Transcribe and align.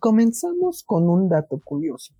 comenzamos 0.00 0.82
con 0.82 1.08
un 1.08 1.28
dato 1.28 1.60
curioso. 1.62 2.14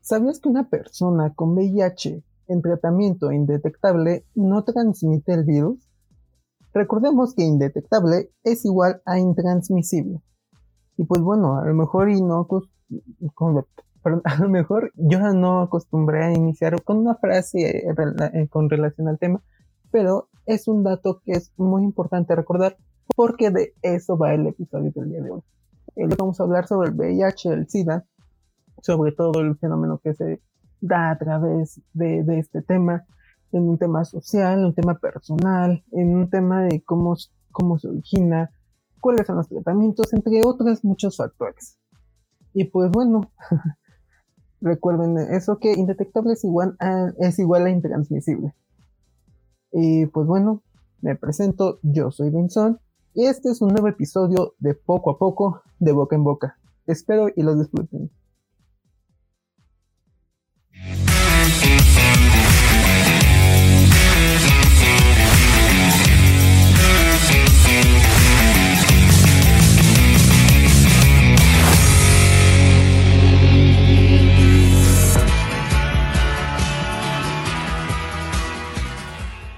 ¿Sabías 0.00 0.38
que 0.38 0.50
una 0.50 0.68
persona 0.68 1.34
con 1.34 1.54
VIH 1.54 2.22
en 2.48 2.62
tratamiento 2.62 3.32
indetectable 3.32 4.24
no 4.34 4.62
transmite 4.62 5.32
el 5.32 5.44
virus? 5.44 5.88
Recordemos 6.72 7.34
que 7.34 7.42
indetectable 7.42 8.30
es 8.44 8.64
igual 8.64 9.00
a 9.06 9.18
intransmisible. 9.18 10.20
Y 10.98 11.04
pues 11.04 11.22
bueno, 11.22 11.56
a 11.56 11.64
lo 11.64 11.74
mejor 11.74 12.10
y 12.10 12.20
no 12.22 12.46
lo 12.50 13.66
yo 14.94 15.18
no 15.32 15.62
acostumbré 15.62 16.24
a 16.24 16.32
iniciar 16.32 16.80
con 16.84 16.98
una 16.98 17.16
frase 17.16 17.78
eh, 17.78 17.94
eh, 18.34 18.48
con 18.48 18.70
relación 18.70 19.08
al 19.08 19.18
tema, 19.18 19.42
pero 19.90 20.28
es 20.44 20.68
un 20.68 20.84
dato 20.84 21.20
que 21.24 21.32
es 21.32 21.52
muy 21.56 21.82
importante 21.82 22.36
recordar 22.36 22.76
porque 23.16 23.50
de 23.50 23.74
eso 23.82 24.16
va 24.16 24.34
el 24.34 24.46
episodio 24.46 24.92
del 24.94 25.10
día 25.10 25.22
de 25.22 25.30
hoy. 25.32 25.42
Hoy 25.98 26.08
vamos 26.18 26.38
a 26.38 26.42
hablar 26.42 26.68
sobre 26.68 26.90
el 26.90 26.94
VIH, 26.94 27.48
el 27.54 27.68
SIDA, 27.70 28.04
sobre 28.82 29.12
todo 29.12 29.40
el 29.40 29.56
fenómeno 29.56 29.98
que 30.04 30.12
se 30.12 30.42
da 30.82 31.10
a 31.10 31.16
través 31.16 31.80
de, 31.94 32.22
este 32.38 32.60
tema, 32.60 33.06
en 33.50 33.62
un 33.62 33.78
tema 33.78 34.04
social, 34.04 34.58
en 34.58 34.66
un 34.66 34.74
tema 34.74 34.98
personal, 34.98 35.82
en 35.92 36.14
un 36.14 36.28
tema 36.28 36.64
de 36.64 36.82
cómo, 36.84 37.16
se 37.16 37.88
origina, 37.88 38.50
cuáles 39.00 39.26
son 39.26 39.36
los 39.36 39.48
tratamientos, 39.48 40.12
entre 40.12 40.42
otros 40.44 40.84
muchos 40.84 41.16
factores. 41.16 41.78
Y 42.52 42.64
pues 42.64 42.90
bueno, 42.90 43.32
recuerden 44.60 45.16
eso 45.16 45.58
que 45.58 45.72
indetectable 45.72 46.34
es 46.34 46.44
igual 46.44 46.76
a, 46.78 47.10
es 47.20 47.38
igual 47.38 47.64
a 47.64 47.70
intransmisible. 47.70 48.54
Y 49.72 50.04
pues 50.04 50.26
bueno, 50.26 50.62
me 51.00 51.16
presento, 51.16 51.78
yo 51.82 52.10
soy 52.10 52.28
y 52.28 52.85
este 53.24 53.50
es 53.50 53.62
un 53.62 53.68
nuevo 53.68 53.88
episodio 53.88 54.54
de 54.58 54.74
Poco 54.74 55.10
a 55.10 55.18
Poco, 55.18 55.62
de 55.78 55.92
Boca 55.92 56.16
en 56.16 56.24
Boca. 56.24 56.58
Espero 56.86 57.28
y 57.34 57.42
lo 57.42 57.56
disfruten. 57.56 58.10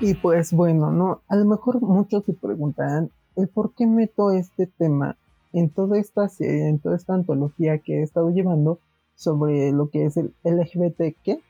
Y 0.01 0.15
pues 0.15 0.53
bueno, 0.53 0.93
no, 0.93 1.23
a 1.27 1.35
lo 1.35 1.45
mejor 1.45 1.83
muchos 1.83 2.25
se 2.25 2.33
preguntarán 2.33 3.11
el 3.39 3.49
por 3.49 3.73
qué 3.73 3.87
meto 3.87 4.33
este 4.33 4.67
tema 4.67 5.17
en 5.53 5.71
toda 5.71 5.99
esta 5.99 6.29
serie, 6.29 6.69
en 6.69 6.81
toda 6.81 6.97
esta 6.97 7.15
antología 7.15 7.79
que 7.79 8.01
he 8.01 8.03
estado 8.03 8.31
llevando 8.31 8.81
sobre 9.15 9.71
lo 9.73 9.91
que 9.91 10.07
es 10.07 10.17
el 10.17 10.35
LGBT, 10.43 11.41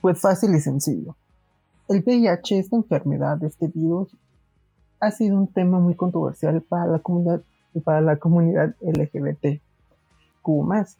Pues 0.00 0.20
fácil 0.20 0.54
y 0.54 0.60
sencillo. 0.60 1.16
El 1.88 2.02
VIH, 2.04 2.58
esta 2.58 2.76
enfermedad, 2.76 3.42
este 3.42 3.68
virus, 3.68 4.14
ha 5.00 5.10
sido 5.10 5.38
un 5.38 5.48
tema 5.48 5.80
muy 5.80 5.94
controversial 5.94 6.60
para 6.60 6.86
la 6.86 6.98
comunidad, 6.98 7.42
para 7.82 8.00
la 8.02 8.16
comunidad 8.18 8.74
LGBT. 8.80 9.60
más. 10.64 10.96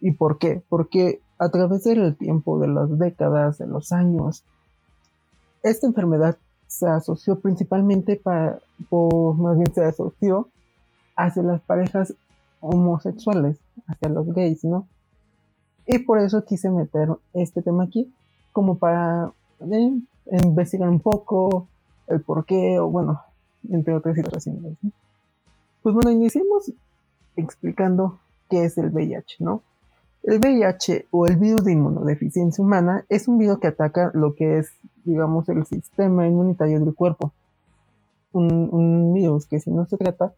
¿Y 0.00 0.12
por 0.12 0.38
qué? 0.38 0.62
Porque 0.68 1.20
a 1.38 1.48
través 1.50 1.84
del 1.84 2.16
tiempo, 2.16 2.58
de 2.58 2.68
las 2.68 2.98
décadas, 2.98 3.58
de 3.58 3.66
los 3.66 3.92
años, 3.92 4.44
esta 5.62 5.86
enfermedad 5.86 6.38
se 6.72 6.86
asoció 6.86 7.38
principalmente 7.38 8.16
para, 8.16 8.58
por, 8.88 9.34
más 9.36 9.58
bien 9.58 9.72
se 9.74 9.84
asoció 9.84 10.48
hacia 11.14 11.42
las 11.42 11.60
parejas 11.60 12.14
homosexuales, 12.60 13.58
hacia 13.86 14.08
los 14.08 14.26
gays, 14.32 14.64
¿no? 14.64 14.86
Y 15.86 15.98
por 15.98 16.18
eso 16.18 16.44
quise 16.44 16.70
meter 16.70 17.08
este 17.34 17.60
tema 17.60 17.84
aquí, 17.84 18.10
como 18.52 18.78
para 18.78 19.32
eh, 19.60 20.00
investigar 20.44 20.88
un 20.88 21.00
poco 21.00 21.68
el 22.06 22.22
por 22.22 22.46
qué, 22.46 22.78
o 22.78 22.88
bueno, 22.88 23.20
entre 23.68 23.94
otras 23.94 24.16
situaciones. 24.16 24.78
Pues 25.82 25.94
bueno, 25.94 26.10
iniciemos 26.10 26.72
explicando 27.36 28.18
qué 28.48 28.64
es 28.64 28.78
el 28.78 28.90
VIH, 28.90 29.36
¿no? 29.40 29.62
El 30.22 30.38
VIH 30.38 31.08
o 31.10 31.26
el 31.26 31.36
virus 31.36 31.64
de 31.64 31.72
inmunodeficiencia 31.72 32.64
humana 32.64 33.04
es 33.10 33.28
un 33.28 33.38
virus 33.38 33.58
que 33.58 33.66
ataca 33.66 34.10
lo 34.14 34.34
que 34.34 34.58
es, 34.58 34.72
digamos, 35.04 35.48
el 35.48 35.64
sistema 35.66 36.26
inmunitario 36.26 36.80
del 36.80 36.94
cuerpo. 36.94 37.32
Un, 38.32 39.12
virus 39.12 39.46
que 39.46 39.60
si 39.60 39.70
no 39.70 39.84
se 39.84 39.98
trata 39.98 40.32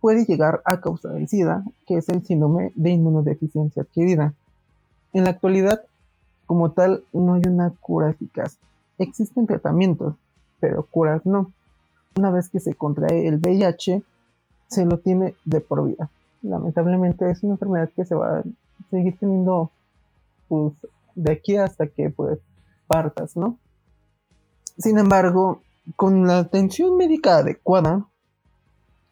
puede 0.00 0.24
llegar 0.24 0.62
a 0.64 0.80
causar 0.80 1.16
el 1.16 1.28
SIDA, 1.28 1.64
que 1.86 1.98
es 1.98 2.08
el 2.08 2.24
síndrome 2.24 2.72
de 2.74 2.90
inmunodeficiencia 2.90 3.82
adquirida. 3.82 4.34
En 5.12 5.24
la 5.24 5.30
actualidad, 5.30 5.82
como 6.46 6.70
tal, 6.70 7.04
no 7.12 7.34
hay 7.34 7.42
una 7.46 7.70
cura 7.80 8.10
eficaz. 8.10 8.58
Existen 8.98 9.46
tratamientos, 9.46 10.14
pero 10.60 10.86
curas 10.86 11.26
no. 11.26 11.52
Una 12.16 12.30
vez 12.30 12.48
que 12.48 12.60
se 12.60 12.74
contrae 12.74 13.26
el 13.26 13.36
VIH, 13.36 14.02
se 14.68 14.84
lo 14.86 14.98
tiene 14.98 15.34
de 15.44 15.60
por 15.60 15.86
vida. 15.86 16.08
Lamentablemente 16.42 17.30
es 17.30 17.42
una 17.42 17.54
enfermedad 17.54 17.90
que 17.94 18.04
se 18.04 18.14
va 18.14 18.42
seguir 18.90 19.16
teniendo, 19.18 19.70
pues, 20.48 20.72
de 21.14 21.32
aquí 21.32 21.56
hasta 21.56 21.86
que, 21.86 22.10
pues, 22.10 22.38
partas, 22.86 23.36
¿no? 23.36 23.56
Sin 24.80 24.96
embargo, 24.96 25.60
con 25.94 26.26
la 26.26 26.38
atención 26.38 26.96
médica 26.96 27.36
adecuada, 27.36 28.06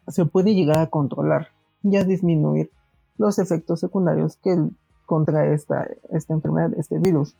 se 0.07 0.25
puede 0.25 0.55
llegar 0.55 0.79
a 0.79 0.87
controlar 0.87 1.49
y 1.83 1.95
a 1.97 2.03
disminuir 2.03 2.71
los 3.19 3.37
efectos 3.37 3.79
secundarios 3.79 4.37
que 4.37 4.57
contrae 5.05 5.53
esta, 5.53 5.87
esta 6.11 6.33
enfermedad, 6.33 6.73
este 6.75 6.97
virus. 6.97 7.35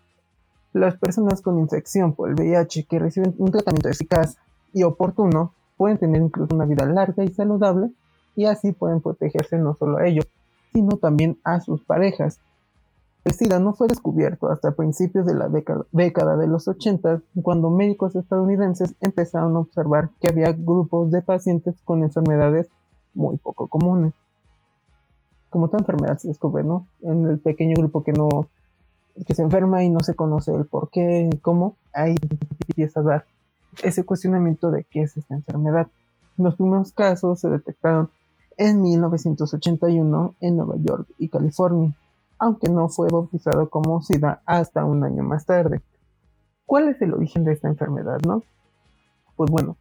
Las 0.73 0.95
personas 0.97 1.41
con 1.41 1.57
infección 1.57 2.13
por 2.13 2.29
el 2.29 2.35
VIH 2.35 2.85
que 2.85 3.00
reciben 3.00 3.34
un 3.39 3.50
tratamiento 3.50 3.89
eficaz 3.89 4.38
y 4.73 4.84
oportuno 4.84 5.56
pueden 5.75 5.97
tener 5.97 6.22
incluso 6.22 6.53
una 6.53 6.66
vida 6.66 6.85
larga 6.85 7.23
y 7.23 7.29
saludable 7.29 7.89
y 8.35 8.45
así 8.45 8.73
pueden 8.73 9.01
protegerse 9.01 9.57
no 9.57 9.73
solo 9.73 9.97
a 9.97 10.06
ellos, 10.06 10.28
sino 10.72 10.97
también 10.97 11.39
a 11.44 11.62
sus 11.62 11.84
parejas. 11.84 12.39
El 13.25 13.34
SIDA 13.34 13.59
no 13.59 13.74
fue 13.74 13.88
descubierto 13.88 14.50
hasta 14.50 14.72
principios 14.72 15.25
de 15.25 15.35
la 15.35 15.50
década, 15.50 16.38
de 16.38 16.47
los 16.47 16.68
80, 16.68 17.22
cuando 17.44 17.69
médicos 17.69 18.16
estadounidenses 18.16 18.96
empezaron 19.02 19.56
a 19.56 19.59
observar 19.59 20.09
que 20.22 20.30
había 20.30 20.53
grupos 20.53 21.12
de 21.12 21.22
pacientes 21.22 21.75
con 21.84 22.03
enfermedades 22.03 22.69
muy 23.13 23.38
poco 23.38 23.68
comunes. 23.68 24.13
Como 25.50 25.68
toda 25.68 25.80
enfermedad 25.80 26.18
se 26.18 26.30
descubre, 26.30 26.63
¿no? 26.63 26.88
En 27.02 27.25
el 27.25 27.40
pequeño 27.40 27.75
grupo 27.75 28.03
que 28.03 28.13
no 28.13 28.47
que 29.25 29.36
se 29.36 29.41
enferma 29.41 29.84
y 29.84 29.90
no 29.90 30.00
se 30.00 30.16
conoce 30.16 30.53
el 30.56 30.66
por 30.66 30.90
qué 30.90 31.30
cómo, 31.41 31.75
ahí 31.94 32.16
empieza 32.69 33.01
a 33.01 33.03
dar 33.03 33.25
ese 33.84 34.06
cuestionamiento 34.06 34.72
de 34.72 34.86
qué 34.86 35.01
es 35.01 35.18
esta 35.18 35.36
enfermedad. 35.36 35.88
Los 36.38 36.56
primeros 36.56 36.94
casos 36.94 37.41
se 37.41 37.50
detectaron 37.50 38.09
en 38.57 38.81
1981 38.81 40.36
en 40.40 40.57
Nueva 40.57 40.75
York 40.78 41.07
y 41.18 41.28
California, 41.28 41.94
aunque 42.39 42.69
no 42.69 42.89
fue 42.89 43.09
bautizado 43.09 43.69
como 43.69 44.01
SIDA 44.01 44.41
hasta 44.45 44.85
un 44.85 45.03
año 45.03 45.23
más 45.23 45.45
tarde. 45.45 45.81
¿Cuál 46.66 46.88
es 46.88 47.01
el 47.01 47.13
origen 47.13 47.44
de 47.44 47.53
esta 47.53 47.67
enfermedad, 47.67 48.19
no? 48.25 48.44
Pues 49.35 49.51
bueno, 49.51 49.77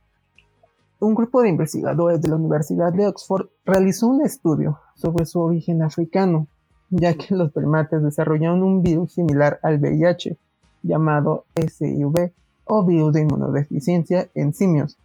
un 1.01 1.15
grupo 1.15 1.43
de 1.43 1.49
investigadores 1.49 2.21
de 2.21 2.29
la 2.29 2.37
Universidad 2.37 2.93
de 2.93 3.07
Oxford 3.07 3.47
realizó 3.65 4.09
un 4.09 4.23
estudio 4.23 4.81
sobre 4.97 5.27
su 5.27 5.41
origen 5.41 5.83
africano, 5.83 6.49
ya 6.91 7.15
que 7.15 7.37
los 7.37 7.53
primates 7.53 8.03
desarrollaron 8.03 8.63
un 8.63 8.83
virus 8.83 9.13
similar 9.13 9.61
al 9.63 9.79
VIH, 9.79 10.37
llamado 10.83 11.45
SIV 11.55 12.33
o 12.65 12.85
virus 12.85 13.13
de 13.13 13.23
inmunodeficiencia 13.23 14.29
en 14.35 14.53
simios, 14.53 14.99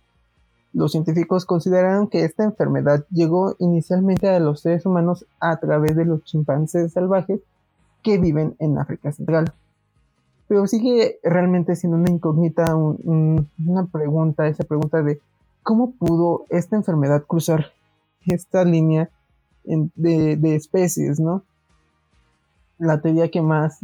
los 0.74 0.92
científicos 0.92 1.46
consideraron 1.46 2.08
que 2.08 2.26
esta 2.26 2.44
enfermedad 2.44 3.06
llegó 3.12 3.56
inicialmente 3.60 4.28
a 4.28 4.40
los 4.40 4.62
seres 4.62 4.86
humanos 4.86 5.26
a 5.40 5.58
través 5.58 5.96
de 5.96 6.06
los 6.06 6.24
chimpancés 6.24 6.94
salvajes 6.94 7.42
que 8.02 8.18
viven 8.18 8.56
en 8.60 8.78
África 8.80 9.12
Central. 9.12 9.54
Pero 10.48 10.68
sigue 10.68 11.20
realmente 11.24 11.76
siendo 11.76 11.98
una 11.98 12.10
incógnita, 12.10 12.76
una 12.76 13.86
pregunta, 13.92 14.48
esa 14.48 14.64
pregunta 14.64 15.02
de 15.04 15.22
cómo 15.62 15.92
pudo 15.92 16.46
esta 16.50 16.76
enfermedad 16.76 17.24
cruzar 17.26 17.68
esta 18.26 18.66
línea 18.66 19.10
de, 19.64 20.56
especies, 20.56 21.20
¿no? 21.20 21.44
La 22.80 23.00
teoría 23.00 23.30
que 23.30 23.42
más, 23.42 23.80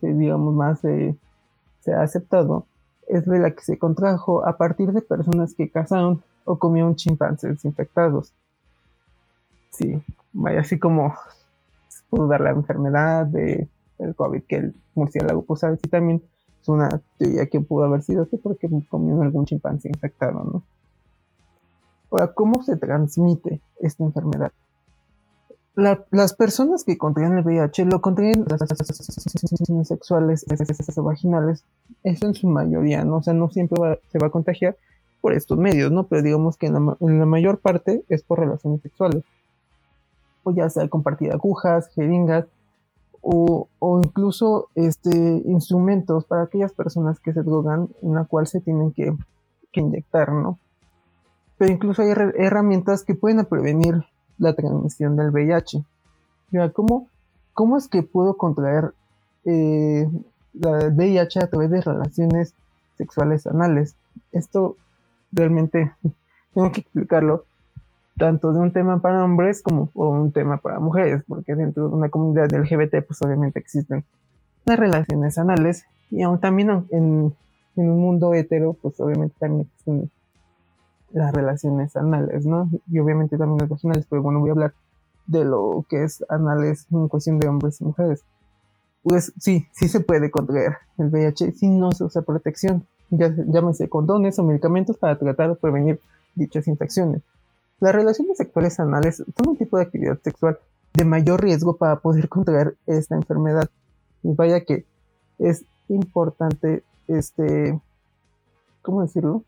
digamos, 0.00 0.52
más 0.52 0.80
se 0.80 1.94
ha 1.94 2.02
aceptado 2.02 2.66
es 3.08 3.26
de 3.26 3.38
la 3.38 3.50
que 3.52 3.62
se 3.62 3.78
contrajo 3.78 4.46
a 4.46 4.56
partir 4.56 4.92
de 4.92 5.02
personas 5.02 5.54
que 5.54 5.70
cazaron 5.70 6.22
o 6.44 6.58
comieron 6.58 6.96
chimpancés 6.96 7.64
infectados. 7.64 8.32
Sí, 9.70 10.02
vaya 10.32 10.60
así 10.60 10.78
como 10.78 11.14
pudo 12.10 12.28
dar 12.28 12.40
la 12.40 12.50
enfermedad 12.50 13.26
de 13.26 13.68
el 13.98 14.14
COVID 14.14 14.42
que 14.42 14.56
el 14.56 14.74
murciélago 14.94 15.42
puso 15.42 15.66
así 15.66 15.88
también 15.88 16.22
es 16.60 16.68
una 16.68 17.00
teoría 17.18 17.46
que 17.46 17.60
pudo 17.60 17.84
haber 17.84 18.02
sido 18.02 18.22
así 18.22 18.36
porque 18.36 18.68
comió 18.88 19.20
algún 19.20 19.44
chimpancé 19.44 19.88
infectado, 19.88 20.44
¿no? 20.44 20.62
Ahora, 22.10 22.32
¿cómo 22.32 22.62
se 22.62 22.76
transmite 22.76 23.60
esta 23.80 24.04
enfermedad? 24.04 24.52
Las 25.76 26.34
personas 26.34 26.84
que 26.84 26.96
contraen 26.96 27.36
el 27.36 27.44
VIH 27.44 27.86
lo 27.86 28.00
contraen 28.00 28.44
sexuales 29.84 30.44
vaginales, 30.96 31.64
eso 32.04 32.26
en 32.26 32.34
su 32.34 32.46
mayoría, 32.46 33.04
¿no? 33.04 33.16
O 33.16 33.22
sea, 33.22 33.34
no 33.34 33.50
siempre 33.50 34.00
se 34.12 34.18
va 34.18 34.28
a 34.28 34.30
contagiar 34.30 34.76
por 35.20 35.32
estos 35.32 35.58
medios, 35.58 35.90
¿no? 35.90 36.06
Pero 36.06 36.22
digamos 36.22 36.56
que 36.56 36.66
en 36.66 36.74
la, 36.74 37.26
mayor 37.26 37.58
parte 37.58 38.04
es 38.08 38.22
por 38.22 38.38
relaciones 38.38 38.82
sexuales. 38.82 39.24
O 40.44 40.52
ya 40.52 40.68
sea 40.70 40.86
compartir 40.88 41.32
agujas, 41.32 41.88
jeringas, 41.94 42.46
o, 43.20 43.68
incluso 44.04 44.68
este, 44.74 45.42
instrumentos 45.46 46.26
para 46.26 46.42
aquellas 46.42 46.72
personas 46.72 47.18
que 47.18 47.32
se 47.32 47.42
drogan 47.42 47.88
en 48.02 48.14
la 48.14 48.24
cual 48.26 48.46
se 48.46 48.60
tienen 48.60 48.92
que, 48.92 49.16
que 49.72 49.80
inyectar, 49.80 50.30
¿no? 50.30 50.58
Pero 51.56 51.72
incluso 51.72 52.02
hay 52.02 52.10
herramientas 52.10 53.02
que 53.02 53.14
pueden 53.14 53.44
prevenir 53.46 54.04
la 54.38 54.54
transmisión 54.54 55.16
del 55.16 55.30
VIH. 55.30 55.84
¿cómo, 56.72 57.08
cómo 57.52 57.76
es 57.76 57.88
que 57.88 58.02
puedo 58.02 58.36
contraer 58.36 58.92
eh, 59.44 60.08
VIH 60.54 61.40
a 61.40 61.46
través 61.48 61.70
de 61.70 61.80
relaciones 61.80 62.54
sexuales 62.96 63.46
anales? 63.46 63.96
Esto 64.32 64.76
realmente 65.32 65.92
tengo 66.54 66.70
que 66.72 66.80
explicarlo 66.80 67.44
tanto 68.16 68.52
de 68.52 68.60
un 68.60 68.72
tema 68.72 69.00
para 69.00 69.24
hombres 69.24 69.62
como 69.62 69.90
un 69.94 70.30
tema 70.30 70.58
para 70.58 70.78
mujeres, 70.78 71.24
porque 71.26 71.54
dentro 71.54 71.88
de 71.88 71.94
una 71.94 72.08
comunidad 72.08 72.52
LGBT 72.52 73.04
pues 73.04 73.20
obviamente 73.22 73.58
existen 73.58 74.04
las 74.64 74.78
relaciones 74.78 75.36
anales 75.36 75.84
y 76.10 76.22
aún 76.22 76.38
también 76.38 76.86
en, 76.90 77.34
en 77.76 77.90
un 77.90 78.00
mundo 78.00 78.32
hetero 78.34 78.74
pues 78.74 78.98
obviamente 79.00 79.34
también 79.38 79.62
existen 79.62 80.10
las 81.14 81.32
relaciones 81.32 81.96
anales, 81.96 82.44
¿no? 82.44 82.68
Y 82.90 82.98
obviamente 82.98 83.38
también 83.38 83.58
las 83.58 83.68
vaginales, 83.68 84.06
pero 84.10 84.20
bueno, 84.20 84.40
voy 84.40 84.50
a 84.50 84.52
hablar 84.52 84.74
de 85.26 85.44
lo 85.44 85.84
que 85.88 86.02
es 86.02 86.24
anales 86.28 86.86
en 86.90 87.08
cuestión 87.08 87.38
de 87.38 87.48
hombres 87.48 87.80
y 87.80 87.84
mujeres. 87.84 88.24
Pues 89.02 89.32
sí, 89.38 89.66
sí 89.72 89.88
se 89.88 90.00
puede 90.00 90.30
contraer 90.30 90.76
el 90.98 91.08
VIH 91.10 91.52
si 91.52 91.68
no 91.68 91.92
se 91.92 92.04
usa 92.04 92.22
protección, 92.22 92.86
ya, 93.10 93.32
llámese 93.46 93.88
condones 93.88 94.38
o 94.38 94.42
medicamentos 94.42 94.96
para 94.98 95.16
tratar 95.16 95.50
o 95.50 95.54
prevenir 95.54 96.00
dichas 96.34 96.66
infecciones. 96.66 97.22
Las 97.78 97.94
relaciones 97.94 98.36
sexuales 98.36 98.80
anales 98.80 99.16
son 99.16 99.48
un 99.48 99.56
tipo 99.56 99.76
de 99.76 99.84
actividad 99.84 100.18
sexual 100.20 100.58
de 100.94 101.04
mayor 101.04 101.42
riesgo 101.42 101.76
para 101.76 102.00
poder 102.00 102.28
contraer 102.28 102.74
esta 102.86 103.14
enfermedad. 103.14 103.70
Y 104.22 104.32
vaya 104.32 104.64
que 104.64 104.84
es 105.38 105.64
importante, 105.88 106.82
este, 107.06 107.78
¿cómo 108.82 109.02
decirlo? 109.02 109.44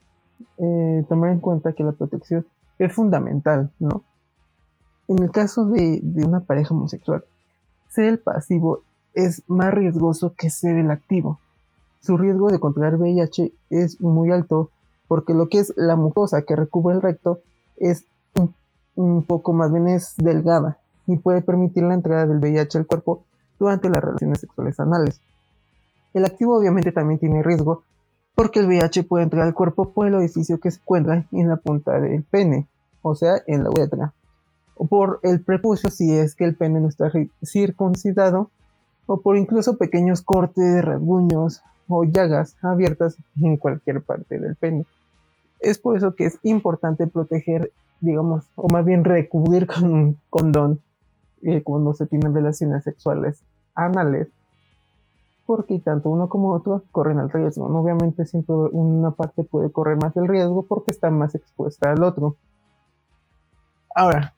Eh, 0.58 1.04
tomar 1.08 1.30
en 1.30 1.40
cuenta 1.40 1.72
que 1.72 1.84
la 1.84 1.92
protección 1.92 2.46
es 2.78 2.92
fundamental, 2.92 3.70
¿no? 3.78 4.02
En 5.08 5.22
el 5.22 5.30
caso 5.30 5.66
de, 5.66 6.00
una 6.26 6.40
pareja 6.40 6.74
homosexual, 6.74 7.24
ser 7.88 8.04
el 8.06 8.18
pasivo 8.18 8.80
es 9.14 9.42
más 9.46 9.72
riesgoso 9.72 10.34
que 10.36 10.50
ser 10.50 10.76
el 10.76 10.90
activo. 10.90 11.38
Su 12.00 12.16
riesgo 12.16 12.50
de 12.50 12.58
contraer 12.58 12.96
VIH 12.96 13.52
es 13.70 14.00
muy 14.00 14.30
alto 14.30 14.70
porque 15.08 15.34
lo 15.34 15.48
que 15.48 15.60
es 15.60 15.72
la 15.76 15.96
mucosa 15.96 16.42
que 16.42 16.56
recubre 16.56 16.94
el 16.94 17.02
recto 17.02 17.40
es 17.76 18.04
un, 18.34 18.54
un 18.96 19.22
poco 19.22 19.52
más 19.52 19.72
bien 19.72 19.88
es 19.88 20.14
delgada 20.16 20.78
y 21.06 21.16
puede 21.16 21.40
permitir 21.40 21.84
la 21.84 21.94
entrada 21.94 22.26
del 22.26 22.38
VIH 22.38 22.78
al 22.78 22.86
cuerpo 22.86 23.22
durante 23.58 23.88
las 23.88 24.02
relaciones 24.02 24.40
sexuales 24.40 24.78
anales. 24.80 25.20
El 26.12 26.24
activo 26.24 26.58
obviamente 26.58 26.92
también 26.92 27.20
tiene 27.20 27.42
riesgo 27.42 27.84
porque 28.36 28.60
el 28.60 28.66
VIH 28.66 29.04
puede 29.04 29.24
entrar 29.24 29.44
al 29.44 29.54
cuerpo 29.54 29.92
por 29.92 30.06
el 30.06 30.14
orificio 30.14 30.60
que 30.60 30.70
se 30.70 30.78
encuentra 30.78 31.24
en 31.32 31.48
la 31.48 31.56
punta 31.56 31.98
del 31.98 32.22
pene, 32.22 32.68
o 33.00 33.14
sea, 33.16 33.42
en 33.46 33.64
la 33.64 33.70
uretra, 33.70 34.12
o 34.76 34.86
por 34.86 35.20
el 35.22 35.40
prepucio 35.40 35.90
si 35.90 36.12
es 36.12 36.34
que 36.34 36.44
el 36.44 36.54
pene 36.54 36.78
no 36.78 36.88
está 36.88 37.10
circuncidado, 37.42 38.50
o 39.06 39.22
por 39.22 39.38
incluso 39.38 39.78
pequeños 39.78 40.20
cortes, 40.20 40.84
rasguños 40.84 41.62
o 41.88 42.04
llagas 42.04 42.56
abiertas 42.60 43.16
en 43.40 43.56
cualquier 43.56 44.02
parte 44.02 44.38
del 44.38 44.54
pene. 44.54 44.84
Es 45.60 45.78
por 45.78 45.96
eso 45.96 46.14
que 46.14 46.26
es 46.26 46.38
importante 46.42 47.06
proteger, 47.06 47.72
digamos, 48.00 48.44
o 48.54 48.68
más 48.68 48.84
bien 48.84 49.04
recubrir 49.04 49.66
con 49.66 49.84
un 49.84 50.18
condón 50.28 50.80
eh, 51.42 51.62
cuando 51.62 51.94
se 51.94 52.06
tienen 52.06 52.34
relaciones 52.34 52.84
sexuales 52.84 53.40
anales 53.74 54.28
porque 55.46 55.78
tanto 55.78 56.10
uno 56.10 56.28
como 56.28 56.52
otro 56.52 56.82
corren 56.90 57.18
el 57.18 57.30
riesgo. 57.30 57.66
Obviamente 57.66 58.26
siempre 58.26 58.54
una 58.54 59.12
parte 59.12 59.44
puede 59.44 59.70
correr 59.70 59.96
más 59.96 60.16
el 60.16 60.28
riesgo 60.28 60.64
porque 60.64 60.90
está 60.90 61.10
más 61.10 61.34
expuesta 61.34 61.90
al 61.90 62.02
otro. 62.02 62.36
Ahora, 63.94 64.34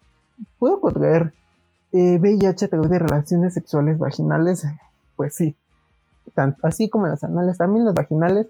¿puedo 0.59 0.81
contraer 0.81 1.33
eh, 1.93 2.19
VIH 2.19 2.67
a 2.67 2.69
través 2.69 2.91
de 2.91 2.99
relaciones 2.99 3.55
sexuales 3.55 3.99
vaginales? 3.99 4.65
Pues 5.17 5.35
sí, 5.35 5.57
así 6.63 6.89
como 6.89 7.07
las 7.07 7.25
anales, 7.25 7.59
también 7.59 7.85
las 7.85 7.95
vaginales, 7.95 8.47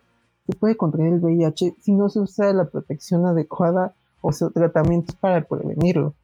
se 0.46 0.56
puede 0.56 0.76
contraer 0.76 1.14
el 1.14 1.20
VIH 1.20 1.76
si 1.80 1.92
no 1.92 2.08
se 2.08 2.20
usa 2.20 2.52
la 2.52 2.64
protección 2.64 3.24
adecuada 3.26 3.94
o 4.20 4.30
tratamientos 4.32 5.14
para 5.16 5.42
prevenirlo. 5.42 6.14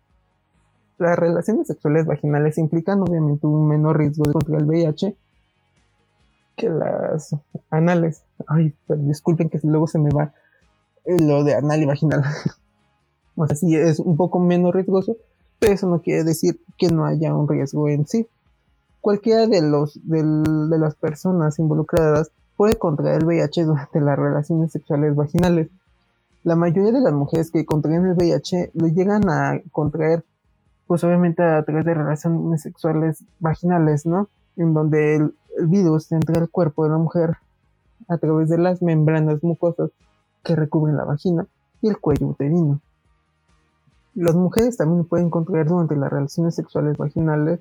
Las 0.99 1.19
relaciones 1.19 1.67
sexuales 1.67 2.07
vaginales 2.07 2.59
implican 2.59 3.01
obviamente 3.01 3.47
un 3.47 3.69
menor 3.69 3.99
riesgo 3.99 4.25
de 4.25 4.33
contraer 4.33 4.63
el 4.63 4.69
VIH 4.69 5.17
que 6.57 6.69
las 6.69 7.35
anales. 7.71 8.23
Ay, 8.47 8.75
disculpen 8.89 9.49
que 9.51 9.61
luego 9.63 9.87
se 9.87 9.99
me 9.99 10.11
va 10.11 10.33
lo 11.05 11.45
de 11.45 11.55
anal 11.55 11.83
y 11.83 11.87
vaginal. 11.87 12.25
o 13.37 13.47
sea, 13.47 13.57
sí 13.57 13.75
es 13.77 14.01
un 14.01 14.17
poco 14.17 14.39
menos 14.39 14.75
riesgoso, 14.75 15.17
pero 15.59 15.73
eso 15.73 15.89
no 15.89 16.01
quiere 16.01 16.25
decir 16.25 16.61
que 16.79 16.89
no 16.89 17.05
haya 17.05 17.35
un 17.35 17.49
riesgo 17.49 17.89
en 17.89 18.07
sí. 18.07 18.27
Cualquiera 19.01 19.47
de, 19.47 19.61
los, 19.61 20.01
de 20.05 20.79
las 20.79 20.95
personas 20.95 21.59
involucradas 21.59 22.31
puede 22.57 22.77
contraer 22.77 23.21
el 23.21 23.27
VIH 23.27 23.65
durante 23.65 24.01
las 24.01 24.19
relaciones 24.19 24.73
sexuales 24.73 25.15
vaginales. 25.15 25.69
La 26.43 26.57
mayoría 26.57 26.93
de 26.93 27.01
las 27.01 27.13
mujeres 27.13 27.51
que 27.51 27.65
contraen 27.65 28.05
el 28.07 28.15
VIH 28.15 28.71
lo 28.75 28.89
llegan 28.89 29.29
a 29.29 29.61
contraer, 29.73 30.25
pues 30.87 31.05
obviamente 31.05 31.43
a 31.43 31.63
través 31.65 31.85
de 31.85 31.95
relaciones 31.95 32.63
sexuales 32.63 33.25
vaginales, 33.41 34.07
¿no? 34.07 34.29
En 34.57 34.73
donde 34.73 35.17
el 35.17 35.35
virus 35.63 36.11
entra 36.13 36.41
al 36.41 36.51
cuerpo 36.51 36.85
de 36.85 36.91
la 36.91 36.99
mujer 36.99 37.37
a 38.09 38.19
través 38.19 38.49
de 38.49 38.59
las 38.59 38.83
membranas 38.83 39.43
mucosas 39.43 39.91
que 40.43 40.57
recubren 40.57 40.97
la 40.97 41.05
vagina 41.05 41.47
y 41.81 41.89
el 41.89 41.99
cuello 41.99 42.29
uterino. 42.29 42.81
Las 44.15 44.35
mujeres 44.37 44.77
también 44.77 45.05
pueden 45.05 45.31
contraer 45.31 45.67
durante 45.67 45.97
las 45.97 46.13
relaciones 46.13 46.55
sexuales 46.55 46.97
vaginales 46.97 47.61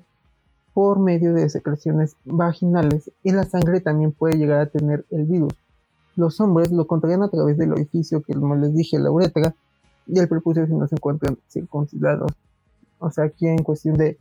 por 0.72 0.98
medio 0.98 1.32
de 1.34 1.48
secreciones 1.48 2.16
vaginales 2.24 3.10
y 3.22 3.32
la 3.32 3.44
sangre 3.44 3.80
también 3.80 4.12
puede 4.12 4.36
llegar 4.36 4.60
a 4.60 4.66
tener 4.66 5.04
el 5.10 5.24
virus. 5.24 5.52
Los 6.16 6.40
hombres 6.40 6.70
lo 6.70 6.86
contraen 6.86 7.22
a 7.22 7.28
través 7.28 7.58
del 7.58 7.72
orificio 7.72 8.22
que, 8.22 8.34
como 8.34 8.54
les 8.54 8.74
dije, 8.74 8.98
la 8.98 9.10
uretra 9.10 9.54
y 10.06 10.18
el 10.18 10.28
prepucio 10.28 10.66
si 10.66 10.74
no 10.74 10.86
se 10.86 10.94
encuentran 10.94 11.38
circuncidados. 11.48 12.32
O 12.98 13.10
sea, 13.10 13.24
aquí 13.24 13.48
en 13.48 13.62
cuestión 13.62 13.96
de 13.96 14.18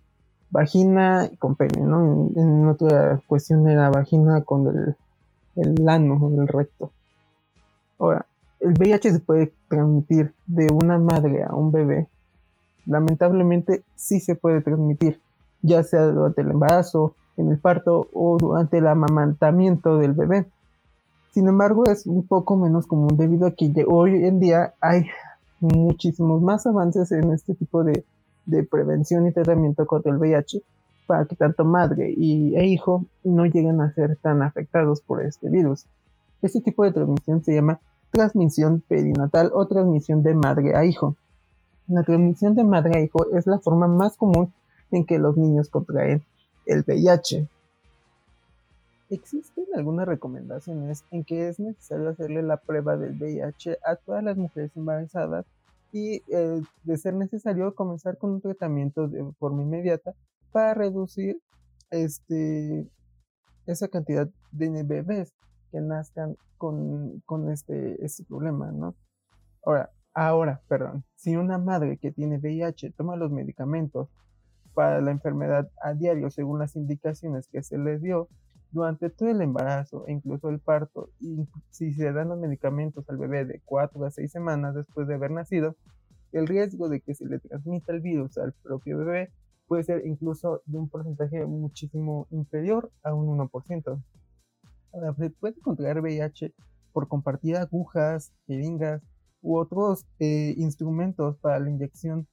vagina 0.54 1.30
con 1.40 1.56
pene, 1.56 1.82
¿no? 1.82 2.30
En, 2.36 2.68
otra 2.68 3.20
cuestión 3.28 3.66
de 3.66 3.76
la 3.76 3.90
vagina 3.90 4.44
con 4.44 4.68
el, 4.68 4.96
el 5.56 5.90
ano, 5.90 6.32
el 6.38 6.48
recto. 6.48 6.92
Ahora, 7.98 8.26
el 8.60 8.74
VIH 8.74 9.14
se 9.14 9.20
puede 9.20 9.52
transmitir 9.68 10.34
de 10.46 10.72
una 10.72 11.00
madre 11.00 11.44
a 11.44 11.56
un 11.56 11.72
bebé. 11.72 12.08
Lamentablemente 12.86 13.84
sí 13.96 14.20
se 14.20 14.36
puede 14.36 14.62
transmitir, 14.62 15.20
ya 15.64 15.84
sea 15.84 16.06
durante 16.06 16.42
el 16.42 16.52
embarazo, 16.52 17.16
en 17.36 17.50
el 17.50 17.58
parto 17.58 18.08
o 18.14 18.38
durante 18.38 18.78
el 18.78 18.88
amamantamiento 18.88 19.98
del 19.98 20.14
bebé. 20.14 20.46
Sin 21.32 21.48
embargo, 21.48 21.86
es 21.88 22.06
un 22.06 22.28
poco 22.28 22.58
menos 22.58 22.86
común 22.86 23.18
debido 23.18 23.48
a 23.48 23.52
que 23.52 23.74
hoy 23.88 24.24
en 24.24 24.40
día 24.40 24.76
hay 24.80 25.08
muchísimos 25.60 26.44
más 26.44 26.68
avances 26.68 27.12
en 27.12 27.32
este 27.32 27.56
tipo 27.56 27.84
de, 27.84 28.06
de 28.46 28.64
prevención 28.64 29.28
y 29.28 29.32
tratamiento 29.32 29.86
contra 29.86 30.12
el 30.12 30.18
VIH 30.18 30.62
para 31.06 31.26
que 31.26 31.36
tanto 31.36 31.66
madre 31.66 32.14
y, 32.16 32.56
e 32.56 32.66
hijo 32.66 33.06
no 33.24 33.46
lleguen 33.46 33.82
a 33.82 33.94
ser 33.94 34.18
tan 34.18 34.42
afectados 34.42 35.02
por 35.02 35.24
este 35.24 35.50
virus. 35.50 35.86
Este 36.42 36.62
tipo 36.62 36.84
de 36.84 36.92
transmisión 36.92 37.44
se 37.44 37.56
llama 37.56 37.80
transmisión 38.12 38.84
perinatal 38.88 39.52
o 39.54 39.66
transmisión 39.66 40.24
de 40.24 40.34
madre 40.34 40.76
a 40.76 40.86
hijo. 40.86 41.16
La 41.88 42.04
transmisión 42.04 42.56
de 42.56 42.64
madre 42.64 42.98
a 42.98 43.02
hijo 43.02 43.28
es 43.34 43.48
la 43.48 43.60
forma 43.60 43.88
más 43.88 44.18
común 44.18 44.54
en 44.92 45.06
que 45.06 45.20
los 45.20 45.38
niños 45.38 45.70
contraen 45.70 46.24
el 46.66 46.84
VIH. 46.88 47.48
Existen 49.10 49.66
algunas 49.76 50.08
recomendaciones 50.08 51.04
en 51.12 51.24
que 51.24 51.48
es 51.50 51.60
necesario 51.60 52.10
hacerle 52.10 52.42
la 52.42 52.58
prueba 52.58 52.98
del 52.98 53.20
VIH 53.20 53.80
a 53.86 53.96
todas 53.96 54.24
las 54.24 54.38
mujeres 54.38 54.72
embarazadas 54.76 55.46
y 55.94 56.24
eh, 56.28 56.62
de 56.84 56.98
ser 56.98 57.14
necesario 57.14 57.76
comenzar 57.76 58.18
con 58.18 58.32
un 58.32 58.42
tratamiento 58.42 59.08
de 59.08 59.24
forma 59.34 59.62
inmediata 59.62 60.16
para 60.52 60.74
reducir 60.74 61.40
este, 61.92 62.90
esa 63.68 63.88
cantidad 63.88 64.28
de 64.52 64.84
bebés 64.84 65.34
que 65.72 65.80
nazcan 65.82 66.36
con, 66.58 67.52
este, 67.52 68.04
este 68.04 68.24
problema, 68.24 68.72
¿no? 68.72 68.96
Ahora, 69.64 69.92
ahora, 70.14 70.62
perdón, 70.68 71.04
si 71.16 71.36
una 71.36 71.60
madre 71.60 71.98
que 71.98 72.12
tiene 72.12 72.40
VIH 72.40 72.92
toma 72.98 73.16
los 73.16 73.32
medicamentos 73.32 74.10
para 74.74 75.00
la 75.00 75.12
enfermedad 75.12 75.70
a 75.82 75.94
diario 75.94 76.32
según 76.32 76.58
las 76.58 76.76
indicaciones 76.76 77.48
que 77.50 77.62
se 77.62 77.78
les 77.78 78.02
dio 78.02 78.30
durante 78.74 79.10
todo 79.12 79.30
el 79.30 79.42
embarazo 79.42 80.06
e 80.08 80.12
incluso 80.14 80.50
el 80.50 80.60
parto, 80.60 81.10
y 81.20 81.48
si 81.70 81.94
se 81.94 82.12
dan 82.12 82.30
los 82.30 82.40
medicamentos 82.40 83.08
al 83.08 83.18
bebé 83.18 83.46
de 83.46 83.62
4 83.64 84.04
a 84.04 84.12
6 84.12 84.32
semanas 84.32 84.74
después 84.74 85.08
de 85.08 85.14
haber 85.14 85.32
nacido, 85.32 85.76
el 86.32 86.48
riesgo 86.48 86.90
de 86.90 87.00
que 87.00 87.14
se 87.14 87.26
le 87.26 87.40
transmita 87.40 87.94
el 87.94 88.02
virus 88.02 88.38
al 88.40 88.54
propio 88.54 88.98
bebé 88.98 89.32
puede 89.68 89.84
ser 89.84 90.06
incluso 90.06 90.62
de 90.66 90.80
un 90.80 90.90
porcentaje 90.90 91.46
muchísimo 91.46 92.28
inferior 92.32 92.92
a 93.04 93.14
un 93.14 93.28
1%. 93.28 94.04
Ahora, 94.92 95.14
se 95.16 95.30
puede 95.30 95.60
contraer 95.62 96.02
VIH 96.02 96.54
por 96.92 97.08
compartir 97.08 97.56
agujas, 97.58 98.34
jeringas 98.48 99.02
u 99.42 99.58
otros 99.58 100.06
eh, 100.20 100.56
instrumentos 100.58 101.38
para 101.38 101.60
la 101.60 101.70
inyección. 101.70 102.28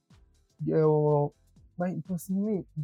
O, 0.85 1.35
pues, 1.77 2.25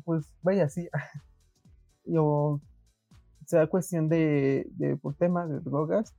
pues 0.05 0.35
vaya, 0.43 0.69
sí. 0.69 0.89
o 2.17 2.61
sea 3.47 3.67
cuestión 3.67 4.09
de, 4.09 4.67
de, 4.73 4.97
por 4.97 5.15
temas 5.15 5.49
de 5.49 5.61
drogas, 5.61 6.15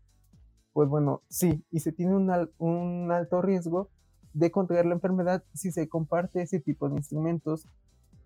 pues 0.73 0.89
bueno, 0.89 1.21
sí, 1.29 1.63
y 1.71 1.79
se 1.79 1.91
tiene 1.91 2.15
un, 2.15 2.31
un 2.59 3.11
alto 3.11 3.41
riesgo 3.41 3.89
de 4.33 4.51
contraer 4.51 4.85
la 4.85 4.93
enfermedad 4.93 5.43
si 5.53 5.71
se 5.71 5.87
comparte 5.89 6.41
ese 6.41 6.59
tipo 6.59 6.89
de 6.89 6.97
instrumentos 6.97 7.67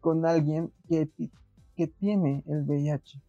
con 0.01 0.25
alguien 0.25 0.72
que, 0.89 1.10
que 1.75 1.88
tiene 1.88 2.43
el 2.48 2.63
VIH. 2.63 3.22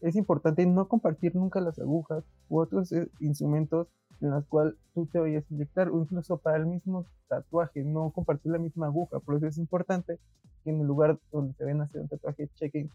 Es 0.00 0.14
importante 0.14 0.64
no 0.66 0.86
compartir 0.86 1.34
nunca 1.34 1.60
las 1.60 1.78
agujas 1.78 2.24
u 2.48 2.60
otros 2.60 2.92
eh, 2.92 3.08
instrumentos 3.18 3.88
en 4.20 4.30
los 4.30 4.46
cuales 4.46 4.74
tú 4.94 5.06
te 5.06 5.18
vayas 5.18 5.44
a 5.50 5.54
inyectar 5.54 5.88
o 5.88 6.00
incluso 6.00 6.38
para 6.38 6.58
el 6.58 6.66
mismo 6.66 7.06
tatuaje, 7.28 7.82
no 7.82 8.10
compartir 8.10 8.52
la 8.52 8.58
misma 8.58 8.86
aguja. 8.86 9.18
Por 9.20 9.36
eso 9.36 9.46
es 9.46 9.58
importante 9.58 10.18
que 10.62 10.70
en 10.70 10.80
el 10.80 10.86
lugar 10.86 11.18
donde 11.32 11.54
se 11.54 11.64
ven 11.64 11.80
a 11.80 11.84
hacer 11.84 12.00
un 12.00 12.08
tatuaje 12.08 12.48
chequen 12.54 12.90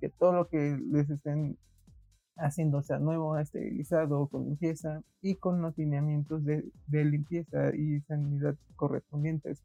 que 0.00 0.08
todo 0.08 0.32
lo 0.32 0.48
que 0.48 0.78
les 0.90 1.08
estén 1.10 1.56
haciendo 2.36 2.82
sea 2.82 2.98
nuevo, 2.98 3.38
esterilizado, 3.38 4.26
con 4.26 4.44
limpieza 4.44 5.02
y 5.20 5.36
con 5.36 5.60
los 5.60 5.76
lineamientos 5.76 6.44
de, 6.44 6.64
de 6.86 7.04
limpieza 7.04 7.74
y 7.74 8.00
sanidad 8.02 8.56
correspondientes. 8.76 9.62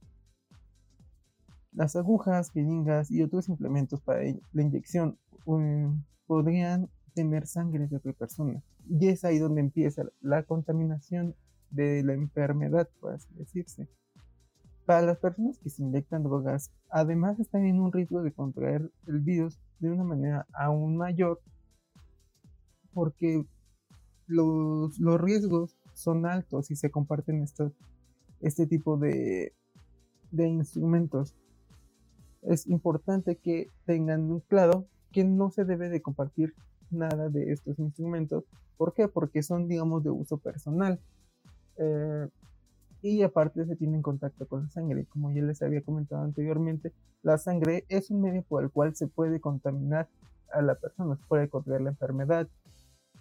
Las 1.72 1.96
agujas, 1.96 2.52
jeringas 2.52 3.12
y 3.12 3.22
otros 3.22 3.50
implementos 3.50 4.02
para 4.02 4.22
la 4.54 4.62
inyección 4.62 5.18
um, 5.46 6.04
podrían 6.26 6.90
tener 7.14 7.48
sangre 7.48 7.88
de 7.88 7.98
otra 7.98 8.14
persona. 8.14 8.62
Y 8.90 9.08
es 9.08 9.24
ahí 9.26 9.38
donde 9.38 9.62
empieza 9.62 10.04
la 10.22 10.44
contaminación 10.44 11.36
de 11.70 12.04
la 12.04 12.14
enfermedad, 12.14 12.90
por 13.00 13.14
así 13.14 13.28
decirse. 13.36 13.88
Para 14.88 15.02
las 15.02 15.18
personas 15.18 15.60
que 15.60 15.70
se 15.70 15.84
inyectan 15.84 16.24
drogas, 16.24 16.72
además 16.90 17.38
están 17.42 17.66
en 17.66 17.82
un 17.82 17.92
riesgo 17.92 18.22
de 18.22 18.32
contraer 18.32 18.90
el 19.06 19.20
virus 19.20 19.60
de 19.80 19.92
una 19.92 20.06
manera 20.06 20.48
aún 20.54 20.96
mayor 20.96 21.42
porque 22.94 23.46
los, 24.28 24.98
los 24.98 25.20
riesgos 25.20 25.76
son 25.94 26.26
altos 26.26 26.68
si 26.68 26.78
se 26.78 26.90
comparten 26.90 27.44
estos, 27.44 27.74
este 28.40 28.66
tipo 28.66 28.96
de, 28.96 29.52
de 30.32 30.48
instrumentos. 30.48 31.36
Es 32.42 32.66
importante 32.66 33.36
que 33.36 33.70
tengan 33.86 34.40
claro 34.48 34.88
que 35.12 35.26
no 35.26 35.52
se 35.52 35.66
debe 35.66 35.90
de 35.90 36.02
compartir 36.02 36.54
nada 36.92 37.28
de 37.28 37.52
estos 37.52 37.78
instrumentos. 37.78 38.46
¿Por 38.78 38.94
qué? 38.94 39.10
Porque 39.10 39.44
son, 39.44 39.68
digamos, 39.68 40.06
de 40.06 40.12
uso 40.12 40.38
personal. 40.38 41.02
Eh, 41.76 42.30
y 43.10 43.24
aparte 43.24 43.66
se 43.66 43.76
tiene 43.78 43.96
en 43.96 44.02
contacto 44.02 44.48
con 44.48 44.64
la 44.64 44.70
sangre. 44.70 45.06
Como 45.06 45.32
ya 45.32 45.42
les 45.42 45.62
había 45.62 45.82
comentado 45.82 46.24
anteriormente, 46.24 46.92
la 47.24 47.38
sangre 47.38 47.86
es 47.88 48.12
un 48.12 48.22
medio 48.22 48.44
por 48.44 48.64
el 48.64 48.70
cual 48.70 48.96
se 48.96 49.08
puede 49.08 49.40
contaminar 49.40 50.10
a 50.52 50.62
la 50.62 50.76
persona, 50.76 51.16
se 51.16 51.24
puede 51.26 51.48
contraer 51.48 51.82
la 51.82 51.92
enfermedad. 51.92 52.50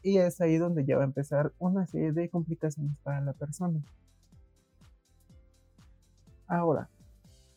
Y 0.03 0.19
es 0.19 0.41
ahí 0.41 0.57
donde 0.57 0.85
ya 0.85 0.97
va 0.97 1.03
a 1.03 1.07
empezar 1.07 1.53
una 1.59 1.87
serie 1.87 2.13
de 2.13 2.29
complicaciones 2.29 2.97
para 3.05 3.21
la 3.21 3.33
persona. 3.33 3.81
Ahora, 6.49 6.89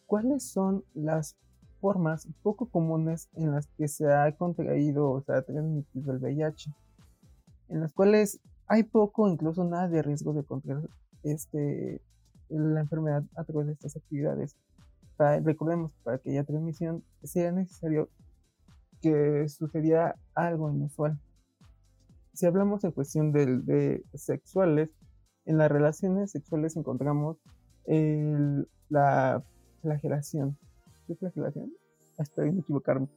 ¿cuáles 0.06 0.44
son 0.44 0.84
las 0.94 1.36
formas 1.82 2.28
poco 2.44 2.68
comunes 2.68 3.30
en 3.34 3.52
las 3.52 3.68
que 3.78 3.88
se 3.88 4.12
ha 4.12 4.32
contraído 4.36 5.10
o 5.10 5.22
se 5.22 5.34
ha 5.34 5.42
transmitido 5.42 6.14
el 6.14 6.20
VIH? 6.20 6.72
En 7.70 7.82
las 7.82 7.92
cuales 7.94 8.40
hay 8.68 8.84
poco, 8.84 9.28
incluso 9.28 9.64
nada 9.64 9.88
de 9.88 10.04
riesgo 10.04 10.34
de 10.34 10.44
contraer 10.44 10.90
este, 11.24 12.02
la 12.50 12.82
enfermedad 12.82 13.24
a 13.36 13.44
través 13.44 13.68
de 13.68 13.74
estas 13.74 13.96
actividades. 13.96 14.56
recordemos, 15.44 15.94
para 16.04 16.18
que 16.18 16.32
haya 16.32 16.44
transmisión 16.44 17.04
sea 17.24 17.52
necesario 17.52 18.10
que 19.02 19.48
sucediera 19.50 20.16
algo 20.34 20.72
inusual. 20.72 21.20
Si 22.34 22.46
hablamos 22.46 22.84
en 22.84 22.92
cuestión 22.92 23.32
de, 23.32 24.04
sexuales, 24.14 24.90
en 25.46 25.58
las 25.58 25.72
relaciones 25.72 26.32
sexuales 26.32 26.76
encontramos 26.78 27.38
la 28.90 29.44
flagelación. 29.82 30.58
¿Qué 31.08 31.16
flagelación? 31.16 31.72
Estoy 32.18 32.50
en 32.50 32.60
equivocarme. 32.60 33.08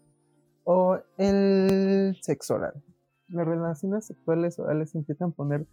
O 0.65 0.99
el 1.19 2.17
sexo 2.23 2.55
oral. 2.55 2.83
Las 3.29 3.47
relaciones 3.47 4.07
sexuales 4.07 4.59
orales 4.59 4.95
intentan 4.95 5.33
poner 5.33 5.67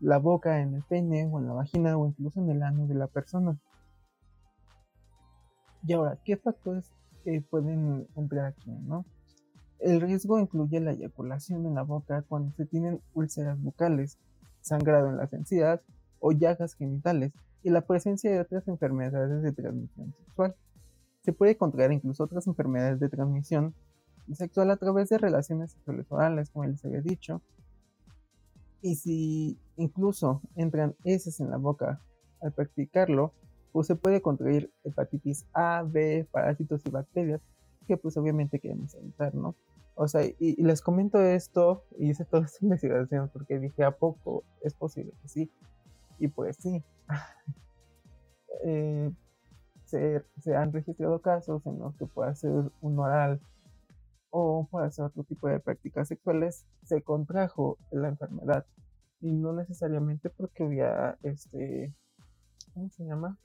la 0.00 0.18
boca 0.18 0.60
en 0.60 0.74
el 0.74 0.82
pene 0.82 1.26
o 1.26 1.38
en 1.38 1.46
la 1.46 1.54
vagina 1.54 1.96
o 1.96 2.06
incluso 2.06 2.40
en 2.40 2.50
el 2.50 2.62
ano 2.62 2.86
de 2.86 2.94
la 2.94 3.06
persona. 3.06 3.58
Y 5.86 5.92
ahora, 5.92 6.18
¿qué 6.24 6.36
factores 6.36 6.90
eh, 7.24 7.42
pueden 7.42 8.06
entrar 8.16 8.46
aquí? 8.46 8.70
¿no? 8.70 9.04
El 9.78 10.00
riesgo 10.00 10.38
incluye 10.38 10.80
la 10.80 10.92
eyaculación 10.92 11.66
en 11.66 11.74
la 11.74 11.82
boca 11.82 12.22
cuando 12.22 12.52
se 12.56 12.64
tienen 12.64 13.00
úlceras 13.12 13.60
bucales, 13.60 14.18
sangrado 14.62 15.10
en 15.10 15.18
las 15.18 15.32
encías 15.32 15.80
o 16.20 16.32
llagas 16.32 16.74
genitales 16.74 17.32
y 17.62 17.70
la 17.70 17.82
presencia 17.82 18.30
de 18.30 18.40
otras 18.40 18.66
enfermedades 18.68 19.42
de 19.42 19.52
transmisión 19.52 20.14
sexual. 20.24 20.54
Se 21.22 21.32
puede 21.32 21.56
contraer 21.56 21.92
incluso 21.92 22.24
otras 22.24 22.46
enfermedades 22.46 23.00
de 23.00 23.08
transmisión 23.08 23.74
sexual 24.32 24.70
a 24.70 24.76
través 24.76 25.10
de 25.10 25.18
relaciones 25.18 25.72
sexuales 25.72 26.06
orales, 26.10 26.50
como 26.50 26.64
les 26.64 26.84
había 26.84 27.02
dicho, 27.02 27.42
y 28.84 28.96
si 28.96 29.58
incluso 29.78 30.42
entran 30.56 30.94
heces 31.04 31.40
en 31.40 31.50
la 31.50 31.56
boca 31.56 32.02
al 32.42 32.52
practicarlo, 32.52 33.32
pues 33.72 33.86
se 33.86 33.96
puede 33.96 34.20
contraer 34.20 34.70
hepatitis 34.84 35.46
A, 35.54 35.82
B, 35.82 36.28
parásitos 36.30 36.82
y 36.84 36.90
bacterias, 36.90 37.40
que 37.86 37.96
pues 37.96 38.14
obviamente 38.18 38.60
queremos 38.60 38.94
evitar, 38.94 39.34
¿no? 39.34 39.54
O 39.94 40.06
sea, 40.06 40.20
y, 40.38 40.62
les 40.62 40.82
comento 40.82 41.18
esto, 41.18 41.84
y 41.98 42.10
hice 42.10 42.26
toda 42.26 42.44
esta 42.44 42.58
investigación 42.62 43.30
porque 43.32 43.58
dije, 43.58 43.84
¿a 43.84 43.92
poco 43.92 44.44
es 44.60 44.74
posible 44.74 45.14
que 45.22 45.28
sí? 45.28 45.50
Y 46.18 46.28
pues 46.28 46.58
sí. 46.60 46.84
Eh, 48.66 49.12
se, 49.84 50.56
han 50.56 50.72
registrado 50.72 51.20
casos 51.20 51.66
en 51.66 51.78
los 51.78 51.94
que 51.96 52.06
puede 52.06 52.34
ser 52.34 52.70
un 52.80 52.98
oral 52.98 53.40
o 54.36 54.66
por 54.68 54.82
hacer 54.82 55.04
otro 55.04 55.22
tipo 55.22 55.46
de 55.46 55.60
prácticas 55.60 56.08
sexuales, 56.08 56.66
se 56.82 57.02
contrajo 57.02 57.78
la 57.92 58.08
enfermedad. 58.08 58.66
Y 59.20 59.32
no 59.32 59.52
necesariamente 59.52 60.28
porque 60.28 60.64
había, 60.64 61.16
este, 61.22 61.94
¿cómo 62.74 62.90
se 62.90 63.04
llama? 63.04 63.38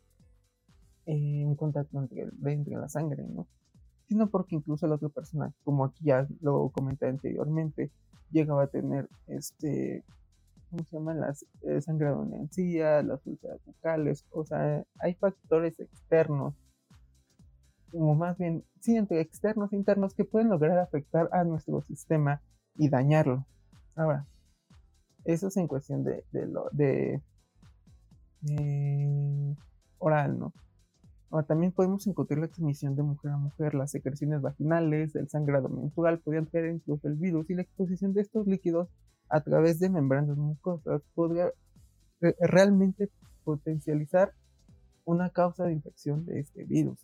Eh, 1.06 1.46
un 1.46 1.56
contacto 1.56 2.00
entre, 2.00 2.24
entre 2.44 2.74
la 2.74 2.90
sangre, 2.90 3.24
¿no? 3.28 3.48
Sino 4.08 4.32
porque 4.32 4.56
incluso 4.56 4.88
la 4.88 4.96
otra 4.96 5.10
persona, 5.10 5.54
como 5.64 5.86
aquí 5.86 6.06
ya 6.06 6.28
lo 6.42 6.70
comenté 6.70 7.06
anteriormente, 7.06 7.92
llegaba 8.32 8.64
a 8.64 8.68
tener, 8.68 9.08
este, 9.28 10.04
¿cómo 10.72 10.84
se 10.86 10.98
llama? 10.98 11.14
Las 11.14 11.46
eh, 11.68 11.82
sangrado 11.82 12.24
en 12.24 12.34
encía, 12.34 13.04
las 13.04 13.24
úlceras 13.28 13.64
bucales, 13.64 14.26
o 14.32 14.44
sea, 14.44 14.84
hay 14.98 15.14
factores 15.14 15.80
externos 15.80 16.56
como 17.92 18.16
más 18.16 18.38
bien, 18.38 18.64
sí, 18.80 18.96
entre 18.96 19.22
externos 19.22 19.72
e 19.74 19.76
internos 19.76 20.14
que 20.14 20.26
pueden 20.26 20.50
lograr 20.50 20.78
afectar 20.80 21.30
a 21.32 21.44
nuestro 21.44 21.82
sistema 21.82 22.42
y 22.76 22.90
dañarlo. 22.90 23.46
Ahora, 23.96 24.28
eso 25.26 25.48
es 25.48 25.58
en 25.58 25.68
cuestión 25.68 26.04
de, 26.04 26.24
lo, 26.32 26.70
de, 26.72 27.22
oral, 29.98 30.40
¿no? 30.40 30.54
Ahora, 31.30 31.46
también 31.46 31.72
podemos 31.72 32.08
encontrar 32.08 32.40
la 32.40 32.48
transmisión 32.48 32.96
de 32.96 33.04
mujer 33.04 33.32
a 33.32 33.38
mujer, 33.38 33.76
las 33.76 33.92
secreciones 33.92 34.42
vaginales, 34.42 35.16
el 35.16 35.30
sangrado 35.30 35.70
menstrual, 35.70 36.20
podrían 36.20 36.48
traer 36.48 36.74
incluso 36.74 37.08
el 37.08 37.16
virus 37.16 37.50
y 37.50 37.56
la 37.56 37.62
exposición 37.62 38.14
de 38.14 38.22
estos 38.22 38.48
líquidos 38.48 38.90
a 39.30 39.42
través 39.42 39.80
de 39.80 39.90
membranas 39.90 40.38
mucosas 40.38 41.04
podría 41.14 41.52
realmente 42.40 43.10
potencializar 43.44 44.34
una 45.06 45.30
causa 45.30 45.66
de 45.66 45.74
infección 45.74 46.26
de 46.26 46.40
este 46.40 46.66
virus 46.66 47.00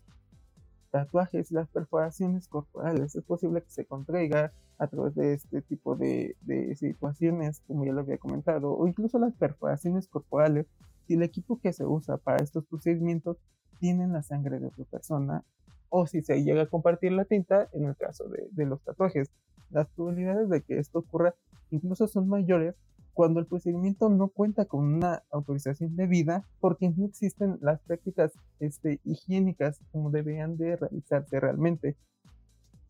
tatuajes 0.95 1.51
las 1.51 1.67
perforaciones 1.67 2.47
corporales. 2.47 3.17
Es 3.17 3.23
posible 3.25 3.61
que 3.61 3.69
se 3.69 3.83
contraiga 3.83 4.53
a 4.77 4.87
través 4.87 5.13
de 5.13 5.33
este 5.33 5.61
tipo 5.61 5.97
de, 5.97 6.37
situaciones, 6.79 7.59
como 7.67 7.83
ya 7.83 7.91
lo 7.91 7.99
había 7.99 8.17
comentado, 8.17 8.71
o 8.71 8.87
incluso 8.87 9.19
las 9.19 9.33
perforaciones 9.33 10.07
corporales, 10.07 10.67
si 11.05 11.15
el 11.15 11.23
equipo 11.23 11.59
que 11.59 11.73
se 11.73 11.85
usa 11.85 12.15
para 12.15 12.41
estos 12.41 12.63
procedimientos 12.63 13.35
tiene 13.81 14.07
la 14.07 14.23
sangre 14.23 14.57
de 14.57 14.67
otra 14.67 14.85
persona 14.85 15.43
o 15.89 16.07
si 16.07 16.21
se 16.21 16.41
llega 16.41 16.61
a 16.61 16.67
compartir 16.67 17.11
la 17.11 17.25
tinta 17.25 17.67
en 17.73 17.83
el 17.83 17.97
caso 17.97 18.29
de, 18.29 18.47
de 18.51 18.65
los 18.65 18.81
tatuajes. 18.81 19.29
Las 19.71 19.89
probabilidades 19.89 20.47
de 20.47 20.61
que 20.61 20.79
esto 20.79 20.99
ocurra 20.99 21.35
incluso 21.71 22.07
son 22.07 22.29
mayores 22.29 22.73
cuando 23.15 23.39
el 23.39 23.48
procedimiento 23.48 24.10
no 24.10 24.27
cuenta 24.27 24.65
con 24.65 24.93
una 24.93 25.24
autorización 25.31 25.95
debida 25.95 26.45
porque 26.60 26.89
no 26.89 27.05
existen 27.05 27.57
las 27.62 27.79
prácticas 27.79 28.34
este, 28.60 29.00
higiénicas 29.05 29.79
como 29.93 30.12
deberían 30.12 30.57
de 30.57 30.75
realizarse 30.75 31.39
realmente. 31.39 31.95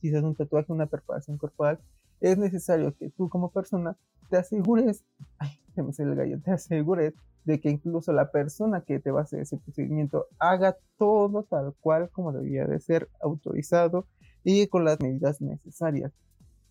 Si 0.01 0.11
un 0.13 0.35
tatuaje, 0.35 0.73
una 0.73 0.87
perforación 0.87 1.37
corporal, 1.37 1.79
es 2.21 2.39
necesario 2.39 2.95
que 2.97 3.11
tú 3.11 3.29
como 3.29 3.51
persona 3.51 3.97
te 4.29 4.37
asegures, 4.37 5.05
ay, 5.37 5.51
se 5.75 5.83
me 5.83 5.91
el 5.95 6.15
gallo, 6.15 6.41
te 6.41 6.51
asegures 6.51 7.13
de 7.43 7.59
que 7.61 7.69
incluso 7.69 8.11
la 8.11 8.31
persona 8.31 8.81
que 8.81 8.99
te 8.99 9.11
va 9.11 9.19
a 9.19 9.23
hacer 9.23 9.41
ese 9.41 9.57
procedimiento 9.57 10.25
haga 10.39 10.75
todo 10.97 11.43
tal 11.43 11.75
cual 11.79 12.09
como 12.09 12.31
debería 12.31 12.65
de 12.65 12.79
ser 12.79 13.09
autorizado 13.21 14.07
y 14.43 14.65
con 14.67 14.85
las 14.85 14.99
medidas 14.99 15.39
necesarias. 15.39 16.11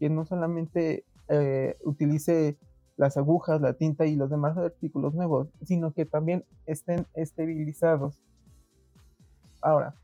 Que 0.00 0.11
no 0.11 0.25
solamente 0.26 1.04
eh, 1.28 1.76
utilice 1.84 2.58
las 2.96 3.16
agujas, 3.16 3.60
la 3.60 3.74
tinta 3.74 4.06
y 4.06 4.16
los 4.16 4.30
demás 4.30 4.56
artículos 4.56 5.14
nuevos, 5.14 5.48
sino 5.64 5.92
que 5.92 6.06
también 6.06 6.44
estén 6.66 7.06
esterilizados. 7.14 8.20
Ahora, 9.60 9.94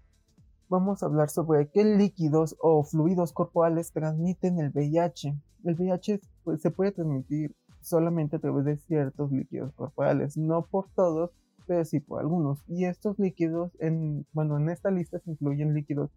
vamos 0.69 1.03
a 1.03 1.07
hablar 1.07 1.31
sobre 1.31 1.69
qué 1.69 1.85
líquidos 1.85 2.57
o 2.61 2.83
fluidos 2.83 3.33
corporales 3.33 3.93
transmiten 3.93 4.59
el 4.59 4.71
VIH. 4.71 5.35
El 5.65 5.75
VIH 5.75 6.21
pues, 6.45 6.63
se 6.63 6.71
puede 6.71 6.93
transmitir 6.93 7.55
solamente 7.81 8.37
a 8.37 8.39
través 8.39 8.65
de 8.65 8.77
ciertos 8.77 9.31
líquidos 9.31 9.73
corporales, 9.75 10.37
no 10.37 10.67
por 10.67 10.89
todos, 10.95 11.31
pero 11.67 11.85
sí 11.85 12.01
por 12.01 12.21
algunos. 12.21 12.63
Y 12.69 12.85
estos 12.85 13.19
líquidos, 13.19 13.73
en, 13.79 14.27
bueno, 14.33 14.59
en 14.59 14.69
esta 14.71 14.91
lista 14.91 15.19
se 15.19 15.31
incluyen 15.31 15.75
líquidos 15.75 16.11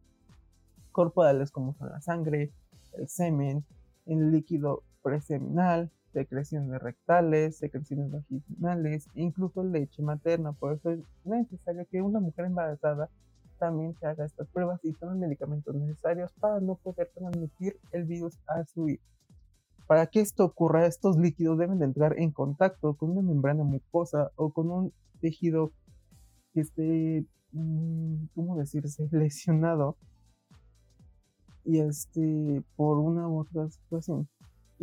corporales 0.92 1.52
como 1.52 1.74
son 1.74 1.90
la 1.90 2.02
sangre, 2.02 2.52
el 2.94 3.08
semen, 3.08 3.66
el 4.06 4.32
líquido 4.32 4.84
preseminal, 5.02 5.92
secreciones 6.14 6.82
rectales, 6.82 7.58
secreciones 7.58 8.12
vaginales, 8.12 9.08
incluso 9.16 9.64
leche 9.64 10.02
materna. 10.02 10.54
Por 10.54 10.74
eso 10.74 10.92
es 10.92 11.00
necesario 11.26 11.86
que 11.92 12.02
una 12.02 12.20
mujer 12.20 12.46
embarazada 12.46 13.10
también 13.60 13.96
se 14.00 14.06
haga 14.06 14.26
estas 14.26 14.48
pruebas 14.50 14.80
y 14.84 14.94
tome 14.94 15.16
medicamentos 15.16 15.74
necesarios 15.76 16.32
para 16.40 16.60
no 16.60 16.76
poder 16.76 17.12
transmitir 17.14 17.78
el 17.92 18.06
virus 18.06 18.38
a 18.48 18.64
su 18.66 18.90
hijo. 18.90 19.04
Para 19.88 20.08
que 20.08 20.22
esto 20.22 20.46
ocurra, 20.46 20.86
estos 20.86 21.18
líquidos 21.18 21.58
deben 21.58 21.80
de 21.80 21.86
entrar 21.86 22.18
en 22.18 22.32
contacto 22.32 22.96
con 22.96 23.12
una 23.12 23.22
membrana 23.22 23.64
mucosa 23.64 24.32
o 24.36 24.52
con 24.52 24.70
un 24.70 24.94
tejido 25.20 25.72
que 26.54 26.62
esté, 26.62 27.26
mm, 27.52 28.26
¿cómo 28.36 28.58
decirse?, 28.58 29.08
lesionado 29.12 29.98
y 31.66 31.80
este, 31.80 32.62
por 32.76 32.98
una 32.98 33.28
u 33.28 33.40
otra 33.40 33.70
situación. 33.70 34.28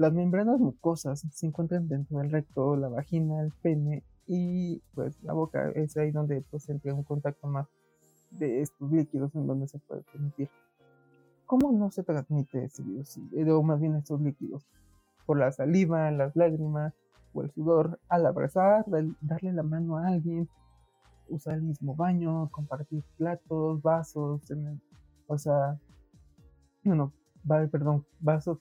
Las 0.01 0.15
membranas 0.15 0.59
mucosas 0.59 1.27
se 1.31 1.47
encuentran 1.47 1.87
dentro 1.87 2.21
del 2.21 2.31
recto, 2.31 2.75
la 2.75 2.89
vagina, 2.89 3.43
el 3.43 3.53
pene 3.61 4.03
y 4.27 4.79
pues 4.95 5.23
la 5.23 5.35
boca 5.35 5.71
es 5.73 5.95
ahí 5.99 6.11
donde 6.11 6.41
pues 6.51 6.71
entra 6.71 6.95
un 6.95 7.03
contacto 7.03 7.47
más 7.47 7.69
de 8.31 8.63
estos 8.63 8.91
líquidos 8.91 9.35
en 9.35 9.47
donde 9.47 9.69
se 9.69 9.79
puede 9.79 10.01
transmitir. 10.05 10.49
¿Cómo 11.45 11.71
no 11.73 11.91
se 11.91 12.03
transmite 12.03 12.65
ese 12.65 12.83
virus? 12.83 13.19
Eh, 13.37 13.51
o 13.51 13.63
más 13.63 13.79
bien 13.79 13.95
estos 13.95 14.23
líquidos. 14.23 14.67
Por 15.27 15.39
la 15.39 15.53
saliva, 15.53 16.11
las 16.11 16.35
lágrimas 16.35 16.95
o 17.35 17.43
el 17.43 17.51
sudor. 17.51 18.01
Al 18.09 18.25
abrazar, 18.25 18.87
darle 19.21 19.53
la 19.53 19.63
mano 19.63 19.99
a 19.99 20.07
alguien, 20.07 20.49
usar 21.29 21.57
el 21.57 21.63
mismo 21.63 21.95
baño, 21.95 22.49
compartir 22.53 23.05
platos, 23.19 23.83
vasos, 23.83 24.41
o 25.27 25.37
sea, 25.37 25.79
no, 26.85 26.95
no, 26.95 27.13
perdón, 27.71 28.07
vasos 28.19 28.57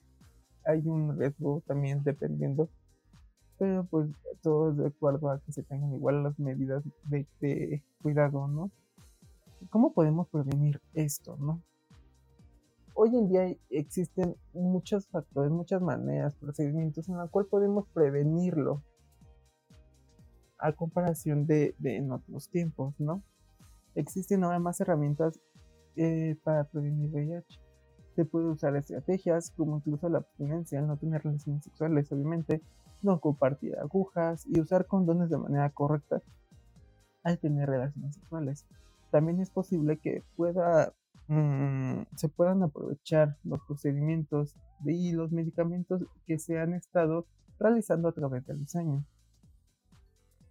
hay 0.66 0.88
un 0.88 1.18
riesgo 1.18 1.62
también 1.66 2.04
dependiendo, 2.04 2.70
pero 3.58 3.86
pues 3.86 4.10
todo 4.42 4.72
es 4.72 4.78
de 4.78 4.88
acuerdo 4.88 5.30
a 5.30 5.40
que 5.40 5.52
se 5.52 5.64
tengan 5.64 5.94
igual 5.94 6.24
las 6.24 6.40
medidas 6.40 6.84
de, 7.06 7.84
cuidado, 8.02 8.48
¿no? 8.48 8.72
¿Cómo 9.70 9.94
podemos 9.94 10.28
prevenir 10.30 10.82
esto, 10.94 11.36
no? 11.38 11.62
Hoy 12.94 13.16
en 13.16 13.30
día 13.30 13.56
existen 13.70 14.36
muchos 14.54 15.08
factores, 15.08 15.52
muchas 15.52 15.82
maneras, 15.82 16.36
procedimientos 16.36 17.08
en 17.10 17.18
la 17.18 17.28
cual 17.28 17.46
podemos 17.46 17.88
prevenirlo 17.94 18.82
a 20.58 20.74
comparación 20.74 21.46
de, 21.46 21.76
en 21.84 22.12
otros 22.12 22.50
tiempos, 22.50 22.94
¿no? 23.00 23.24
Existen 23.96 24.44
ahora 24.44 24.60
más 24.60 24.80
herramientas 24.82 25.40
eh, 25.96 26.36
para 26.44 26.66
prevenir 26.66 27.10
VIH 27.10 27.69
se 28.20 28.26
puede 28.26 28.50
usar 28.50 28.76
estrategias 28.76 29.52
como 29.52 29.78
incluso 29.78 30.10
la 30.10 30.18
abstinencia, 30.18 30.82
no 30.82 30.98
tener 30.98 31.24
relaciones 31.24 31.64
sexuales, 31.64 32.12
obviamente, 32.12 32.62
no 33.02 33.22
compartir 33.22 33.78
agujas 33.78 34.46
y 34.46 34.60
usar 34.60 34.88
condones 34.88 35.30
de 35.30 35.38
manera 35.38 35.70
correcta 35.70 36.22
al 37.24 37.40
tener 37.40 37.70
relaciones 37.70 38.16
sexuales. 38.16 38.66
También 39.10 39.40
es 39.40 39.52
posible 39.52 40.00
que 40.00 40.22
pueda, 40.36 40.94
mm, 41.30 42.02
se 42.18 42.28
puedan 42.28 42.62
aprovechar 42.62 43.38
los 43.46 43.62
procedimientos 43.66 44.54
y 44.86 45.14
los 45.14 45.32
medicamentos 45.32 46.04
que 46.26 46.40
se 46.40 46.60
han 46.60 46.74
estado 46.74 47.26
realizando 47.58 48.10
a 48.10 48.12
través 48.12 48.46
del 48.46 48.60
diseño, 48.60 49.06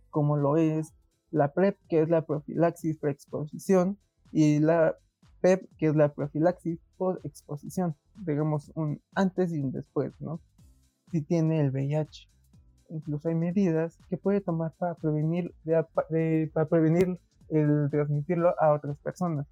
como 0.09 0.38
lo 0.38 0.57
es 0.57 0.94
la 1.31 1.52
PrEP, 1.52 1.76
que 1.90 2.00
es 2.00 2.09
la 2.09 2.24
profilaxis 2.24 2.96
preexposición, 2.96 3.98
y 4.33 4.59
la 4.61 4.96
PEP, 5.40 5.68
que 5.79 5.87
es 5.87 5.96
la 5.96 6.12
profilaxis 6.12 6.79
por 6.96 7.20
exposición, 7.24 7.94
digamos 8.16 8.72
un 8.74 9.01
antes 9.14 9.53
y 9.53 9.61
un 9.61 9.72
después, 9.72 10.12
¿no? 10.20 10.40
Si 11.11 11.22
tiene 11.22 11.61
el 11.61 11.70
VIH. 11.70 12.29
Incluso 12.90 13.29
hay 13.29 13.35
medidas 13.35 13.98
que 14.09 14.16
puede 14.16 14.40
tomar 14.40 14.72
para 14.79 14.94
prevenir, 14.94 15.55
para 16.53 16.68
prevenir 16.68 17.18
el 17.51 17.88
transmitirlo 17.90 18.55
a 18.61 18.72
otras 18.72 18.98
personas. 18.98 19.46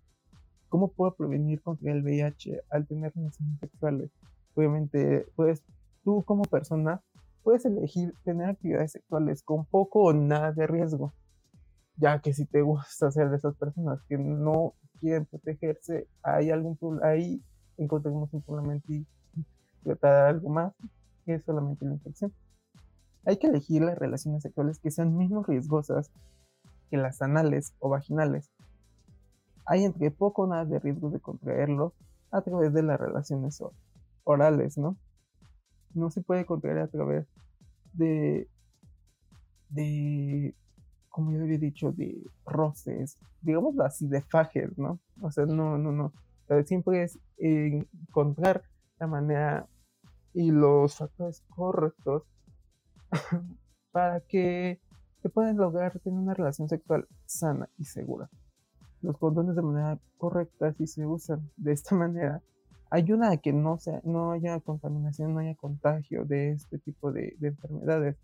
¿Cómo 0.69 0.89
puedo 0.89 1.15
prevenir 1.15 1.63
contra 1.63 1.93
el 1.93 2.03
VIH 2.03 2.63
al 2.71 2.87
tener 2.87 3.13
relaciones 3.15 3.59
sexuales? 3.61 4.11
Obviamente, 4.55 5.27
pues 5.37 5.63
tú 6.03 6.25
como 6.25 6.43
persona 6.45 7.03
puedes 7.43 7.65
elegir 7.65 8.13
tener 8.25 8.51
actividades 8.51 8.93
sexuales 8.93 9.43
con 9.43 9.67
poco 9.67 10.03
o 10.03 10.13
nada 10.13 10.53
de 10.53 10.67
riesgo, 10.67 11.13
ya 11.97 12.21
que 12.21 12.33
si 12.35 12.45
te 12.47 12.63
gusta 12.63 13.11
ser 13.11 13.31
de 13.31 13.37
esas 13.37 13.57
personas 13.57 14.01
que 14.09 14.19
no 14.19 14.75
quieren 15.01 15.27
protegerse, 15.27 16.09
hay 16.23 16.51
algún 16.51 16.79
ahí 17.03 17.43
encontramos 17.79 18.33
un 18.33 18.43
problema 18.43 18.81
y 18.89 19.07
tratar 19.83 20.27
algo 20.27 20.49
más 20.49 20.73
que 21.25 21.41
solamente 21.41 21.85
la 21.85 21.95
infección. 21.95 22.33
Hay 23.25 23.39
que 23.39 23.49
elegir 23.49 23.83
las 23.83 23.99
relaciones 23.99 24.43
sexuales 24.43 24.79
que 24.79 24.91
sean 24.91 25.17
menos 25.17 25.47
riesgosas 25.47 26.11
que 26.91 26.97
las 26.97 27.21
anales 27.23 27.75
o 27.81 27.89
vaginales. 27.89 28.51
Hay 29.67 29.85
entre 29.85 30.11
poco 30.11 30.43
o 30.43 30.47
nada 30.47 30.65
de 30.65 30.79
riesgo 30.79 31.11
de 31.11 31.19
contraerlo 31.19 31.93
a 32.31 32.43
través 32.43 32.73
de 32.73 32.83
las 32.83 33.01
relaciones 33.01 33.61
orales, 34.23 34.79
¿no? 34.79 34.97
No 35.95 36.11
se 36.11 36.21
puede 36.21 36.47
contraer 36.47 36.79
a 36.79 36.89
través 36.89 37.27
de, 37.95 38.49
de 39.71 40.55
como 41.17 41.33
yo 41.33 41.43
había 41.43 41.57
dicho, 41.57 41.93
de 41.93 42.23
roces, 42.45 43.17
digamos 43.41 43.81
así, 43.81 44.07
de 44.07 44.21
fajes, 44.21 44.77
¿no? 44.77 45.01
O 45.23 45.31
sea, 45.31 45.47
no, 45.47 45.79
no, 45.79 45.91
no. 45.91 46.13
siempre 46.67 47.05
es 47.05 47.19
encontrar 47.39 48.63
la 48.99 49.07
manera 49.07 49.67
y 50.35 50.51
los 50.51 50.99
factores 50.99 51.43
correctos 51.49 52.25
para 53.93 54.21
que 54.21 54.79
se 55.23 55.31
puedan 55.31 55.57
lograr 55.57 55.99
tener 56.01 56.19
una 56.21 56.35
relación 56.35 56.69
sexual 56.69 57.09
sana 57.25 57.71
y 57.79 57.85
segura. 57.85 58.29
Los 59.01 59.17
condones 59.17 59.57
de 59.57 59.63
manera 59.63 59.99
correcta, 60.19 60.75
si 60.75 60.87
se 60.87 61.07
usan 61.07 61.51
de 61.57 61.73
esta 61.73 61.95
manera, 61.97 62.43
ayuda 62.91 63.31
a 63.31 63.39
que 63.39 63.55
no, 63.55 63.79
sea, 63.79 64.03
no 64.05 64.33
haya 64.33 64.61
contaminación, 64.61 65.33
no 65.33 65.41
haya 65.41 65.55
contagio 65.55 66.27
de 66.27 66.51
este 66.51 66.79
tipo 66.79 67.11
de 67.11 67.35
enfermedades. 67.41 68.19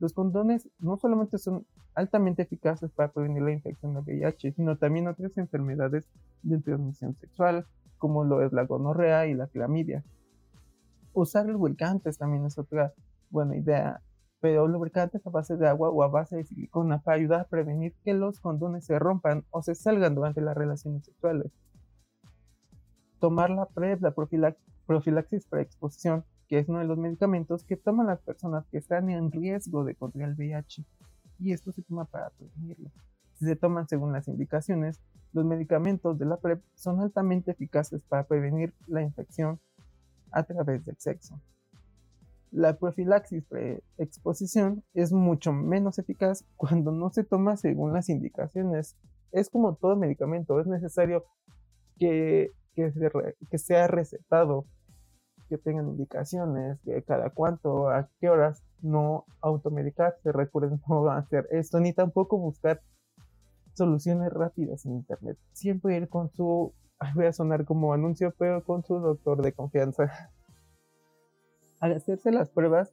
Los 0.00 0.12
condones 0.12 0.68
no 0.80 0.98
solamente 0.98 1.38
son 1.38 1.64
altamente 1.94 2.42
eficaces 2.42 2.90
para 2.90 3.12
prevenir 3.12 3.42
la 3.42 3.52
infección 3.52 3.94
de 3.94 4.00
VIH, 4.00 4.52
sino 4.52 4.76
también 4.76 5.08
otras 5.08 5.36
enfermedades 5.38 6.08
de 6.42 6.58
transmisión 6.60 7.14
sexual, 7.16 7.66
como 7.98 8.24
lo 8.24 8.42
es 8.42 8.52
la 8.52 8.64
gonorrea 8.64 9.26
y 9.26 9.34
la 9.34 9.46
clamidia. 9.46 10.02
Usar 11.12 11.46
lubricantes 11.46 12.18
también 12.18 12.46
es 12.46 12.58
otra 12.58 12.92
buena 13.30 13.56
idea, 13.56 14.00
pero 14.40 14.66
lubricantes 14.66 15.24
a 15.26 15.30
base 15.30 15.56
de 15.56 15.68
agua 15.68 15.90
o 15.90 16.02
a 16.02 16.08
base 16.08 16.36
de 16.36 16.44
silicona 16.44 17.00
para 17.00 17.16
ayudar 17.16 17.40
a 17.42 17.48
prevenir 17.48 17.94
que 18.04 18.14
los 18.14 18.40
condones 18.40 18.86
se 18.86 18.98
rompan 18.98 19.44
o 19.50 19.62
se 19.62 19.74
salgan 19.74 20.14
durante 20.14 20.40
las 20.40 20.56
relaciones 20.56 21.04
sexuales. 21.04 21.52
Tomar 23.20 23.50
la 23.50 23.66
PrEP, 23.66 24.00
la 24.02 24.14
profilaxis 24.86 25.46
preexposición, 25.46 26.24
que 26.48 26.58
es 26.58 26.68
uno 26.68 26.80
de 26.80 26.86
los 26.86 26.98
medicamentos 26.98 27.62
que 27.62 27.76
toman 27.76 28.08
las 28.08 28.20
personas 28.20 28.66
que 28.66 28.78
están 28.78 29.10
en 29.10 29.30
riesgo 29.30 29.84
de 29.84 29.94
contraer 29.94 30.30
el 30.30 30.34
VIH. 30.34 30.84
Y 31.38 31.52
esto 31.52 31.72
se 31.72 31.82
toma 31.82 32.04
para 32.04 32.30
prevenirlo. 32.30 32.90
Si 33.34 33.46
se 33.46 33.56
toman 33.56 33.88
según 33.88 34.12
las 34.12 34.28
indicaciones, 34.28 35.00
Los 35.32 35.46
medicamentos 35.46 36.18
de 36.18 36.26
la 36.26 36.36
PrEP 36.36 36.62
son 36.74 37.00
altamente 37.00 37.52
eficaces 37.52 38.02
para 38.02 38.24
prevenir 38.24 38.74
la 38.86 39.00
infección 39.00 39.58
a 40.30 40.42
través 40.42 40.84
del 40.84 40.96
sexo. 40.98 41.40
La 42.50 42.76
profilaxis 42.76 43.42
pre-exposición 43.46 44.84
es 44.92 45.10
mucho 45.10 45.54
menos 45.54 45.98
eficaz 45.98 46.44
cuando 46.56 46.92
no 46.92 47.08
se 47.10 47.24
toma 47.24 47.56
según 47.56 47.94
las 47.94 48.10
indicaciones. 48.10 48.94
Es 49.30 49.48
como 49.48 49.74
todo 49.74 49.96
medicamento, 49.96 50.60
es 50.60 50.66
necesario 50.66 51.24
que, 51.98 52.50
que, 52.74 53.58
sea 53.58 53.86
recetado, 53.86 54.66
que 55.48 55.56
tengan 55.56 55.88
indicaciones, 55.88 56.78
que 56.84 57.02
cada 57.02 57.30
cuánto, 57.30 57.88
a 57.88 58.10
qué 58.20 58.28
horas 58.28 58.62
no 58.82 59.24
automedicarse, 59.40 60.32
recuerden 60.32 60.80
no 60.88 61.08
hacer 61.10 61.48
esto, 61.50 61.80
ni 61.80 61.92
tampoco 61.92 62.38
buscar 62.38 62.80
soluciones 63.74 64.32
rápidas 64.32 64.84
en 64.84 64.92
internet. 64.92 65.38
Siempre 65.52 65.96
ir 65.96 66.08
con 66.08 66.30
su, 66.30 66.72
voy 67.14 67.26
a 67.26 67.32
sonar 67.32 67.64
como 67.64 67.92
anuncio, 67.92 68.34
pero 68.38 68.64
con 68.64 68.84
su 68.84 68.98
doctor 68.98 69.42
de 69.42 69.52
confianza 69.52 70.12
al 71.80 71.92
hacerse 71.92 72.30
las 72.30 72.50
pruebas 72.50 72.92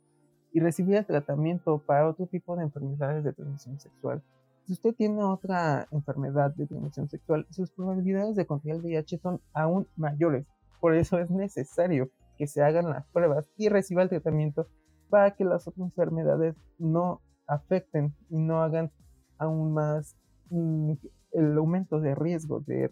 y 0.51 0.59
recibir 0.61 0.95
el 0.95 1.05
tratamiento 1.05 1.79
para 1.79 2.07
otro 2.07 2.25
tipo 2.25 2.55
de 2.55 2.63
enfermedades 2.63 3.23
de 3.23 3.33
transmisión 3.33 3.79
sexual. 3.79 4.23
Si 4.65 4.73
usted 4.73 4.93
tiene 4.95 5.23
otra 5.23 5.87
enfermedad 5.91 6.53
de 6.55 6.67
transmisión 6.67 7.09
sexual, 7.09 7.45
sus 7.49 7.71
probabilidades 7.71 8.35
de 8.35 8.45
contraer 8.45 8.77
el 8.77 8.83
VIH 8.83 9.17
son 9.17 9.41
aún 9.53 9.87
mayores. 9.95 10.45
Por 10.79 10.95
eso 10.95 11.19
es 11.19 11.29
necesario 11.29 12.09
que 12.37 12.47
se 12.47 12.63
hagan 12.63 12.89
las 12.89 13.05
pruebas 13.07 13.45
y 13.57 13.69
reciba 13.69 14.01
el 14.01 14.09
tratamiento 14.09 14.67
para 15.09 15.31
que 15.31 15.43
las 15.43 15.67
otras 15.67 15.85
enfermedades 15.87 16.55
no 16.77 17.21
afecten 17.47 18.13
y 18.29 18.39
no 18.39 18.61
hagan 18.61 18.91
aún 19.37 19.73
más 19.73 20.15
mm, 20.49 20.93
el 21.31 21.57
aumento 21.57 21.99
de 21.99 22.15
riesgo 22.15 22.61
de, 22.61 22.89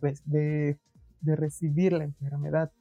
de 1.22 1.36
recibir 1.36 1.94
la 1.94 2.04
enfermedad 2.04 2.72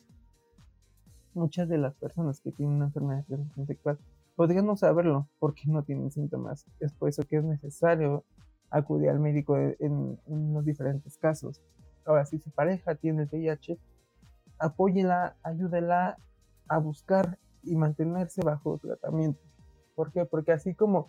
muchas 1.37 1.69
de 1.69 1.79
las 1.79 1.95
personas 1.95 2.41
que 2.41 2.51
tienen 2.51 2.77
una 2.77 2.87
enfermedad 2.87 3.19
de 3.21 3.37
transmisión 3.37 3.67
sexual 3.67 3.99
podrían 4.35 4.67
no 4.67 4.77
saberlo 4.77 5.29
porque 5.39 5.63
no 5.67 5.83
tienen 5.83 6.11
síntomas. 6.11 6.67
Es 6.81 6.93
por 6.93 7.09
eso 7.09 7.23
que 7.23 7.37
es 7.37 7.45
necesario 7.45 8.25
acudir 8.71 9.11
al 9.11 9.21
médico 9.21 9.57
en, 9.57 10.19
los 10.53 10.65
diferentes 10.65 11.17
casos. 11.19 11.63
Ahora, 12.05 12.27
si 12.27 12.39
su 12.39 12.51
pareja 12.51 12.95
tiene 12.95 13.23
el 13.23 13.29
VIH, 13.29 13.79
apóyela, 14.59 15.37
ayúdela 15.43 16.19
a 16.69 16.79
buscar 16.79 17.39
y 17.67 17.77
mantenerse 17.77 18.43
bajo 18.43 18.79
tratamiento. 18.79 19.41
¿Por 19.95 20.13
qué? 20.13 20.25
Porque 20.25 20.53
así 20.53 20.75
como 20.75 21.09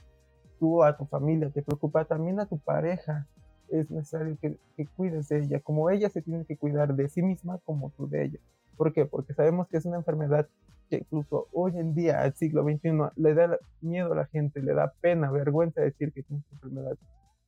tú 0.60 0.84
a 0.84 0.98
tu 0.98 1.06
familia 1.06 1.50
te 1.50 1.62
preocupa, 1.62 2.06
también 2.06 2.40
a 2.40 2.46
tu 2.46 2.58
pareja 2.58 3.28
es 3.70 3.92
necesario 3.92 4.38
que, 4.42 4.58
que 4.76 4.88
cuides 4.88 5.28
de 5.30 5.40
ella, 5.40 5.60
como 5.60 5.90
ella 5.90 6.10
se 6.10 6.22
tiene 6.22 6.46
que 6.46 6.58
cuidar 6.58 6.96
de 6.96 7.10
sí 7.10 7.22
misma 7.22 7.60
como 7.60 7.92
tú 7.92 8.08
de 8.08 8.26
ella. 8.26 8.40
¿Por 8.78 8.94
qué? 8.94 9.06
Porque 9.06 9.34
sabemos 9.34 9.68
que 9.68 9.78
es 9.78 9.86
una 9.86 9.98
enfermedad 9.98 10.48
que 10.90 10.98
incluso 10.98 11.48
hoy 11.52 11.78
en 11.78 11.94
día, 11.94 12.22
al 12.22 12.34
siglo 12.34 12.64
XXI, 12.64 12.92
le 13.16 13.34
da 13.34 13.58
miedo 13.82 14.14
a 14.14 14.16
la 14.16 14.26
gente, 14.28 14.62
le 14.62 14.74
da 14.74 14.94
pena, 15.02 15.32
vergüenza 15.32 15.82
decir 15.82 16.14
que 16.14 16.24
tiene 16.24 16.42
esta 16.42 16.56
enfermedad. 16.56 16.98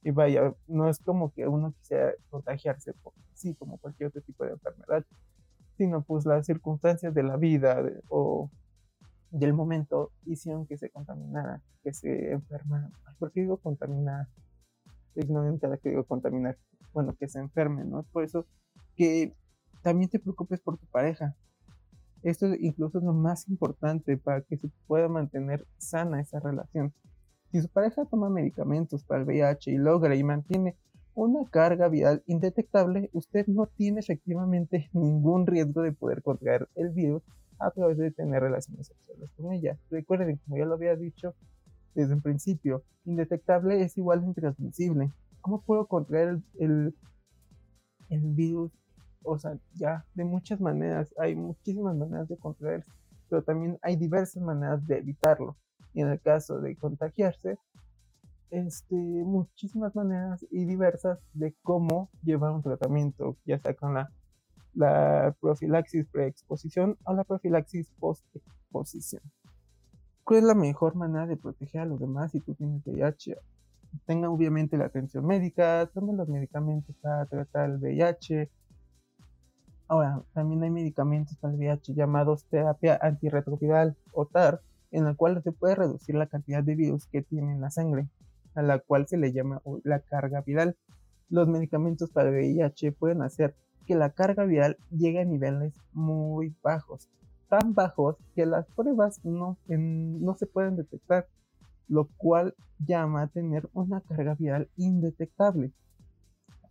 Y 0.02 0.12
vaya, 0.12 0.54
no 0.68 0.90
es 0.90 1.00
como 1.00 1.32
que 1.34 1.48
uno 1.48 1.74
quisiera 1.80 2.14
contagiarse, 2.30 2.94
por, 2.94 3.14
sí, 3.34 3.56
como 3.56 3.78
cualquier 3.78 4.10
otro 4.10 4.22
tipo 4.22 4.44
de 4.44 4.52
enfermedad, 4.52 5.06
sino 5.78 6.02
pues 6.02 6.26
las 6.26 6.46
circunstancias 6.46 7.14
de 7.14 7.24
la 7.24 7.38
vida 7.38 7.82
o 8.10 8.50
del 9.32 9.54
momento 9.54 10.12
hicieron 10.26 10.66
que 10.66 10.78
se 10.78 10.90
contaminara, 10.90 11.62
que 11.84 11.94
se 11.94 12.32
enfermara. 12.32 12.90
¿Por 13.20 13.32
qué 13.32 13.42
digo 13.42 13.58
contaminar? 13.58 14.28
Ignorante 15.16 15.66
a 15.66 15.70
la 15.70 15.78
que 15.78 15.90
digo 15.90 16.04
contaminar. 16.04 16.58
Bueno, 16.94 17.16
que 17.20 17.28
se 17.28 17.40
enferme, 17.40 17.84
¿no? 17.86 18.04
Por 18.12 18.24
eso 18.24 18.46
que 18.96 19.34
también 19.82 20.10
te 20.10 20.20
preocupes 20.20 20.60
por 20.62 20.78
tu 20.78 20.86
pareja. 20.88 21.36
Esto 22.22 22.48
incluso 22.60 22.98
es 22.98 23.04
lo 23.04 23.14
más 23.14 23.48
importante 23.48 24.18
para 24.18 24.42
que 24.42 24.58
se 24.58 24.70
pueda 24.88 25.08
mantener 25.08 25.66
sana 25.78 26.20
esa 26.20 26.40
relación. 26.40 26.94
Si 27.52 27.62
su 27.62 27.70
pareja 27.70 28.06
toma 28.06 28.30
medicamentos 28.30 29.04
para 29.04 29.22
el 29.22 29.28
VIH 29.28 29.72
y 29.72 29.78
logra 29.78 30.16
y 30.16 30.24
mantiene 30.24 30.76
una 31.16 31.46
carga 31.50 31.88
viral 31.88 32.24
indetectable, 32.28 33.10
usted 33.14 33.48
no 33.48 33.68
tiene 33.68 34.00
efectivamente 34.00 34.90
ningún 34.94 35.48
riesgo 35.48 35.82
de 35.82 35.92
poder 35.92 36.22
contraer 36.22 36.68
el 36.76 36.90
virus 36.90 37.24
a 37.60 37.72
través 37.72 37.98
de 37.98 38.12
tener 38.12 38.42
relaciones 38.42 38.88
sexuales 38.88 39.30
con 39.36 39.54
ella. 39.54 39.78
Recuerden, 39.90 40.40
como 40.46 40.58
ya 40.58 40.66
lo 40.66 40.76
había 40.76 40.96
dicho 40.96 41.36
desde 41.96 42.14
un 42.14 42.22
principio, 42.22 42.84
indetectable 43.06 43.82
es 43.82 43.98
igual 43.98 44.22
a 44.22 44.26
intransmisible. 44.26 45.12
¿Cómo 45.42 45.62
puedo 45.62 45.88
contraer 45.88 46.40
el, 46.60 46.94
el 48.10 48.22
virus 48.34 48.72
o 49.24 49.38
sea, 49.38 49.58
ya 49.74 50.06
de 50.16 50.24
muchas 50.24 50.60
maneras, 50.60 51.14
hay 51.18 51.36
muchísimas 51.36 51.96
maneras 51.96 52.28
de 52.28 52.38
contraerse, 52.38 52.92
pero 53.30 53.44
también 53.44 53.78
hay 53.82 53.96
diversas 53.96 54.42
maneras 54.42 54.86
de 54.88 54.98
evitarlo. 54.98 55.58
Y 55.94 56.02
en 56.02 56.10
el 56.10 56.22
caso 56.22 56.60
de 56.60 56.76
contagiarse, 56.76 57.58
este, 58.52 58.96
muchísimas 58.96 59.96
maneras 59.96 60.46
y 60.50 60.66
diversas 60.66 61.20
de 61.34 61.56
cómo 61.62 62.10
llevar 62.24 62.52
un 62.52 62.64
tratamiento, 62.64 63.38
ya 63.46 63.60
sea 63.60 63.74
con 63.74 63.94
la, 63.94 64.12
la 64.74 65.36
profilaxis 65.40 66.08
preexposición 66.08 66.98
o 67.04 67.14
la 67.14 67.24
profilaxis 67.24 67.92
postexposición. 68.00 69.22
¿Cuál 70.24 70.40
es 70.40 70.46
la 70.46 70.56
mejor 70.56 70.96
manera 70.96 71.26
de 71.26 71.38
proteger 71.38 71.82
a 71.82 71.86
los 71.86 72.00
demás 72.00 72.32
si 72.32 72.40
tú 72.40 72.54
tienes 72.54 72.86
VIH? 72.86 73.38
Tenga 74.06 74.30
obviamente 74.30 74.78
la 74.78 74.86
atención 74.86 75.26
médica, 75.26 75.90
tome 75.94 76.14
los 76.14 76.30
medicamentos 76.30 76.96
para 77.02 77.26
tratar 77.26 77.72
el 77.72 77.78
VIH, 77.78 78.50
Ahora, 79.90 80.22
también 80.36 80.62
hay 80.62 80.70
medicamentos 80.70 81.36
para 81.38 81.52
el 81.52 81.60
VIH 81.60 81.96
llamados 81.96 82.46
terapia 82.46 83.00
antirretroviral 83.02 83.98
o 84.14 84.28
TAR, 84.28 84.62
en 84.92 85.04
la 85.04 85.16
cual 85.16 85.42
se 85.42 85.52
puede 85.52 85.74
reducir 85.74 86.14
la 86.14 86.28
cantidad 86.28 86.64
de 86.64 86.76
virus 86.76 87.08
que 87.08 87.24
tiene 87.24 87.54
en 87.54 87.60
la 87.60 87.72
sangre, 87.72 88.08
a 88.54 88.62
la 88.62 88.78
cual 88.78 89.08
se 89.08 89.18
le 89.18 89.34
llama 89.34 89.64
la 89.84 90.00
carga 90.00 90.42
viral. 90.42 90.78
Los 91.28 91.48
medicamentos 91.48 92.12
para 92.12 92.30
el 92.30 92.36
VIH 92.36 92.92
pueden 92.92 93.24
hacer 93.24 93.56
que 93.90 93.96
la 93.96 94.12
carga 94.12 94.46
viral 94.46 94.78
llegue 94.92 95.20
a 95.20 95.26
niveles 95.26 95.74
muy 95.94 96.56
bajos, 96.62 97.10
tan 97.50 97.74
bajos 97.74 98.18
que 98.36 98.46
las 98.46 98.68
pruebas 98.68 99.20
no, 99.26 99.58
no 99.68 100.36
se 100.36 100.46
pueden 100.46 100.76
detectar, 100.76 101.26
lo 101.88 102.08
cual 102.18 102.54
llama 102.78 103.24
a 103.24 103.28
tener 103.30 103.68
una 103.74 104.02
carga 104.02 104.36
viral 104.36 104.70
indetectable. 104.78 105.74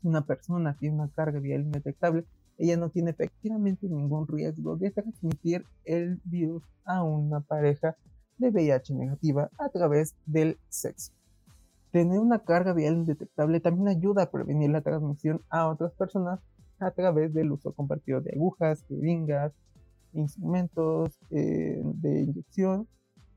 Una 0.04 0.20
persona 0.24 0.76
tiene 0.78 0.94
una 0.94 1.08
carga 1.08 1.40
viral 1.40 1.62
indetectable 1.62 2.24
ella 2.56 2.76
no 2.76 2.90
tiene 2.90 3.10
efectivamente 3.10 3.88
ningún 3.88 4.28
riesgo 4.28 4.76
de 4.76 4.92
transmitir 4.92 5.64
el 5.84 6.20
virus 6.24 6.62
a 6.84 7.02
una 7.02 7.40
pareja 7.40 7.96
de 8.36 8.50
VIH 8.50 8.94
negativa 8.94 9.50
a 9.58 9.68
través 9.70 10.14
del 10.24 10.58
sexo. 10.68 11.12
Tener 11.90 12.20
una 12.20 12.40
carga 12.40 12.74
viral 12.74 12.98
indetectable 12.98 13.58
también 13.58 13.88
ayuda 13.88 14.24
a 14.24 14.30
prevenir 14.30 14.70
la 14.70 14.82
transmisión 14.82 15.42
a 15.48 15.66
otras 15.68 15.92
personas 15.94 16.40
a 16.80 16.90
través 16.90 17.32
del 17.34 17.52
uso 17.52 17.72
compartido 17.72 18.20
de 18.20 18.32
agujas, 18.32 18.84
jeringas, 18.88 19.52
instrumentos 20.12 21.18
eh, 21.30 21.80
de 21.82 22.22
inyección 22.22 22.88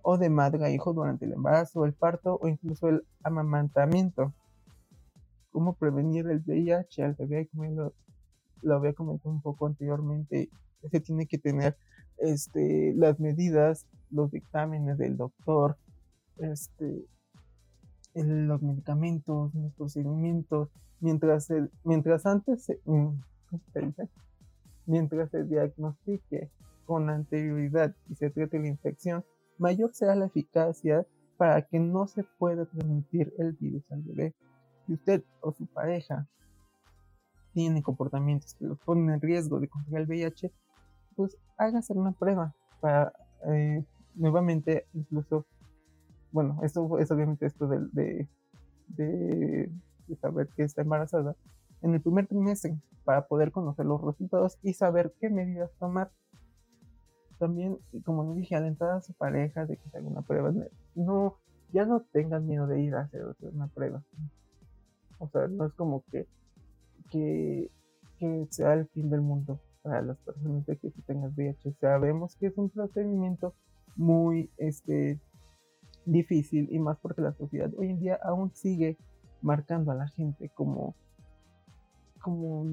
o 0.02 0.18
de 0.18 0.30
madre 0.30 0.66
a 0.66 0.70
hijo 0.70 0.94
durante 0.94 1.26
el 1.26 1.34
embarazo, 1.34 1.86
el 1.86 1.94
parto 1.94 2.40
o 2.42 2.48
incluso 2.48 2.88
el 2.88 3.04
amamantamiento. 3.24 4.34
¿Cómo 5.52 5.74
prevenir 5.74 6.28
el 6.28 6.42
VIH 6.46 7.04
al 7.04 7.14
bebé? 7.14 7.48
Como 7.48 7.92
lo 8.62 8.76
había 8.76 8.94
comentado 8.94 9.32
un 9.32 9.42
poco 9.42 9.68
anteriormente, 9.68 10.50
se 10.90 11.00
tiene 11.00 11.28
que 11.28 11.38
tener 11.38 11.76
este, 12.18 12.94
las 12.96 13.20
medidas, 13.20 13.86
los 14.10 14.32
dictámenes 14.32 14.98
del 14.98 15.18
doctor, 15.18 15.78
este, 16.38 17.06
los 18.14 18.62
medicamentos, 18.62 19.54
los 19.54 19.74
procedimientos, 19.74 20.70
mientras, 21.00 21.50
el, 21.50 21.72
mientras 21.84 22.26
antes 22.26 22.64
se, 22.64 22.80
mientras 24.86 25.30
se 25.30 25.44
diagnostique 25.44 26.50
con 26.86 27.10
anterioridad 27.10 27.96
y 28.10 28.16
se 28.16 28.30
trate 28.30 28.60
la 28.60 28.68
infección, 28.68 29.24
mayor 29.58 29.94
será 29.94 30.16
la 30.16 30.26
eficacia 30.26 31.06
para 31.38 31.62
que 31.62 31.80
no 31.80 32.08
se 32.08 32.24
pueda 32.38 32.66
transmitir 32.66 33.34
el 33.38 33.54
virus 33.54 33.84
al 33.92 34.02
bebé. 34.04 34.36
Si 34.86 34.94
usted 34.94 35.24
o 35.42 35.52
su 35.52 35.66
pareja 35.68 36.28
tiene 37.54 37.82
comportamientos 37.82 38.56
que 38.56 38.66
los 38.66 38.80
ponen 38.80 39.10
en 39.10 39.22
riesgo 39.22 39.60
de 39.60 39.68
contraer 39.68 40.04
el 40.04 40.08
VIH, 40.08 40.52
pues 41.16 41.38
hágase 41.58 41.94
una 41.94 42.12
prueba 42.12 42.54
para 42.80 43.14
eh, 43.48 43.84
nuevamente 44.16 44.86
incluso, 44.94 45.46
bueno, 46.32 46.60
esto 46.64 47.00
es 47.00 47.12
obviamente 47.12 47.46
esto 47.46 47.68
de, 47.68 48.28
de, 48.88 49.72
saber 50.20 50.50
que 50.56 50.64
está 50.64 50.82
embarazada 50.82 51.36
en 51.82 51.94
el 51.94 52.02
primer 52.02 52.28
trimestre 52.28 52.78
para 53.04 53.28
poder 53.28 53.52
conocer 53.52 53.86
los 53.86 54.02
resultados 54.02 54.58
y 54.62 54.74
saber 54.74 55.14
qué 55.20 55.30
medidas 55.30 55.72
tomar. 55.80 56.12
También, 57.40 57.78
como 58.06 58.24
le 58.24 58.40
dije, 58.40 58.56
alentar 58.56 58.92
a 58.92 59.02
su 59.02 59.14
pareja 59.14 59.66
de 59.66 59.78
que 59.78 59.90
se 59.90 59.98
haga 59.98 60.08
una 60.08 60.22
prueba. 60.22 60.54
No, 60.96 61.38
ya 61.72 61.86
no 61.86 62.02
tengan 62.12 62.46
miedo 62.46 62.68
de 62.68 62.82
ir 62.82 62.96
a 62.96 63.02
hacer 63.02 63.24
una 63.42 63.68
prueba. 63.68 64.04
O 65.18 65.28
sea, 65.30 65.48
no 65.48 65.66
es 65.66 65.74
como 65.74 66.04
que 66.12 66.28
que 67.12 68.48
sea 68.50 68.74
el 68.74 68.88
fin 68.88 69.10
del 69.10 69.22
mundo 69.22 69.60
para 69.82 70.02
las 70.02 70.18
personas 70.20 70.66
de 70.66 70.78
que 70.78 70.92
tengas 71.06 71.36
VIH. 71.36 71.74
Sabemos 71.80 72.36
que 72.36 72.48
es 72.48 72.58
un 72.58 72.70
procedimiento 72.70 73.54
muy 73.96 74.50
este, 74.58 75.20
difícil 76.06 76.68
y 76.72 76.80
más 76.80 76.98
porque 77.00 77.22
la 77.22 77.34
sociedad 77.34 77.72
hoy 77.78 77.90
en 77.90 78.00
día 78.00 78.20
aún 78.24 78.52
sigue 78.54 78.98
marcando 79.42 79.92
a 79.92 79.96
la 79.96 80.08
gente 80.08 80.50
como, 80.50 80.96
como 82.22 82.66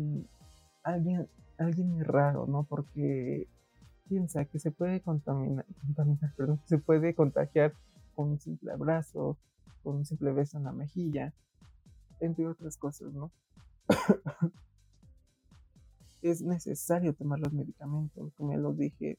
alguien, 0.82 1.28
alguien 1.58 2.04
raro, 2.04 2.46
¿no? 2.46 2.64
Porque 2.64 3.48
piensa 4.08 4.44
que 4.44 4.58
se 4.58 4.70
puede 4.70 5.00
contaminar, 5.00 5.66
se 6.64 6.78
puede 6.78 7.14
contagiar 7.14 7.74
con 8.14 8.30
un 8.30 8.40
simple 8.40 8.72
abrazo, 8.72 9.38
con 9.82 9.96
un 9.96 10.06
simple 10.06 10.32
beso 10.32 10.58
en 10.58 10.64
la 10.64 10.72
mejilla, 10.72 11.32
entre 12.20 12.46
otras 12.46 12.76
cosas, 12.76 13.12
¿no? 13.12 13.30
es 16.22 16.42
necesario 16.42 17.14
tomar 17.14 17.38
los 17.38 17.52
medicamentos, 17.52 18.32
como 18.34 18.52
ya 18.52 18.58
lo 18.58 18.72
dije, 18.72 19.18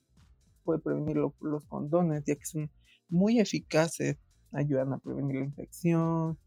puede 0.64 0.80
prevenir 0.80 1.18
los 1.18 1.66
condones, 1.66 2.24
ya 2.26 2.36
que 2.36 2.46
son 2.46 2.70
muy 3.08 3.40
eficaces, 3.40 4.18
ayudan 4.52 4.94
a 4.94 4.98
prevenir 4.98 5.38
la 5.38 5.46
infección, 5.46 6.38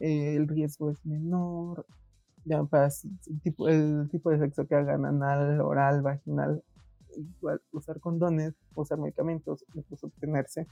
el 0.00 0.48
riesgo 0.48 0.90
es 0.90 1.04
menor, 1.06 1.86
ya 2.44 2.62
para 2.64 2.86
el 2.86 4.10
tipo, 4.10 4.30
de 4.30 4.38
sexo 4.38 4.66
que 4.66 4.74
hagan 4.74 5.04
anal, 5.04 5.60
oral, 5.60 6.02
vaginal, 6.02 6.62
igual 7.16 7.60
usar 7.72 8.00
condones, 8.00 8.54
usar 8.74 8.98
medicamentos, 8.98 9.64
incluso 9.74 10.08
obtenerse. 10.08 10.66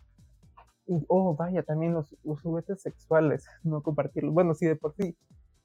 Oh, 1.08 1.35
vaya, 1.35 1.62
también 1.62 1.94
los, 1.94 2.14
juguetes 2.42 2.82
sexuales, 2.82 3.46
no 3.62 3.82
compartirlos. 3.82 4.35
Bueno, 4.35 4.54
sí, 4.54 4.66
de 4.66 4.76
por 4.76 4.94
sí, 4.94 5.16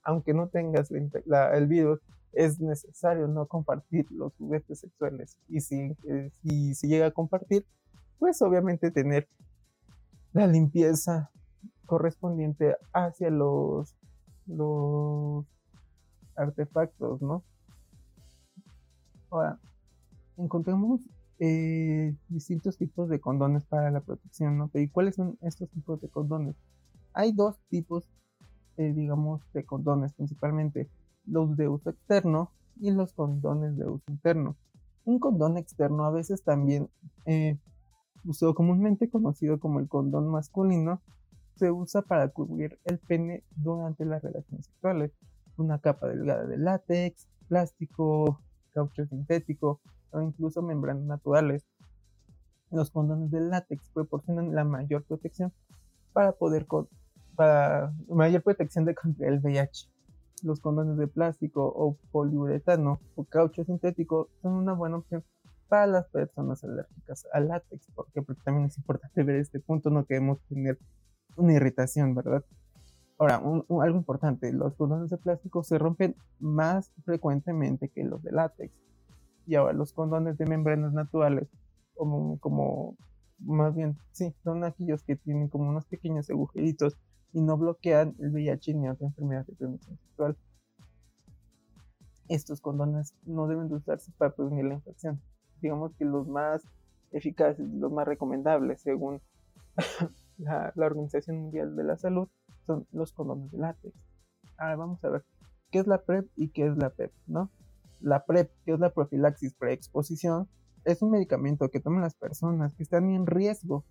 aunque 0.03 0.33
no 0.33 0.47
tengas 0.47 0.91
el 0.91 1.67
virus, 1.67 1.99
es 2.33 2.59
necesario 2.59 3.27
no 3.27 3.47
compartir 3.47 4.05
los 4.11 4.33
juguetes 4.35 4.79
sexuales. 4.79 5.37
Y 5.49 5.61
si, 5.61 5.95
eh, 6.07 6.31
si 6.41 6.87
llega 6.87 7.07
a 7.07 7.11
compartir, 7.11 7.65
pues 8.19 8.41
obviamente 8.41 8.91
tener 8.91 9.27
la 10.33 10.47
limpieza 10.47 11.31
correspondiente 11.85 12.75
hacia 12.93 13.29
los, 13.29 13.95
los 14.45 15.45
artefactos, 16.37 17.21
¿no? 17.21 17.43
Ahora, 19.29 19.59
encontramos 20.37 21.01
eh, 21.39 22.15
distintos 22.29 22.77
tipos 22.77 23.09
de 23.09 23.19
condones 23.19 23.65
para 23.65 23.91
la 23.91 24.01
protección, 24.01 24.57
¿no? 24.57 24.71
¿Y 24.73 24.87
cuáles 24.87 25.15
son 25.15 25.37
estos 25.41 25.69
tipos 25.69 26.01
de 26.01 26.09
condones? 26.09 26.55
Hay 27.13 27.31
dos 27.31 27.57
tipos, 27.69 28.07
eh, 28.77 28.93
digamos, 28.93 29.41
de 29.53 29.65
condones 29.65 30.13
principalmente 30.13 30.89
los 31.25 31.57
de 31.57 31.67
uso 31.67 31.89
externo 31.89 32.51
y 32.79 32.91
los 32.91 33.13
condones 33.13 33.77
de 33.77 33.87
uso 33.87 34.03
interno. 34.07 34.55
Un 35.03 35.19
condón 35.19 35.57
externo 35.57 36.05
a 36.05 36.11
veces 36.11 36.43
también, 36.43 36.89
eh, 37.25 37.57
comúnmente 38.55 39.09
conocido 39.09 39.59
como 39.59 39.79
el 39.79 39.87
condón 39.87 40.27
masculino, 40.27 41.01
se 41.55 41.71
usa 41.71 42.01
para 42.01 42.29
cubrir 42.29 42.79
el 42.85 42.99
pene 42.99 43.43
durante 43.55 44.05
las 44.05 44.21
relaciones 44.21 44.65
sexuales. 44.65 45.11
Una 45.57 45.79
capa 45.79 46.07
delgada 46.07 46.45
de 46.45 46.57
látex, 46.57 47.27
plástico, 47.47 48.39
caucho 48.73 49.05
sintético 49.07 49.81
o 50.11 50.21
incluso 50.21 50.61
membranas 50.61 51.03
naturales. 51.03 51.65
Los 52.71 52.91
condones 52.91 53.31
de 53.31 53.41
látex 53.41 53.89
proporcionan 53.89 54.53
la 54.53 54.63
mayor 54.63 55.03
protección 55.03 55.51
para 56.13 56.33
poder 56.33 56.67
para 57.35 57.93
mayor 58.07 58.41
protección 58.43 58.85
contra 58.93 59.27
el 59.27 59.39
VIH. 59.39 59.89
Los 60.43 60.59
condones 60.59 60.97
de 60.97 61.07
plástico 61.07 61.65
o 61.65 61.97
poliuretano 62.11 62.99
o 63.15 63.23
caucho 63.23 63.63
sintético 63.63 64.29
son 64.41 64.53
una 64.53 64.73
buena 64.73 64.97
opción 64.97 65.23
para 65.67 65.87
las 65.87 66.07
personas 66.07 66.63
alérgicas 66.63 67.27
al 67.33 67.47
látex, 67.49 67.87
porque, 67.93 68.21
también 68.43 68.67
es 68.67 68.77
importante 68.77 69.23
ver 69.23 69.37
este 69.37 69.59
punto, 69.59 69.89
no 69.89 70.05
queremos 70.05 70.39
tener 70.47 70.77
una 71.35 71.53
irritación, 71.53 72.15
¿verdad? 72.15 72.43
Ahora, 73.19 73.37
algo 73.37 73.97
importante, 73.97 74.53
los 74.53 74.75
condones 74.75 75.09
de 75.09 75.17
plástico 75.17 75.63
se 75.63 75.77
rompen 75.79 76.15
más 76.39 76.91
frecuentemente 77.03 77.89
que 77.89 78.03
los 78.03 78.21
de 78.21 78.31
látex. 78.31 78.71
Y 79.47 79.55
ahora, 79.55 79.73
los 79.73 79.93
condones 79.93 80.37
de 80.37 80.45
membranas 80.45 80.93
naturales, 80.93 81.47
como, 81.95 82.95
más 83.39 83.75
bien, 83.75 83.97
sí, 84.11 84.35
son 84.43 84.63
aquellos 84.63 85.03
que 85.03 85.15
tienen 85.15 85.47
como 85.47 85.69
unos 85.69 85.85
pequeños 85.85 86.29
agujeritos 86.29 86.95
y 87.33 87.41
no 87.41 87.57
bloquean 87.57 88.15
el 88.19 88.31
VIH 88.31 88.73
ni 88.75 88.89
otra 88.89 89.07
enfermedad 89.07 89.45
de 89.45 89.55
transmisión 89.55 89.97
sexual. 89.97 90.37
Estos 92.27 92.61
condones 92.61 93.15
no 93.25 93.47
deben 93.47 93.69
de 93.69 93.75
usarse 93.75 94.11
para 94.17 94.35
prevenir 94.35 94.65
la 94.65 94.75
infección. 94.75 95.21
Digamos 95.61 95.95
que 95.95 96.05
los 96.05 96.27
más 96.27 96.61
eficaces, 97.11 97.67
los 97.67 97.91
más 97.91 98.07
recomendables, 98.07 98.81
según 98.81 99.21
la, 100.37 100.73
Organización 100.75 101.37
Mundial 101.37 101.75
de 101.75 101.83
la 101.83 101.97
Salud, 101.97 102.27
son 102.67 102.85
los 102.91 103.11
condones 103.13 103.51
de 103.51 103.57
látex. 103.57 103.95
Ahora 104.57 104.75
vamos 104.75 105.03
a 105.03 105.09
ver 105.09 105.25
qué 105.71 105.79
es 105.79 105.87
la 105.87 106.03
PrEP 106.03 106.27
y 106.35 106.49
qué 106.49 106.67
es 106.67 106.77
la 106.77 106.91
PEP, 106.91 107.11
¿no? 107.25 107.49
La 108.01 108.25
PrEP, 108.25 108.51
que 108.65 108.73
es 108.73 108.79
la 108.79 108.91
profilaxis 108.91 109.53
preexposición, 109.55 110.47
es 110.85 111.01
un 111.01 111.11
medicamento 111.11 111.69
que 111.69 111.79
toman 111.79 112.01
las 112.01 112.15
personas 112.15 112.73
que 112.75 112.83
están 112.83 113.09
en 113.09 113.25
riesgo 113.25 113.83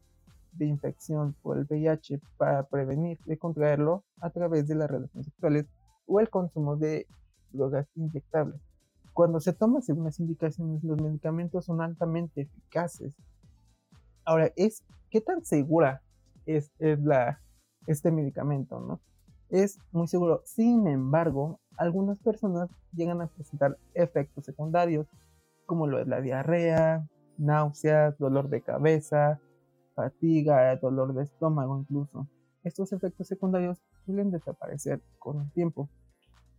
de 0.52 0.66
infección 0.66 1.34
por 1.42 1.58
el 1.58 1.66
VIH 1.68 2.20
para 2.38 2.62
prevenir 2.66 3.18
de 3.26 3.36
contraerlo 3.36 4.04
a 4.20 4.30
través 4.30 4.66
de 4.68 4.76
las 4.76 4.90
relaciones 4.90 5.26
sexuales 5.26 5.66
o 6.06 6.20
el 6.20 6.30
consumo 6.30 6.76
de 6.76 7.06
drogas 7.52 7.86
inyectables. 7.94 8.60
Cuando 9.12 9.40
se 9.40 9.52
toma 9.52 9.80
según 9.80 10.04
las 10.04 10.20
indicaciones, 10.20 10.82
los 10.84 11.00
medicamentos 11.00 11.64
son 11.64 11.80
altamente 11.80 12.42
eficaces. 12.42 13.14
Ahora, 14.24 14.50
es 14.56 14.82
qué 15.10 15.20
tan 15.20 15.44
segura 15.44 16.02
es, 16.46 16.70
es 16.78 17.00
la, 17.00 17.40
este 17.86 18.10
medicamento, 18.10 18.80
¿no? 18.80 19.00
Es 19.48 19.78
muy 19.92 20.08
seguro. 20.08 20.42
Sin 20.44 20.86
embargo, 20.86 21.60
algunas 21.76 22.18
personas 22.18 22.68
llegan 22.92 23.20
a 23.20 23.28
presentar 23.28 23.78
efectos 23.94 24.44
secundarios, 24.44 25.06
como 25.66 25.86
lo 25.86 26.00
es 26.00 26.06
la 26.06 26.20
diarrea, 26.20 27.06
náuseas, 27.38 28.18
dolor 28.18 28.48
de 28.48 28.62
cabeza, 28.62 29.40
fatiga, 29.94 30.74
dolor 30.76 31.14
de 31.14 31.24
estómago 31.24 31.78
incluso. 31.78 32.26
Estos 32.64 32.92
efectos 32.92 33.28
secundarios 33.28 33.78
suelen 34.04 34.30
desaparecer 34.30 35.00
con 35.18 35.40
el 35.40 35.50
tiempo. 35.52 35.88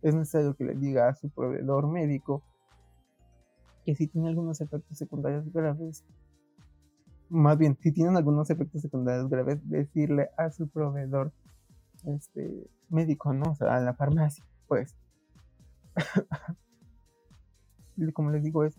Es 0.02 0.14
necesario 0.14 0.54
que 0.54 0.64
le 0.64 0.74
diga 0.74 1.08
a 1.08 1.14
su 1.14 1.28
proveedor 1.28 1.86
médico 1.88 2.42
que 3.84 3.94
si 3.94 4.06
tiene 4.06 4.28
algunos 4.28 4.60
efectos 4.60 4.96
secundarios 4.96 5.50
graves, 5.52 6.04
más 7.30 7.58
bien, 7.58 7.76
si 7.80 7.92
tienen 7.92 8.16
algunos 8.16 8.50
efectos 8.50 8.82
secundarios 8.82 9.28
graves, 9.28 9.58
decirle 9.68 10.30
a 10.36 10.50
su 10.50 10.68
proveedor 10.68 11.32
este, 12.04 12.68
médico, 12.88 13.32
¿no? 13.32 13.52
O 13.52 13.54
sea, 13.54 13.76
a 13.76 13.80
la 13.80 13.94
farmacia, 13.94 14.44
pues. 14.66 14.96
Como 18.14 18.30
les 18.30 18.44
digo, 18.44 18.64
es, 18.64 18.76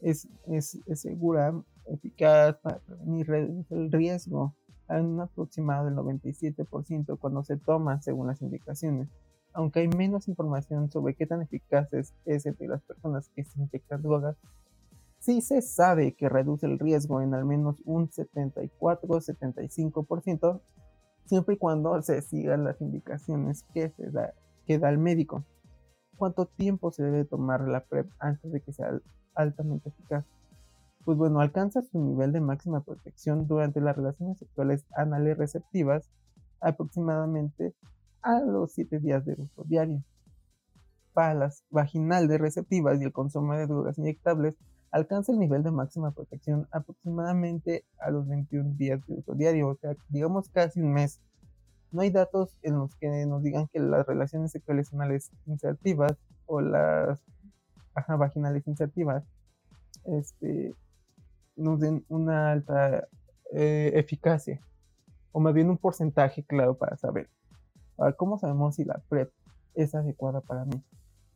es, 0.00 0.28
es, 0.46 1.00
segura 1.00 1.52
eficaz 1.86 2.56
para 2.58 2.78
prevenir 2.78 3.66
el 3.70 3.90
riesgo 3.90 4.54
en 4.88 5.06
un 5.06 5.20
aproximado 5.20 5.86
del 5.86 5.96
97% 5.96 7.18
cuando 7.18 7.42
se 7.42 7.56
toma 7.56 8.00
según 8.00 8.28
las 8.28 8.40
indicaciones. 8.42 9.08
Aunque 9.52 9.80
hay 9.80 9.88
menos 9.88 10.28
información 10.28 10.88
sobre 10.90 11.14
qué 11.14 11.26
tan 11.26 11.42
eficaces 11.42 12.14
es 12.24 12.46
entre 12.46 12.68
las 12.68 12.82
personas 12.82 13.28
que 13.30 13.44
se 13.44 13.60
inyectan 13.60 14.02
drogas, 14.02 14.36
sí 15.24 15.40
se 15.40 15.62
sabe 15.62 16.14
que 16.14 16.28
reduce 16.28 16.66
el 16.66 16.78
riesgo 16.78 17.22
en 17.22 17.34
al 17.34 17.46
menos 17.46 17.80
un 17.84 18.10
74-75% 18.10 20.60
siempre 21.24 21.54
y 21.54 21.58
cuando 21.58 22.02
se 22.02 22.20
sigan 22.20 22.64
las 22.64 22.80
indicaciones 22.80 23.64
que, 23.72 23.90
se 23.90 24.10
da, 24.10 24.34
que 24.66 24.78
da 24.78 24.90
el 24.90 24.98
médico. 24.98 25.44
¿Cuánto 26.16 26.46
tiempo 26.46 26.92
se 26.92 27.02
debe 27.02 27.24
tomar 27.24 27.66
la 27.66 27.84
PrEP 27.84 28.08
antes 28.18 28.52
de 28.52 28.60
que 28.60 28.72
sea 28.72 29.00
altamente 29.34 29.88
eficaz? 29.88 30.24
pues 31.04 31.18
bueno, 31.18 31.40
alcanza 31.40 31.82
su 31.82 31.98
nivel 31.98 32.32
de 32.32 32.40
máxima 32.40 32.82
protección 32.82 33.46
durante 33.46 33.80
las 33.80 33.94
relaciones 33.94 34.38
sexuales 34.38 34.86
anales 34.96 35.36
receptivas 35.36 36.10
aproximadamente 36.60 37.74
a 38.22 38.40
los 38.40 38.72
7 38.72 39.00
días 39.00 39.24
de 39.26 39.34
uso 39.38 39.64
diario. 39.64 40.02
Para 41.12 41.34
las 41.34 41.62
vaginales 41.70 42.40
receptivas 42.40 43.00
y 43.00 43.04
el 43.04 43.12
consumo 43.12 43.54
de 43.54 43.66
drogas 43.66 43.98
inyectables, 43.98 44.56
alcanza 44.94 45.32
el 45.32 45.40
nivel 45.40 45.64
de 45.64 45.72
máxima 45.72 46.12
protección 46.12 46.68
aproximadamente 46.70 47.84
a 47.98 48.10
los 48.10 48.28
21 48.28 48.76
días 48.76 49.04
de 49.08 49.14
uso 49.14 49.34
diario, 49.34 49.70
o 49.70 49.74
sea, 49.74 49.96
digamos 50.08 50.48
casi 50.50 50.80
un 50.80 50.92
mes. 50.92 51.20
No 51.90 52.02
hay 52.02 52.10
datos 52.10 52.56
en 52.62 52.78
los 52.78 52.94
que 52.94 53.26
nos 53.26 53.42
digan 53.42 53.66
que 53.72 53.80
las 53.80 54.06
relaciones 54.06 54.52
sexuales 54.52 54.92
anales 54.94 55.32
insertivas 55.46 56.16
o 56.46 56.60
las 56.60 57.20
vaginales 58.06 58.68
insertivas 58.68 59.24
este, 60.04 60.76
nos 61.56 61.80
den 61.80 62.04
una 62.08 62.52
alta 62.52 63.08
eh, 63.52 63.90
eficacia, 63.94 64.60
o 65.32 65.40
más 65.40 65.54
bien 65.54 65.70
un 65.70 65.78
porcentaje 65.78 66.44
claro 66.44 66.76
para 66.76 66.96
saber. 66.96 67.28
Ahora, 67.98 68.12
¿cómo 68.12 68.38
sabemos 68.38 68.76
si 68.76 68.84
la 68.84 69.02
PrEP 69.08 69.32
es 69.74 69.92
adecuada 69.96 70.40
para 70.40 70.64
mí? 70.64 70.80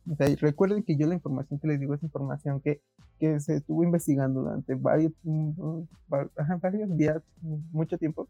O 0.09 0.15
sea, 0.15 0.27
recuerden 0.39 0.81
que 0.83 0.95
yo 0.95 1.07
la 1.07 1.15
información 1.15 1.59
que 1.59 1.67
les 1.67 1.79
digo 1.79 1.93
es 1.93 2.03
información 2.03 2.61
que, 2.61 2.81
que 3.19 3.39
se 3.39 3.57
estuvo 3.57 3.83
investigando 3.83 4.41
durante 4.41 4.75
varios, 4.75 5.11
mm, 5.23 5.81
varios 6.61 6.97
días, 6.97 7.21
mucho 7.71 7.97
tiempo, 7.97 8.27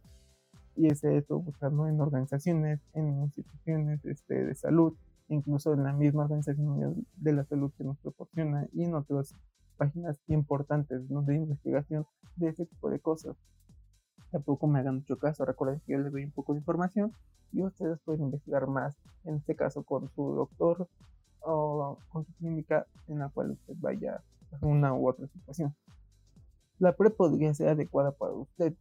y 0.76 0.90
se 0.96 1.18
estuvo 1.18 1.42
buscando 1.42 1.88
en 1.88 2.00
organizaciones, 2.02 2.80
en 2.94 3.22
instituciones 3.22 4.04
este, 4.06 4.46
de 4.46 4.56
salud, 4.56 4.94
incluso 5.28 5.74
en 5.74 5.84
la 5.84 5.94
misma 5.94 6.24
organización 6.24 7.06
de 7.18 7.34
la 7.34 7.44
salud 7.44 7.72
que 7.78 7.84
nos 7.84 7.98
proporciona 8.00 8.68
y 8.74 8.84
en 8.84 8.96
otras 8.96 9.36
páginas 9.78 10.18
importantes 10.28 11.08
de 11.08 11.36
investigación 11.36 12.06
de 12.36 12.50
ese 12.50 12.66
tipo 12.66 12.90
de 12.90 13.00
cosas. 13.00 13.36
Tampoco 14.32 14.68
me 14.68 14.80
hagan 14.80 14.96
mucho 14.96 15.18
caso, 15.18 15.46
recuerden 15.46 15.82
que 15.86 15.94
yo 15.94 16.00
les 16.00 16.12
doy 16.12 16.24
un 16.24 16.32
poco 16.32 16.54
de 16.54 16.60
información 16.60 17.12
y 17.52 17.62
ustedes 17.64 18.00
pueden 18.06 18.24
investigar 18.24 18.68
más, 18.68 18.96
en 19.26 19.36
este 19.36 19.56
caso 19.56 19.84
con 19.84 20.10
su 20.16 20.34
doctor 20.34 20.88
o 21.42 21.98
con 22.10 22.26
su 22.26 22.34
clínica 22.34 22.86
en 23.08 23.20
la 23.20 23.30
cual 23.30 23.52
usted 23.52 23.74
vaya 23.80 24.22
una 24.62 24.94
u 24.94 25.08
otra 25.08 25.28
situación. 25.28 25.76
La 26.80 26.96
prueba 26.96 27.16
podría 27.16 27.54
ser 27.54 27.70
adecuada 27.70 28.12
para 28.12 28.34
usted. 28.34 28.74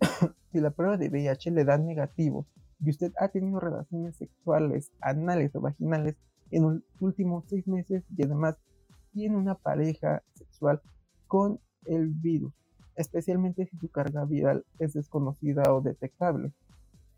si 0.52 0.60
la 0.60 0.70
prueba 0.70 0.96
de 0.96 1.08
VIH 1.08 1.50
le 1.50 1.64
da 1.64 1.78
negativo 1.78 2.46
y 2.80 2.90
usted 2.90 3.12
ha 3.18 3.28
tenido 3.28 3.60
relaciones 3.60 4.16
sexuales, 4.16 4.90
anales 5.00 5.54
o 5.54 5.60
vaginales 5.60 6.16
en 6.50 6.62
los 6.62 6.82
últimos 7.00 7.44
seis 7.48 7.66
meses 7.66 8.04
y 8.16 8.22
además 8.22 8.56
tiene 9.12 9.36
una 9.36 9.54
pareja 9.54 10.22
sexual 10.34 10.80
con 11.26 11.60
el 11.86 12.08
virus, 12.08 12.52
especialmente 12.96 13.66
si 13.66 13.76
su 13.78 13.88
carga 13.88 14.24
viral 14.24 14.64
es 14.78 14.92
desconocida 14.92 15.62
o 15.72 15.80
detectable, 15.80 16.52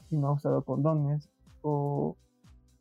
si 0.09 0.17
no 0.17 0.29
ha 0.29 0.33
usado 0.33 0.63
condones 0.63 1.29
o 1.63 2.17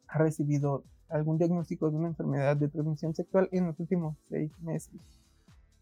ha 0.08 0.18
recibido 0.18 0.84
algún 1.10 1.38
diagnóstico 1.38 1.90
de 1.90 1.98
una 1.98 2.08
enfermedad 2.08 2.58
de 2.58 2.68
transmisión 2.68 3.14
sexual 3.14 3.50
en 3.52 3.68
los 3.68 3.80
últimos 3.80 4.18
seis 4.28 4.52
meses. 4.62 5.00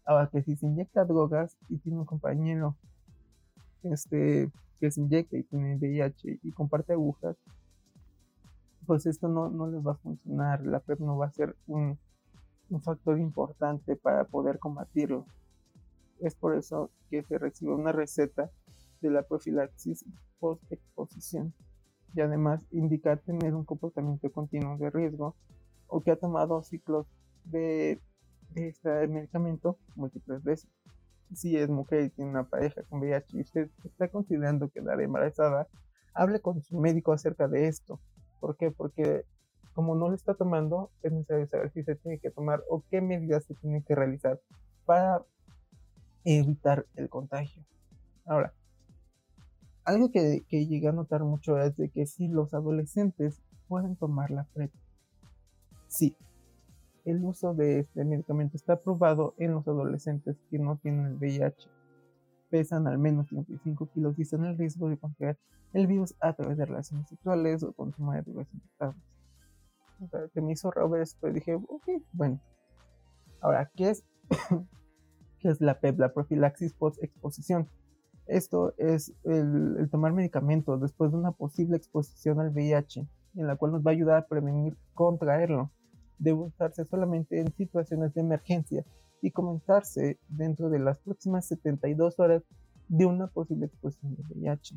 Ahora 0.04 0.28
que 0.28 0.42
si 0.42 0.56
se 0.56 0.66
inyecta 0.66 1.04
drogas 1.04 1.56
y 1.68 1.78
tiene 1.78 1.98
un 1.98 2.04
compañero 2.04 2.76
este, 3.82 4.50
que 4.78 4.90
se 4.90 5.00
inyecta 5.00 5.36
y 5.36 5.44
tiene 5.44 5.76
VIH 5.76 6.40
y 6.42 6.52
comparte 6.52 6.92
agujas, 6.92 7.36
pues 8.86 9.06
esto 9.06 9.28
no, 9.28 9.48
no 9.48 9.66
les 9.66 9.84
va 9.84 9.92
a 9.92 9.96
funcionar. 9.96 10.64
La 10.66 10.80
PrEP 10.80 11.00
no 11.00 11.16
va 11.16 11.26
a 11.26 11.32
ser 11.32 11.56
un, 11.66 11.98
un 12.68 12.82
factor 12.82 13.18
importante 13.18 13.96
para 13.96 14.24
poder 14.24 14.58
combatirlo. 14.58 15.26
Es 16.20 16.34
por 16.34 16.54
eso 16.56 16.90
que 17.10 17.22
se 17.22 17.38
recibe 17.38 17.74
una 17.74 17.92
receta 17.92 18.50
de 19.00 19.10
la 19.10 19.22
profilaxis 19.22 20.04
post-exposición 20.38 21.54
y 22.14 22.20
además 22.20 22.64
indica 22.70 23.16
tener 23.16 23.54
un 23.54 23.64
comportamiento 23.64 24.30
continuo 24.30 24.76
de 24.78 24.90
riesgo 24.90 25.34
o 25.88 26.00
que 26.00 26.10
ha 26.10 26.16
tomado 26.16 26.62
ciclos 26.62 27.06
de, 27.44 28.00
de 28.54 28.68
este 28.68 29.06
medicamento 29.08 29.78
múltiples 29.96 30.42
veces. 30.42 30.70
Si 31.34 31.56
es 31.56 31.68
mujer 31.68 32.04
y 32.04 32.10
tiene 32.10 32.30
una 32.30 32.44
pareja 32.44 32.82
con 32.84 33.00
VIH 33.00 33.36
y 33.36 33.40
usted 33.40 33.70
está 33.84 34.08
considerando 34.08 34.68
quedar 34.68 35.00
embarazada, 35.00 35.66
hable 36.14 36.40
con 36.40 36.62
su 36.62 36.78
médico 36.78 37.12
acerca 37.12 37.48
de 37.48 37.66
esto. 37.66 38.00
¿Por 38.40 38.56
qué? 38.56 38.70
Porque 38.70 39.24
como 39.74 39.96
no 39.96 40.08
lo 40.08 40.14
está 40.14 40.34
tomando, 40.34 40.90
es 41.02 41.12
necesario 41.12 41.48
saber 41.48 41.72
si 41.72 41.82
se 41.82 41.96
tiene 41.96 42.18
que 42.20 42.30
tomar 42.30 42.62
o 42.70 42.84
qué 42.90 43.00
medidas 43.00 43.44
se 43.44 43.54
tienen 43.54 43.82
que 43.82 43.94
realizar 43.94 44.40
para 44.86 45.22
evitar 46.24 46.86
el 46.94 47.08
contagio. 47.08 47.64
Ahora, 48.24 48.54
algo 49.84 50.10
que, 50.10 50.44
que 50.48 50.66
llegué 50.66 50.88
a 50.88 50.92
notar 50.92 51.24
mucho 51.24 51.58
es 51.58 51.76
de 51.76 51.90
que 51.90 52.06
si 52.06 52.28
los 52.28 52.54
adolescentes 52.54 53.42
pueden 53.68 53.96
tomar 53.96 54.30
la 54.30 54.44
PrEP. 54.44 54.72
Sí, 55.88 56.16
el 57.04 57.22
uso 57.24 57.54
de 57.54 57.80
este 57.80 58.04
medicamento 58.04 58.56
está 58.56 58.74
aprobado 58.74 59.34
en 59.38 59.52
los 59.52 59.66
adolescentes 59.68 60.36
que 60.50 60.58
no 60.58 60.76
tienen 60.76 61.06
el 61.06 61.14
VIH. 61.16 61.68
Pesan 62.50 62.86
al 62.86 62.98
menos 62.98 63.26
35 63.28 63.90
kilos 63.92 64.18
y 64.18 64.22
están 64.22 64.44
en 64.44 64.56
riesgo 64.56 64.88
de 64.88 64.98
contraer 64.98 65.38
el 65.72 65.86
virus 65.86 66.14
a 66.20 66.32
través 66.34 66.56
de 66.56 66.66
relaciones 66.66 67.08
sexuales 67.08 67.62
o 67.62 67.72
consumo 67.72 68.12
de 68.12 68.22
drogas 68.22 68.48
infectables 68.52 69.02
que 70.32 70.40
me 70.40 70.52
hizo 70.52 70.70
raro 70.70 70.96
esto 70.96 71.28
y 71.28 71.32
dije, 71.32 71.54
ok, 71.54 71.88
bueno. 72.12 72.40
Ahora, 73.40 73.70
¿qué 73.74 73.90
es, 73.90 74.04
¿qué 75.38 75.48
es 75.48 75.60
la 75.60 75.80
PEP? 75.80 75.98
La 75.98 76.12
profilaxis 76.12 76.72
post-exposición. 76.74 77.68
Esto 78.26 78.72
es 78.78 79.12
el, 79.24 79.88
tomar 79.90 80.12
medicamentos 80.12 80.80
después 80.80 81.10
de 81.12 81.18
una 81.18 81.32
posible 81.32 81.76
exposición 81.76 82.40
al 82.40 82.50
VIH, 82.50 83.06
en 83.36 83.46
la 83.46 83.56
cual 83.56 83.72
nos 83.72 83.82
va 83.82 83.90
a 83.90 83.94
ayudar 83.94 84.16
a 84.18 84.26
prevenir 84.26 84.76
contraerlo. 84.94 85.70
Debe 86.18 86.38
usarse 86.38 86.84
solamente 86.84 87.40
en 87.40 87.52
situaciones 87.54 88.14
de 88.14 88.22
emergencia 88.22 88.84
y 89.20 89.30
comenzarse 89.30 90.18
dentro 90.28 90.70
de 90.70 90.78
las 90.78 90.98
próximas 90.98 91.46
72 91.46 92.18
horas 92.18 92.42
de 92.88 93.06
una 93.06 93.26
posible 93.26 93.66
exposición 93.66 94.14
de 94.16 94.22
VIH. 94.34 94.76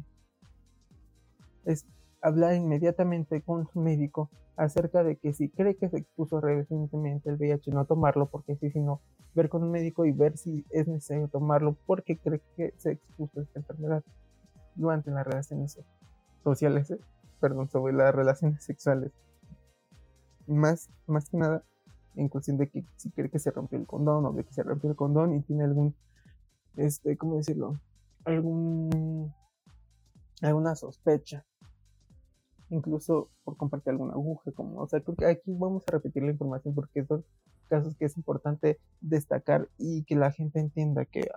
Es 1.66 1.86
hablar 2.22 2.56
inmediatamente 2.56 3.42
con 3.42 3.68
su 3.68 3.80
médico 3.80 4.30
acerca 4.58 5.04
de 5.04 5.18
que 5.18 5.34
si 5.34 5.50
cree 5.50 5.76
que 5.76 5.90
se 5.90 5.98
expuso 5.98 6.42
recientemente 6.42 7.30
el 7.30 7.36
VIH, 7.38 7.72
no 7.72 7.86
tomarlo, 7.86 8.28
porque 8.28 8.56
si, 8.56 8.72
sino 8.72 9.02
ver 9.38 9.50
con 9.50 9.64
un 9.64 9.72
médico 9.72 10.06
y 10.06 10.12
ver 10.12 10.36
si 10.36 10.66
es 10.72 10.88
necesario 10.88 11.28
tomarlo 11.28 11.78
porque 11.86 12.18
cree 12.18 12.42
que 12.56 12.74
se 12.78 12.94
expuso 12.94 13.40
a 13.40 13.44
esta 13.44 13.60
enfermedad 13.60 14.04
durante 14.76 15.12
las 15.12 15.26
relaciones 15.26 15.80
sociales, 16.44 16.90
eh, 16.92 17.00
perdón, 17.40 17.70
sobre 17.70 17.94
las 17.94 18.14
relaciones 18.14 18.64
sexuales. 18.64 19.12
Más, 20.48 20.90
más 21.06 21.30
que 21.30 21.38
nada, 21.38 21.64
en 22.16 22.30
cuestión 22.30 22.58
de 22.58 22.68
que 22.68 22.84
si 22.96 23.12
cree 23.12 23.30
que 23.30 23.38
se 23.38 23.52
rompió 23.52 23.78
el 23.78 23.86
condón 23.86 24.26
o 24.26 24.34
de 24.34 24.44
que 24.44 24.54
se 24.54 24.64
rompió 24.64 24.90
el 24.90 24.96
condón 24.96 25.36
y 25.36 25.42
tiene 25.42 25.66
algún, 25.66 25.96
este, 26.76 27.16
¿cómo 27.16 27.38
decirlo? 27.38 27.80
Algún, 28.26 29.32
alguna 30.42 30.76
sospecha 30.76 31.46
incluso 32.70 33.30
por 33.44 33.56
compartir 33.56 33.92
alguna 33.92 34.14
aguja, 34.14 34.52
como, 34.52 34.82
o 34.82 34.88
sea, 34.88 35.00
creo 35.00 35.16
que 35.16 35.26
aquí 35.26 35.54
vamos 35.58 35.84
a 35.88 35.92
repetir 35.92 36.24
la 36.24 36.32
información 36.32 36.76
porque 36.76 37.06
son 37.06 37.24
casos 37.68 37.96
que 37.96 38.06
es 38.06 38.18
importante 38.18 38.80
destacar 39.02 39.70
y 39.78 40.04
que 40.04 40.16
la 40.16 40.32
gente 40.32 40.60
entienda 40.60 41.06
que 41.06 41.30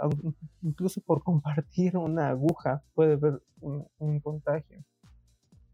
incluso 0.63 1.01
por 1.01 1.23
compartir 1.25 1.97
una 1.97 2.29
aguja 2.29 2.83
puede 2.95 3.15
haber 3.15 3.43
un, 3.61 4.21
contagio 4.21 4.83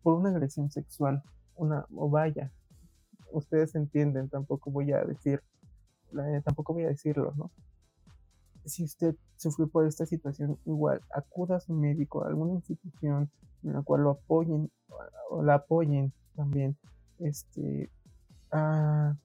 por 0.03 0.15
una 0.15 0.31
agresión 0.31 0.71
sexual, 0.71 1.23
una 1.57 1.87
o 1.95 2.09
vaya, 2.09 2.53
ustedes 3.33 3.75
entienden, 3.75 4.29
tampoco 4.29 4.71
voy 4.71 4.93
a 4.93 5.05
decir, 5.05 5.43
tampoco 6.45 6.75
voy 6.75 6.85
a 6.85 6.89
decirlo, 6.89 7.33
¿no? 7.37 7.51
Si 8.65 8.85
usted 8.85 9.17
sufrió 9.37 9.69
por 9.69 9.87
esta 9.87 10.07
situación, 10.07 10.59
igual 10.65 11.01
acuda 11.15 11.57
a 11.57 11.61
su 11.61 11.73
médico, 11.73 12.25
a 12.25 12.29
alguna 12.29 12.55
institución 12.55 13.31
en 13.63 13.73
la 13.73 13.83
cual 13.83 14.03
lo 14.03 14.11
apoyen 14.11 14.71
o 15.31 15.43
la 15.43 15.55
apoyen 15.55 16.13
también 16.35 16.77
este, 17.19 17.91
a, 18.51 19.17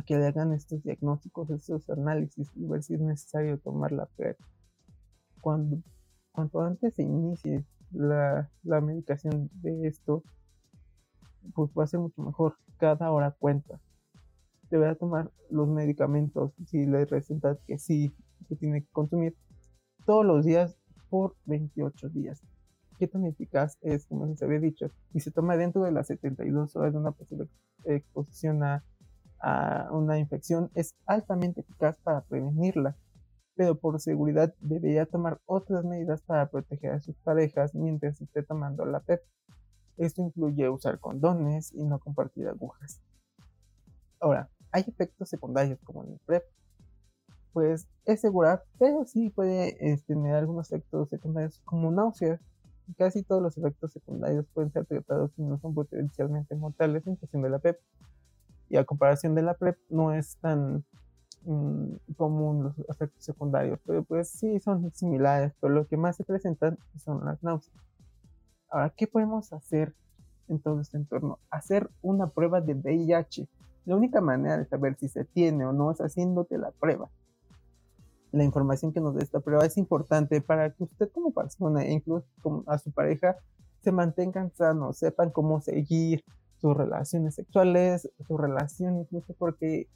que 0.00 0.16
le 0.16 0.26
hagan 0.26 0.52
estos 0.52 0.82
diagnósticos, 0.82 1.50
estos 1.50 1.88
análisis 1.90 2.50
y 2.56 2.64
ver 2.66 2.82
si 2.82 2.94
es 2.94 3.00
necesario 3.00 3.58
tomar 3.58 3.92
la 3.92 4.06
PrEP. 4.06 4.38
Cuando, 5.40 5.82
cuanto 6.32 6.62
antes 6.62 6.94
se 6.94 7.02
inicie 7.02 7.66
la, 7.90 8.50
la 8.62 8.80
medicación 8.80 9.50
de 9.52 9.86
esto, 9.86 10.22
pues 11.54 11.70
va 11.78 11.84
a 11.84 11.88
ser 11.88 12.00
mucho 12.00 12.22
mejor. 12.22 12.56
Cada 12.78 13.10
hora 13.10 13.32
cuenta. 13.32 13.80
Deberá 14.70 14.94
tomar 14.94 15.30
los 15.50 15.68
medicamentos 15.68 16.52
si 16.66 16.86
le 16.86 17.04
recetan 17.04 17.58
que 17.66 17.78
sí 17.78 18.14
se 18.48 18.56
tiene 18.56 18.82
que 18.82 18.90
consumir 18.92 19.36
todos 20.06 20.24
los 20.24 20.44
días 20.44 20.78
por 21.10 21.36
28 21.44 22.08
días 22.08 22.42
qué 23.02 23.08
tan 23.08 23.24
eficaz 23.24 23.78
es, 23.80 24.06
como 24.06 24.32
se 24.36 24.44
había 24.44 24.60
dicho, 24.60 24.88
y 25.12 25.18
se 25.18 25.32
toma 25.32 25.56
dentro 25.56 25.82
de 25.82 25.90
las 25.90 26.06
72 26.06 26.76
horas 26.76 26.92
de 26.92 27.00
una 27.00 27.10
posible 27.10 27.48
exposición 27.84 28.62
a, 28.62 28.84
una 29.90 30.18
infección, 30.18 30.70
es 30.74 30.94
altamente 31.06 31.60
eficaz 31.60 31.98
para 32.02 32.22
prevenirla, 32.22 32.96
pero 33.54 33.76
por 33.76 34.00
seguridad 34.00 34.54
debería 34.60 35.06
tomar 35.06 35.40
otras 35.46 35.84
medidas 35.84 36.22
para 36.22 36.48
proteger 36.48 36.92
a 36.92 37.00
sus 37.00 37.16
parejas 37.16 37.74
mientras 37.74 38.20
esté 38.20 38.42
tomando 38.42 38.84
la 38.84 39.00
PEP. 39.00 39.22
Esto 39.98 40.22
incluye 40.22 40.68
usar 40.68 40.98
condones 41.00 41.72
y 41.74 41.84
no 41.84 41.98
compartir 41.98 42.48
agujas. 42.48 43.00
Ahora, 44.20 44.48
¿hay 44.70 44.84
efectos 44.86 45.28
secundarios 45.28 45.78
como 45.84 46.04
en 46.04 46.12
el 46.12 46.18
PrEP? 46.24 46.44
Pues 47.52 47.88
es 48.06 48.20
segura, 48.20 48.62
pero 48.78 49.04
sí 49.04 49.28
puede 49.30 49.76
este, 49.92 50.14
tener 50.14 50.34
algunos 50.36 50.72
efectos 50.72 51.10
secundarios 51.10 51.60
como 51.64 51.90
náuseas, 51.90 52.40
Casi 52.96 53.22
todos 53.22 53.42
los 53.42 53.56
efectos 53.56 53.92
secundarios 53.92 54.46
pueden 54.52 54.72
ser 54.72 54.84
tratados 54.86 55.30
y 55.38 55.42
no 55.42 55.58
son 55.58 55.74
potencialmente 55.74 56.54
mortales 56.56 57.06
en 57.06 57.16
cuestión 57.16 57.42
de 57.42 57.50
la 57.50 57.58
PEP. 57.58 57.78
Y 58.72 58.78
a 58.78 58.84
comparación 58.86 59.34
de 59.34 59.42
la 59.42 59.52
PrEP 59.52 59.76
no 59.90 60.14
es 60.14 60.38
tan 60.38 60.82
mm, 61.44 62.14
común 62.16 62.64
los 62.64 62.78
efectos 62.88 63.22
secundarios, 63.22 63.78
pero 63.84 64.02
pues 64.02 64.30
sí 64.30 64.58
son 64.60 64.90
similares, 64.94 65.52
pero 65.60 65.74
lo 65.74 65.86
que 65.86 65.98
más 65.98 66.16
se 66.16 66.24
presentan 66.24 66.78
son 66.96 67.22
las 67.22 67.42
náuseas. 67.42 67.76
Ahora, 68.70 68.88
¿qué 68.96 69.06
podemos 69.06 69.52
hacer 69.52 69.94
en 70.48 70.58
todo 70.58 70.80
este 70.80 70.96
entorno? 70.96 71.38
Hacer 71.50 71.90
una 72.00 72.28
prueba 72.28 72.62
de 72.62 72.72
VIH. 72.72 73.46
La 73.84 73.94
única 73.94 74.22
manera 74.22 74.56
de 74.56 74.64
saber 74.64 74.96
si 74.98 75.08
se 75.08 75.26
tiene 75.26 75.66
o 75.66 75.74
no 75.74 75.90
es 75.90 75.98
haciéndote 75.98 76.56
la 76.56 76.70
prueba. 76.70 77.10
La 78.30 78.42
información 78.42 78.94
que 78.94 79.02
nos 79.02 79.14
da 79.14 79.20
esta 79.20 79.40
prueba 79.40 79.66
es 79.66 79.76
importante 79.76 80.40
para 80.40 80.70
que 80.70 80.84
usted 80.84 81.10
como 81.12 81.34
persona 81.34 81.84
e 81.84 81.92
incluso 81.92 82.26
a 82.66 82.78
su 82.78 82.90
pareja 82.90 83.36
se 83.82 83.92
mantengan 83.92 84.50
sanos, 84.54 84.96
sepan 84.96 85.28
cómo 85.28 85.60
seguir 85.60 86.24
sus 86.62 86.76
relaciones 86.76 87.34
sexuales, 87.34 88.08
sus 88.26 88.40
relaciones, 88.40 89.02
incluso 89.02 89.34
porque 89.34 89.88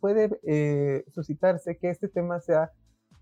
puede 0.00 0.30
eh, 0.44 1.04
suscitarse 1.12 1.76
que 1.76 1.90
este 1.90 2.08
tema 2.08 2.40
sea 2.40 2.70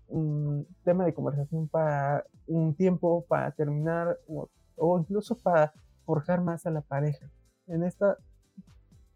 un 0.07 0.67
tema 0.83 1.03
de 1.05 1.15
conversación 1.15 1.67
para 1.67 2.23
un 2.45 2.75
tiempo, 2.75 3.25
para 3.27 3.51
terminar 3.51 4.19
o, 4.27 4.99
incluso 4.99 5.35
para 5.35 5.73
forjar 6.05 6.41
más 6.41 6.67
a 6.67 6.69
la 6.69 6.81
pareja. 6.81 7.27
En 7.65 7.83
esta, 7.83 8.15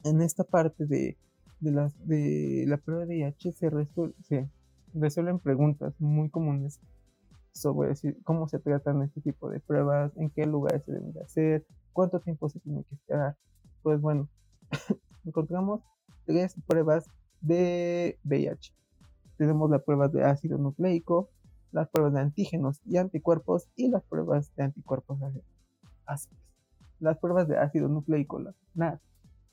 en 0.04 0.22
esta 0.22 0.44
parte 0.44 0.88
de, 0.88 1.16
de, 1.60 1.72
las, 1.72 1.94
de 2.08 2.66
la 2.68 2.78
prueba 2.78 3.06
de 3.06 3.18
IH 3.18 3.52
se, 3.52 3.70
se 4.24 4.50
resuelven 4.96 5.38
preguntas 5.38 5.94
muy 6.00 6.32
comunes 6.32 6.80
sobre 7.52 7.94
cómo 8.24 8.48
se 8.48 8.58
tratan 8.58 9.04
este 9.04 9.22
tipo 9.22 9.52
de 9.52 9.60
pruebas, 9.60 10.12
en 10.18 10.32
qué 10.32 10.48
lugares 10.48 10.84
se 10.86 10.94
deben 10.94 11.14
de 11.14 11.22
hacer, 11.22 11.66
cuánto 12.00 12.22
tiempo 12.22 12.48
se 12.48 12.62
tiene 12.62 12.86
que 12.86 12.96
esperar. 12.96 13.36
Pues 13.84 14.00
bueno, 14.00 14.30
encontramos 15.26 15.82
tres 16.26 16.56
pruebas 16.66 17.06
de 17.42 18.18
VIH. 18.24 18.74
Tenemos 19.36 19.70
las 19.70 19.84
pruebas 19.84 20.10
de 20.14 20.24
ácido 20.24 20.58
nucleico, 20.58 21.30
las 21.74 21.90
pruebas 21.90 22.14
de 22.14 22.22
antígenos 22.22 22.80
y 22.86 22.96
anticuerpos 22.96 23.68
y 23.76 23.90
las 23.90 24.02
pruebas 24.04 24.56
de 24.56 24.64
anticuerpos 24.64 25.20
ácidos. 26.06 26.40
Las 27.02 27.18
pruebas 27.18 27.50
de 27.50 27.58
ácido 27.58 27.90
nucleico, 27.90 28.40
las 28.40 28.56
NAD, 28.76 29.00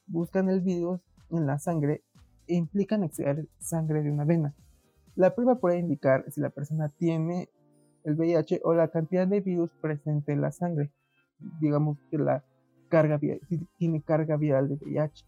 buscan 0.07 0.49
el 0.49 0.61
virus 0.61 1.01
en 1.31 1.49
la 1.49 1.59
sangre 1.59 2.05
e 2.47 2.55
implican 2.55 3.03
extraer 3.03 3.49
sangre 3.59 4.05
de 4.05 4.13
una 4.13 4.25
vena. 4.25 4.55
La 5.17 5.35
prueba 5.35 5.57
puede 5.57 5.81
indicar 5.81 6.31
si 6.31 6.41
la 6.41 6.51
persona 6.51 6.91
tiene 6.91 7.51
el 8.05 8.15
VIH 8.15 8.61
o 8.63 8.73
la 8.73 8.87
cantidad 8.87 9.27
de 9.27 9.41
virus 9.41 9.73
presente 9.81 10.31
en 10.31 10.43
la 10.43 10.53
sangre. 10.53 10.93
Digamos 11.61 11.99
que 12.11 12.19
la 12.19 12.45
carga 12.89 13.21
tiene 13.79 14.03
carga 14.03 14.37
viral 14.37 14.69
de 14.69 14.77
VIH. 14.77 15.25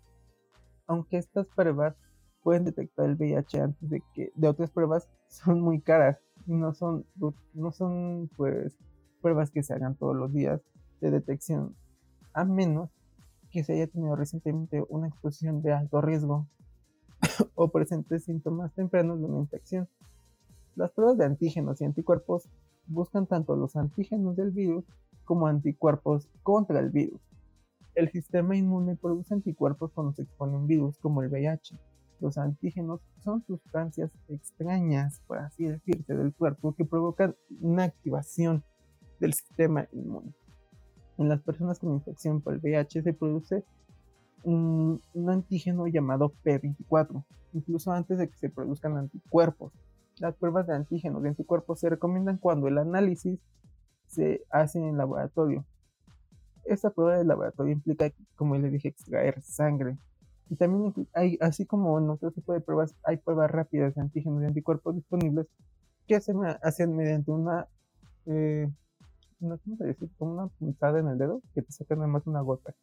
Aunque 0.86 1.18
estas 1.18 1.46
pruebas 1.48 1.96
pueden 2.42 2.64
detectar 2.64 3.06
el 3.06 3.16
VIH 3.16 3.60
antes 3.60 3.90
de 3.90 4.02
que 4.14 4.32
de 4.34 4.48
otras 4.48 4.70
pruebas 4.70 5.08
son 5.28 5.60
muy 5.60 5.80
caras 5.80 6.18
no 6.46 6.72
son 6.72 7.04
no 7.52 7.72
son 7.72 8.30
pues 8.36 8.78
pruebas 9.20 9.50
que 9.50 9.62
se 9.62 9.74
hagan 9.74 9.96
todos 9.96 10.16
los 10.16 10.32
días 10.32 10.62
de 11.00 11.10
detección 11.10 11.74
a 12.32 12.44
menos 12.44 12.90
que 13.50 13.64
se 13.64 13.74
haya 13.74 13.86
tenido 13.86 14.16
recientemente 14.16 14.84
una 14.88 15.08
exposición 15.08 15.62
de 15.62 15.72
alto 15.72 16.00
riesgo 16.00 16.46
o 17.54 17.68
presente 17.68 18.20
síntomas 18.20 18.72
tempranos 18.74 19.18
de 19.18 19.26
una 19.26 19.38
infección. 19.38 19.88
Las 20.76 20.92
pruebas 20.92 21.18
de 21.18 21.24
antígenos 21.24 21.80
y 21.80 21.84
anticuerpos 21.84 22.48
buscan 22.86 23.26
tanto 23.26 23.56
los 23.56 23.76
antígenos 23.76 24.36
del 24.36 24.50
virus 24.50 24.84
como 25.28 25.46
anticuerpos 25.46 26.28
contra 26.42 26.80
el 26.80 26.88
virus. 26.88 27.20
El 27.94 28.10
sistema 28.10 28.56
inmune 28.56 28.96
produce 28.96 29.34
anticuerpos 29.34 29.92
cuando 29.92 30.12
se 30.14 30.22
expone 30.22 30.56
un 30.56 30.66
virus 30.66 30.98
como 30.98 31.22
el 31.22 31.28
VIH 31.28 31.78
los 32.20 32.36
antígenos 32.36 33.00
son 33.22 33.44
sustancias 33.46 34.10
extrañas, 34.28 35.20
por 35.26 35.38
así 35.38 35.64
decirse, 35.64 36.14
del 36.14 36.34
cuerpo 36.34 36.74
que 36.74 36.84
provocan 36.84 37.36
una 37.60 37.84
activación 37.84 38.64
del 39.20 39.34
sistema 39.34 39.86
inmune. 39.92 40.32
En 41.16 41.28
las 41.28 41.40
personas 41.42 41.78
con 41.78 41.92
infección 41.92 42.40
por 42.40 42.54
el 42.54 42.60
VIH 42.60 43.02
se 43.02 43.12
produce 43.12 43.64
un, 44.44 45.00
antígeno 45.28 45.86
llamado 45.86 46.32
P24, 46.44 47.24
incluso 47.52 47.92
antes 47.92 48.18
de 48.18 48.28
que 48.28 48.36
se 48.36 48.50
produzcan 48.50 48.96
anticuerpos. 48.96 49.72
Las 50.18 50.34
pruebas 50.34 50.66
de 50.66 50.74
antígenos 50.74 51.24
y 51.24 51.28
anticuerpos 51.28 51.80
se 51.80 51.88
recomiendan 51.88 52.38
cuando 52.38 52.66
el 52.66 52.78
análisis 52.78 53.38
se 54.08 54.42
hace 54.50 54.78
en 54.78 54.96
laboratorio. 54.96 55.64
Esta 56.64 56.90
prueba 56.90 57.16
de 57.16 57.24
laboratorio 57.24 57.72
implica, 57.72 58.10
como 58.36 58.56
les 58.56 58.72
dije, 58.72 58.88
extraer 58.88 59.40
sangre, 59.42 59.96
y 60.50 60.56
también 60.56 60.94
hay, 61.12 61.36
así 61.40 61.66
como 61.66 61.98
en 61.98 62.08
otro 62.08 62.30
tipo 62.30 62.52
de 62.52 62.60
pruebas, 62.60 62.94
hay 63.04 63.18
pruebas 63.18 63.50
rápidas 63.50 63.94
de 63.94 64.00
antígenos 64.00 64.42
y 64.42 64.46
anticuerpos 64.46 64.94
disponibles 64.94 65.46
que 66.06 66.20
se 66.20 66.32
hacen 66.62 66.96
mediante 66.96 67.30
una, 67.30 67.68
eh, 68.24 68.70
una, 69.40 69.58
¿cómo 69.58 69.76
se 69.76 69.86
dice? 69.88 70.08
Como 70.16 70.32
una 70.32 70.46
puntada 70.46 71.00
en 71.00 71.08
el 71.08 71.18
dedo 71.18 71.42
que 71.54 71.60
te 71.60 71.72
sacan 71.72 71.98
nada 71.98 72.08
más 72.08 72.26
una 72.26 72.40
gota. 72.40 72.74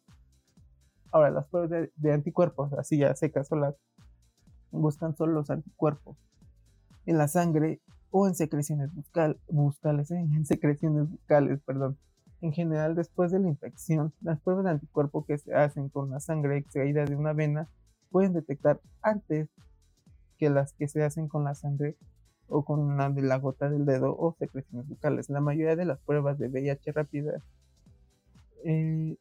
Ahora, 1.10 1.30
las 1.30 1.46
pruebas 1.48 1.88
de, 1.96 2.12
anticuerpos, 2.12 2.72
así 2.74 2.98
ya 2.98 3.14
secas 3.16 3.48
solas, 3.48 3.74
buscan 4.70 5.16
solo 5.16 5.32
los 5.32 5.50
anticuerpos 5.50 6.16
en 7.06 7.18
la 7.18 7.26
sangre 7.26 7.80
o 8.18 8.26
en 8.26 8.34
secreciones 8.34 8.94
bucal, 8.94 9.38
bucales, 9.46 10.10
¿eh? 10.10 10.18
en 10.34 10.46
secreciones 10.46 11.10
bucales, 11.10 11.60
perdón. 11.66 11.98
En 12.40 12.52
general, 12.52 12.94
después 12.94 13.30
de 13.30 13.40
la 13.40 13.48
infección, 13.48 14.14
las 14.22 14.40
pruebas 14.40 14.64
de 14.64 14.70
anticuerpo 14.70 15.26
que 15.26 15.36
se 15.36 15.54
hacen 15.54 15.90
con 15.90 16.10
la 16.10 16.20
sangre 16.20 16.56
extraída 16.56 17.04
de 17.04 17.14
una 17.14 17.34
vena 17.34 17.68
pueden 18.10 18.32
detectar 18.32 18.80
antes 19.02 19.48
que 20.38 20.48
las 20.48 20.72
que 20.72 20.88
se 20.88 21.02
hacen 21.02 21.28
con 21.28 21.44
la 21.44 21.54
sangre 21.54 21.96
o 22.48 22.64
con 22.64 22.96
la 22.96 23.10
de 23.10 23.20
la 23.20 23.36
gota 23.36 23.68
del 23.68 23.84
dedo 23.84 24.16
o 24.16 24.34
secreciones 24.38 24.88
bucales. 24.88 25.28
La 25.28 25.40
mayoría 25.40 25.76
de 25.76 25.84
las 25.84 25.98
pruebas 26.00 26.38
de 26.38 26.48
VIH 26.48 26.92
rápida 26.92 27.42
eh, 28.64 29.16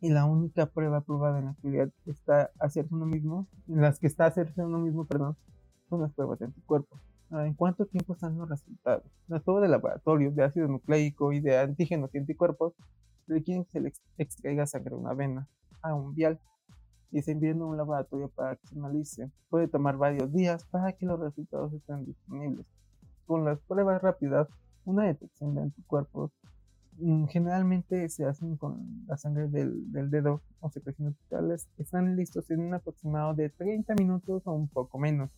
y 0.00 0.10
la 0.10 0.24
única 0.24 0.66
prueba 0.66 1.00
probada 1.00 1.38
en 1.38 1.46
la 1.46 1.50
actualidad 1.52 1.90
está 2.06 2.50
hacerse 2.60 2.94
uno 2.94 3.06
mismo, 3.06 3.48
en 3.66 3.80
las 3.80 3.98
que 3.98 4.06
está 4.06 4.26
hacerse 4.26 4.64
uno 4.64 4.78
mismo, 4.78 5.04
perdón, 5.04 5.36
son 5.88 6.02
las 6.02 6.12
pruebas 6.12 6.38
de 6.38 6.46
anticuerpos. 6.46 7.07
Ah, 7.30 7.46
¿En 7.46 7.54
cuánto 7.54 7.84
tiempo 7.86 8.14
están 8.14 8.38
los 8.38 8.48
resultados? 8.48 9.04
Las 9.26 9.42
pruebas 9.42 9.62
de 9.62 9.68
laboratorio 9.68 10.30
de 10.30 10.44
ácido 10.44 10.66
nucleico 10.66 11.32
y 11.32 11.40
de 11.40 11.58
antígenos 11.58 12.14
y 12.14 12.18
anticuerpos 12.18 12.72
requieren 13.26 13.64
que 13.64 13.72
se 13.72 13.80
le 13.80 13.92
extraiga 14.16 14.66
sangre 14.66 14.94
a 14.94 14.98
una 14.98 15.12
vena, 15.12 15.46
a 15.82 15.94
un 15.94 16.14
vial, 16.14 16.40
y 17.10 17.22
se 17.22 17.32
envíen 17.32 17.60
a 17.60 17.66
un 17.66 17.76
laboratorio 17.76 18.28
para 18.28 18.56
que 18.56 18.66
se 18.66 18.78
analice. 18.78 19.30
Puede 19.48 19.68
tomar 19.68 19.96
varios 19.96 20.32
días 20.32 20.64
para 20.70 20.92
que 20.92 21.06
los 21.06 21.20
resultados 21.20 21.72
estén 21.72 22.04
disponibles. 22.04 22.66
Con 23.26 23.44
las 23.44 23.58
pruebas 23.60 24.00
rápidas, 24.02 24.48
una 24.84 25.04
detección 25.04 25.54
de 25.54 25.62
anticuerpos 25.62 26.30
mm, 26.98 27.26
generalmente 27.26 28.08
se 28.08 28.24
hacen 28.24 28.56
con 28.56 29.04
la 29.06 29.16
sangre 29.16 29.48
del, 29.48 30.10
dedo 30.10 30.42
o 30.60 30.70
secreciones 30.70 31.14
bucales. 31.22 31.68
Están 31.76 32.16
listos 32.16 32.50
en 32.50 32.60
un 32.60 32.74
aproximado 32.74 33.34
de 33.34 33.50
30 33.50 33.94
minutos 33.94 34.42
o 34.46 34.52
un 34.52 34.68
poco 34.68 34.98
menos. 34.98 35.30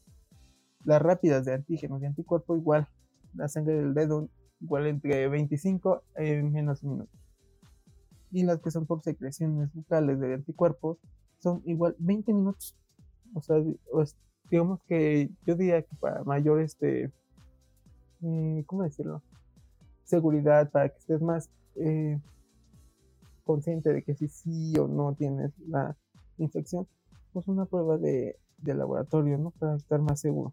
Las 0.84 1.02
rápidas 1.02 1.44
de 1.44 1.54
antígenos 1.54 2.02
y 2.02 2.06
anticuerpo 2.06 2.56
igual. 2.56 2.88
La 3.34 3.48
sangre 3.48 3.74
del 3.74 3.94
dedo 3.94 4.28
igual 4.60 4.86
entre 4.86 5.28
25 5.28 6.02
y 6.18 6.42
menos 6.42 6.82
minutos. 6.82 7.20
Y 8.32 8.44
las 8.44 8.60
que 8.60 8.70
son 8.70 8.86
por 8.86 9.02
secreciones 9.02 9.72
bucales 9.74 10.20
de 10.20 10.34
anticuerpos 10.34 10.98
son 11.38 11.62
igual 11.64 11.96
20 11.98 12.32
minutos. 12.32 12.76
O 13.34 13.40
sea, 13.40 13.56
digamos 14.50 14.80
que 14.86 15.30
yo 15.46 15.54
diría 15.54 15.82
que 15.82 15.96
para 15.96 16.22
mayor 16.24 16.60
este, 16.60 17.10
eh, 18.22 18.64
¿cómo 18.66 18.82
decirlo? 18.82 19.22
Seguridad, 20.04 20.70
para 20.70 20.88
que 20.88 20.98
estés 20.98 21.22
más 21.22 21.48
eh, 21.76 22.18
consciente 23.44 23.92
de 23.92 24.02
que 24.02 24.14
si 24.14 24.28
sí 24.28 24.74
o 24.78 24.86
no 24.86 25.14
tienes 25.14 25.52
la 25.68 25.96
infección, 26.38 26.86
pues 27.32 27.48
una 27.48 27.64
prueba 27.64 27.96
de, 27.96 28.36
de 28.58 28.74
laboratorio, 28.74 29.38
¿no? 29.38 29.50
Para 29.52 29.76
estar 29.76 30.00
más 30.00 30.20
seguro. 30.20 30.52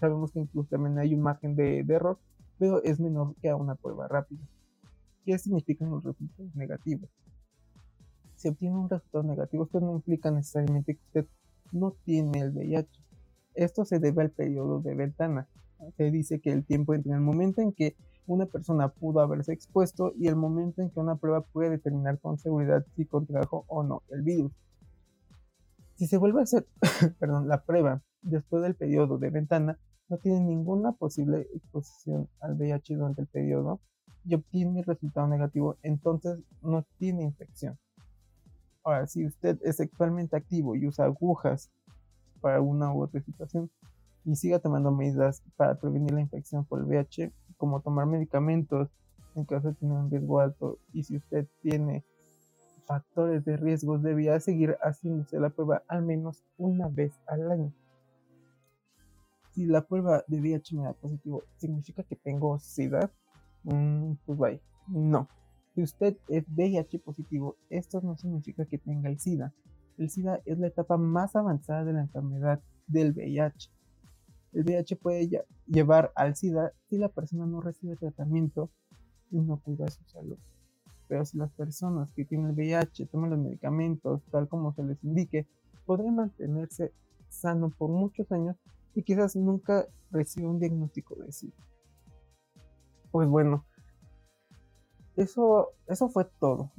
Sabemos 0.00 0.32
que 0.32 0.40
incluso 0.40 0.68
también 0.68 0.98
hay 0.98 1.14
un 1.14 1.22
margen 1.22 1.54
de, 1.56 1.80
error, 1.80 2.18
pero 2.58 2.82
es 2.82 3.00
menor 3.00 3.34
que 3.40 3.48
a 3.48 3.56
una 3.56 3.74
prueba 3.74 4.08
rápida. 4.08 4.42
¿Qué 5.24 5.38
significan 5.38 5.90
los 5.90 6.04
resultados 6.04 6.54
negativos? 6.54 7.08
Si 8.36 8.48
obtiene 8.48 8.76
un 8.76 8.90
resultado 8.90 9.24
negativo, 9.24 9.64
esto 9.64 9.80
no 9.80 9.92
implica 9.92 10.30
necesariamente 10.30 10.96
que 10.96 11.20
usted 11.20 11.26
no 11.72 11.92
tiene 12.04 12.40
el 12.40 12.50
VIH. 12.50 12.88
Esto 13.54 13.84
se 13.84 13.98
debe 13.98 14.22
al 14.22 14.30
periodo 14.30 14.80
de 14.80 14.94
ventana. 14.94 15.48
Se 15.96 16.10
dice 16.10 16.40
que 16.40 16.52
el 16.52 16.64
tiempo 16.64 16.94
entre 16.94 17.12
el 17.12 17.20
momento 17.20 17.62
en 17.62 17.72
que 17.72 17.96
una 18.26 18.46
persona 18.46 18.88
pudo 18.88 19.20
haberse 19.20 19.52
expuesto 19.52 20.12
y 20.16 20.28
el 20.28 20.36
momento 20.36 20.82
en 20.82 20.90
que 20.90 21.00
una 21.00 21.16
prueba 21.16 21.42
puede 21.42 21.70
determinar 21.70 22.18
con 22.18 22.38
seguridad 22.38 22.84
si 22.96 23.04
contrajo 23.04 23.64
o 23.68 23.82
no 23.82 24.02
el 24.10 24.22
virus. 24.22 24.52
Si 25.96 26.06
se 26.06 26.16
vuelve 26.16 26.40
a 26.40 26.44
hacer 26.44 26.66
perdón, 27.18 27.48
la 27.48 27.62
prueba 27.62 28.02
después 28.24 28.62
del 28.62 28.74
periodo 28.74 29.18
de 29.18 29.30
ventana, 29.30 29.78
no 30.08 30.18
tiene 30.18 30.40
ninguna 30.40 30.92
posible 30.92 31.48
exposición 31.54 32.28
al 32.40 32.54
VIH 32.54 32.96
durante 32.96 33.22
el 33.22 33.26
periodo 33.26 33.80
y 34.24 34.34
obtiene 34.34 34.82
resultado 34.82 35.28
negativo, 35.28 35.76
entonces 35.82 36.38
no 36.62 36.84
tiene 36.98 37.22
infección. 37.22 37.78
Ahora, 38.82 39.06
si 39.06 39.24
usted 39.24 39.58
es 39.62 39.76
sexualmente 39.76 40.36
activo 40.36 40.76
y 40.76 40.86
usa 40.86 41.06
agujas 41.06 41.70
para 42.40 42.60
una 42.60 42.92
u 42.92 43.02
otra 43.02 43.20
situación 43.22 43.70
y 44.24 44.36
siga 44.36 44.58
tomando 44.58 44.90
medidas 44.90 45.42
para 45.56 45.74
prevenir 45.76 46.12
la 46.12 46.20
infección 46.20 46.64
por 46.64 46.80
el 46.80 46.86
VIH, 46.86 47.32
como 47.56 47.80
tomar 47.80 48.06
medicamentos 48.06 48.90
en 49.34 49.44
caso 49.44 49.68
de 49.68 49.74
tener 49.74 49.96
un 49.96 50.10
riesgo 50.10 50.40
alto, 50.40 50.78
y 50.92 51.02
si 51.02 51.16
usted 51.16 51.46
tiene 51.60 52.04
factores 52.86 53.44
de 53.44 53.56
riesgo, 53.56 53.98
debía 53.98 54.38
seguir 54.40 54.76
haciéndose 54.80 55.40
la 55.40 55.50
prueba 55.50 55.82
al 55.88 56.02
menos 56.02 56.44
una 56.56 56.88
vez 56.88 57.18
al 57.26 57.50
año. 57.50 57.72
Si 59.54 59.66
la 59.66 59.82
prueba 59.86 60.24
de 60.26 60.40
VIH 60.40 60.74
me 60.74 60.82
da 60.82 60.92
positivo, 60.94 61.44
¿significa 61.58 62.02
que 62.02 62.16
tengo 62.16 62.58
SIDA? 62.58 63.12
Mm, 63.62 64.14
pues 64.26 64.38
vaya, 64.38 64.60
no. 64.88 65.28
Si 65.74 65.82
usted 65.82 66.16
es 66.28 66.44
VIH 66.48 66.98
positivo, 66.98 67.56
esto 67.70 68.00
no 68.00 68.16
significa 68.16 68.64
que 68.64 68.78
tenga 68.78 69.08
el 69.08 69.20
SIDA. 69.20 69.52
El 69.96 70.10
SIDA 70.10 70.40
es 70.44 70.58
la 70.58 70.66
etapa 70.66 70.96
más 70.96 71.36
avanzada 71.36 71.84
de 71.84 71.92
la 71.92 72.00
enfermedad 72.00 72.60
del 72.88 73.12
VIH. 73.12 73.70
El 74.54 74.64
VIH 74.64 74.96
puede 74.96 75.44
llevar 75.66 76.12
al 76.16 76.34
SIDA 76.34 76.72
si 76.88 76.98
la 76.98 77.08
persona 77.08 77.46
no 77.46 77.60
recibe 77.60 77.94
tratamiento 77.94 78.70
y 79.30 79.40
no 79.40 79.60
cuida 79.60 79.88
su 79.88 80.02
salud. 80.04 80.38
Pero 81.06 81.24
si 81.24 81.38
las 81.38 81.52
personas 81.52 82.12
que 82.12 82.24
tienen 82.24 82.48
el 82.48 82.54
VIH 82.54 83.06
toman 83.06 83.30
los 83.30 83.38
medicamentos 83.38 84.22
tal 84.32 84.48
como 84.48 84.72
se 84.74 84.82
les 84.82 85.02
indique, 85.04 85.46
podrían 85.86 86.16
mantenerse 86.16 86.92
sano 87.28 87.70
por 87.70 87.90
muchos 87.90 88.30
años 88.32 88.56
y 88.94 89.02
quizás 89.02 89.36
nunca 89.36 89.86
reciba 90.10 90.48
un 90.48 90.58
diagnóstico 90.58 91.16
de 91.16 91.32
SIDA. 91.32 91.54
Pues 93.10 93.28
bueno, 93.28 93.64
eso, 95.16 95.72
eso 95.86 96.08
fue 96.08 96.26
todo. 96.40 96.70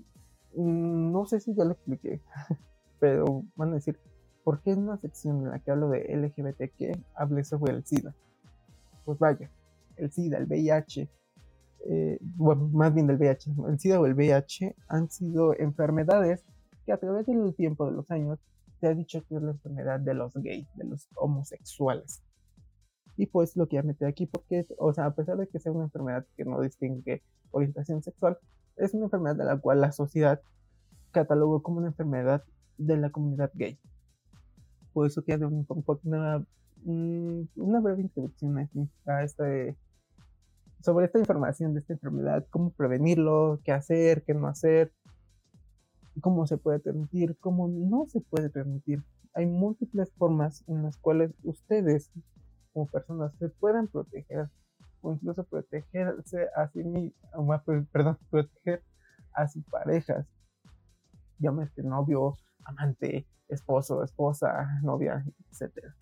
Mm, 0.56 1.12
no 1.12 1.26
sé 1.26 1.40
si 1.40 1.54
ya 1.54 1.66
lo 1.66 1.72
expliqué, 1.72 2.22
pero 3.00 3.44
van 3.56 3.72
a 3.72 3.76
decir, 3.76 4.00
¿por 4.44 4.62
qué 4.62 4.72
en 4.72 4.84
una 4.84 4.98
sección 4.98 5.38
en 5.40 5.50
la 5.52 5.60
que 5.60 5.72
hablo 5.72 5.90
de 5.90 6.16
LGBTQ 6.16 7.04
hablé 7.16 7.44
sobre 7.44 7.74
el 7.74 7.86
SIDA? 7.86 8.14
Pues 9.06 9.20
vaya, 9.20 9.50
el 9.98 10.12
SIDA, 10.12 10.38
el 10.38 10.46
VIH, 10.46 11.10
eh, 11.88 12.18
bueno, 12.22 12.68
más 12.70 12.94
bien 12.94 13.08
del 13.08 13.18
VIH, 13.18 13.52
el 13.68 13.80
SIDA 13.80 14.00
o 14.00 14.06
el 14.06 14.16
VIH 14.16 14.76
han 14.88 15.10
sido 15.10 15.54
enfermedades 15.58 16.44
que 16.86 16.92
a 16.92 16.98
través 16.98 17.26
del 17.26 17.54
tiempo 17.56 17.86
de 17.86 17.92
los 17.92 18.10
años 18.12 18.40
se 18.80 18.88
ha 18.88 18.94
dicho 18.94 19.24
que 19.28 19.36
es 19.36 19.42
la 19.42 19.52
enfermedad 19.52 20.00
de 20.00 20.14
los 20.14 20.34
gays, 20.36 20.68
de 20.76 20.86
los 20.86 21.08
homosexuales. 21.16 22.24
Y 23.18 23.28
pues 23.28 23.56
lo 23.56 23.68
quiero 23.68 23.88
meter 23.88 24.08
aquí 24.08 24.26
porque, 24.26 24.66
o 24.78 24.94
sea, 24.94 25.06
a 25.06 25.16
pesar 25.16 25.38
de 25.38 25.48
que 25.48 25.60
sea 25.60 25.72
una 25.72 25.86
enfermedad 25.86 26.26
que 26.36 26.44
no 26.44 26.60
distingue 26.62 27.24
orientación 27.52 28.04
sexual, 28.04 28.38
es 28.76 28.94
una 28.94 29.06
enfermedad 29.06 29.38
de 29.38 29.46
la 29.46 29.58
cual 29.58 29.82
la 29.82 29.92
sociedad 29.92 30.42
catalogó 31.12 31.64
como 31.64 31.78
una 31.78 31.88
enfermedad 31.88 32.44
de 32.78 32.98
la 32.98 33.10
comunidad 33.10 33.52
gay. 33.54 33.80
Por 34.92 35.08
eso 35.08 35.24
quiero 35.24 35.48
un, 35.48 35.66
una, 36.04 36.46
una 37.56 37.80
breve 37.80 38.02
introducción 38.02 38.70
a 39.06 39.24
este, 39.24 39.78
sobre 40.82 41.06
esta 41.06 41.20
información 41.20 41.74
de 41.74 41.80
esta 41.80 41.94
enfermedad, 41.94 42.46
cómo 42.50 42.72
prevenirlo, 42.72 43.60
qué 43.64 43.72
hacer, 43.72 44.24
qué 44.24 44.34
no 44.34 44.48
hacer, 44.48 44.92
cómo 46.22 46.48
se 46.48 46.58
puede 46.58 46.80
transmitir, 46.80 47.38
cómo 47.40 47.68
no 47.68 48.06
se 48.08 48.22
puede 48.22 48.50
transmitir. 48.50 49.04
Hay 49.34 49.46
múltiples 49.46 50.12
formas 50.14 50.64
en 50.68 50.84
las 50.84 50.98
cuales 50.98 51.34
ustedes 51.44 52.12
como 52.74 52.88
personas 52.88 53.34
se 53.38 53.50
puedan 53.50 53.88
proteger 53.88 54.50
o 55.02 55.14
incluso 55.14 55.44
protegerse 55.44 56.48
a 56.56 56.68
sí 56.70 56.84
mismos, 56.84 57.62
perdón, 57.92 58.18
proteger 58.30 58.82
a 59.34 59.48
sus 59.48 59.64
parejas. 59.66 60.26
Llámese 61.40 61.84
novio, 61.84 62.38
amante, 62.64 63.28
esposo, 63.50 64.04
esposa, 64.04 64.80
novia, 64.84 65.26
etc. 65.52 65.94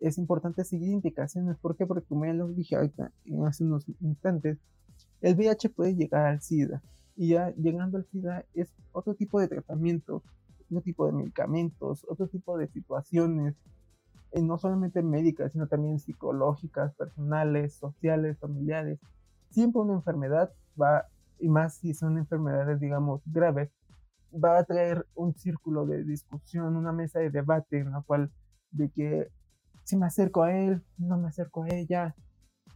Es 0.00 0.16
importante 0.16 0.64
seguir 0.64 0.90
indicaciones. 0.90 1.58
¿Por 1.58 1.76
qué? 1.76 1.86
Porque 1.86 2.06
como 2.06 2.24
ya 2.24 2.32
lo 2.32 2.48
dije 2.48 2.76
ahorita, 2.76 3.12
hace 3.46 3.64
unos 3.64 3.84
instantes, 4.00 4.58
el 5.20 5.34
VIH 5.34 5.70
puede 5.70 5.96
llegar 5.96 6.26
al 6.26 6.40
SIDA 6.40 6.80
y 7.18 7.30
ya 7.30 7.50
llegando 7.56 7.98
al 7.98 8.06
SIDA 8.06 8.44
es 8.54 8.72
otro 8.92 9.16
tipo 9.16 9.40
de 9.40 9.48
tratamiento, 9.48 10.22
otro 10.66 10.80
tipo 10.82 11.04
de 11.04 11.12
medicamentos, 11.12 12.06
otro 12.08 12.28
tipo 12.28 12.56
de 12.56 12.68
situaciones, 12.68 13.56
eh, 14.30 14.40
no 14.40 14.56
solamente 14.56 15.02
médicas, 15.02 15.50
sino 15.50 15.66
también 15.66 15.98
psicológicas, 15.98 16.94
personales, 16.94 17.74
sociales, 17.74 18.38
familiares. 18.38 19.00
Siempre 19.50 19.82
una 19.82 19.94
enfermedad 19.94 20.52
va, 20.80 21.06
y 21.40 21.48
más 21.48 21.78
si 21.78 21.92
son 21.92 22.18
enfermedades, 22.18 22.78
digamos, 22.78 23.20
graves, 23.26 23.68
va 24.32 24.56
a 24.56 24.64
traer 24.64 25.04
un 25.16 25.34
círculo 25.34 25.86
de 25.86 26.04
discusión, 26.04 26.76
una 26.76 26.92
mesa 26.92 27.18
de 27.18 27.30
debate 27.30 27.80
en 27.80 27.90
la 27.90 28.02
cual 28.02 28.30
de 28.70 28.90
que 28.90 29.28
si 29.82 29.96
me 29.96 30.06
acerco 30.06 30.44
a 30.44 30.54
él, 30.54 30.84
no 30.98 31.18
me 31.18 31.26
acerco 31.26 31.64
a 31.64 31.68
ella, 31.70 32.14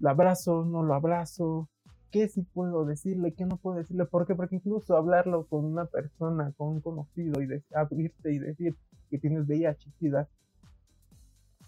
lo 0.00 0.10
abrazo, 0.10 0.64
no 0.64 0.82
lo 0.82 0.94
abrazo, 0.94 1.68
qué 2.12 2.28
sí 2.28 2.42
puedo 2.42 2.84
decirle, 2.84 3.32
qué 3.32 3.46
no 3.46 3.56
puedo 3.56 3.78
decirle. 3.78 4.04
¿Por 4.04 4.26
qué? 4.26 4.34
Porque 4.34 4.56
incluso 4.56 4.96
hablarlo 4.96 5.46
con 5.46 5.64
una 5.64 5.86
persona, 5.86 6.52
con 6.56 6.68
un 6.68 6.80
conocido 6.80 7.42
y 7.42 7.48
abrirte 7.74 8.32
y 8.32 8.38
decir 8.38 8.76
que 9.10 9.18
tienes 9.18 9.48
VIH, 9.48 9.90
SIDA, 9.98 10.28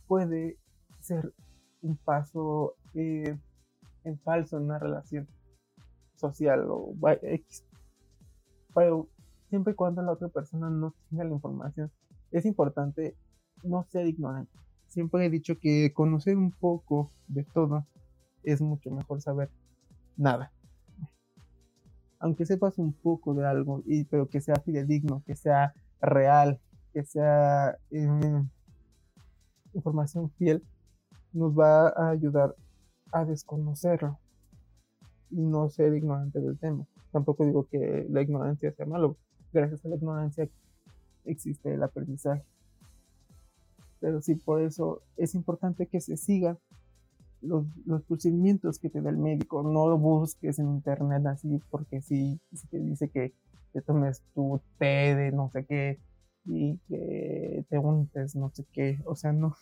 puede 0.06 0.58
ser 1.00 1.32
un 1.82 1.96
paso 1.96 2.74
eh, 2.94 3.36
en 4.04 4.18
falso 4.20 4.58
en 4.58 4.64
una 4.64 4.78
relación 4.78 5.26
social 6.14 6.66
o 6.68 6.94
X. 7.22 7.64
Pero 8.74 9.08
siempre 9.48 9.72
y 9.72 9.76
cuando 9.76 10.02
la 10.02 10.12
otra 10.12 10.28
persona 10.28 10.68
no 10.68 10.94
tenga 11.08 11.24
la 11.24 11.32
información, 11.32 11.90
es 12.30 12.44
importante 12.44 13.16
no 13.62 13.84
ser 13.84 14.06
ignorante. 14.06 14.52
Siempre 14.88 15.24
he 15.24 15.30
dicho 15.30 15.58
que 15.58 15.92
conocer 15.94 16.36
un 16.36 16.52
poco 16.52 17.10
de 17.28 17.44
todo 17.44 17.86
es 18.42 18.60
mucho 18.60 18.90
mejor 18.90 19.22
saber 19.22 19.50
nada. 20.16 20.52
Aunque 22.18 22.46
sepas 22.46 22.78
un 22.78 22.92
poco 22.92 23.34
de 23.34 23.46
algo, 23.46 23.82
y, 23.86 24.04
pero 24.04 24.28
que 24.28 24.40
sea 24.40 24.56
fidedigno, 24.56 25.22
que 25.26 25.36
sea 25.36 25.74
real, 26.00 26.60
que 26.92 27.04
sea 27.04 27.78
eh, 27.90 28.42
información 29.74 30.30
fiel, 30.30 30.62
nos 31.32 31.58
va 31.58 31.88
a 31.88 32.10
ayudar 32.10 32.54
a 33.12 33.24
desconocerlo 33.24 34.18
y 35.30 35.42
no 35.42 35.68
ser 35.68 35.94
ignorante 35.94 36.40
del 36.40 36.58
tema. 36.58 36.86
Tampoco 37.12 37.44
digo 37.44 37.66
que 37.68 38.06
la 38.08 38.22
ignorancia 38.22 38.72
sea 38.72 38.86
malo. 38.86 39.16
Gracias 39.52 39.84
a 39.84 39.88
la 39.88 39.96
ignorancia 39.96 40.48
existe 41.24 41.74
el 41.74 41.82
aprendizaje. 41.82 42.44
Pero 44.00 44.20
sí, 44.20 44.34
por 44.34 44.60
eso 44.62 45.02
es 45.16 45.34
importante 45.34 45.86
que 45.86 46.00
se 46.00 46.16
siga 46.16 46.58
los, 47.44 47.66
los, 47.86 48.02
procedimientos 48.04 48.78
que 48.78 48.90
te 48.90 49.00
da 49.00 49.10
el 49.10 49.18
médico. 49.18 49.62
No 49.62 49.88
lo 49.88 49.98
busques 49.98 50.58
en 50.58 50.68
internet 50.68 51.24
así 51.26 51.60
porque 51.70 52.00
si, 52.00 52.40
te 52.70 52.78
dice 52.78 53.08
que 53.08 53.34
te 53.72 53.82
tomes 53.82 54.22
tu 54.34 54.60
té 54.78 55.14
de 55.14 55.32
no 55.32 55.50
sé 55.50 55.64
qué 55.66 56.00
y 56.44 56.78
que 56.88 57.64
te 57.68 57.78
untes 57.78 58.36
no 58.36 58.50
sé 58.50 58.64
qué. 58.72 58.98
O 59.06 59.14
sea, 59.14 59.32
no. 59.32 59.54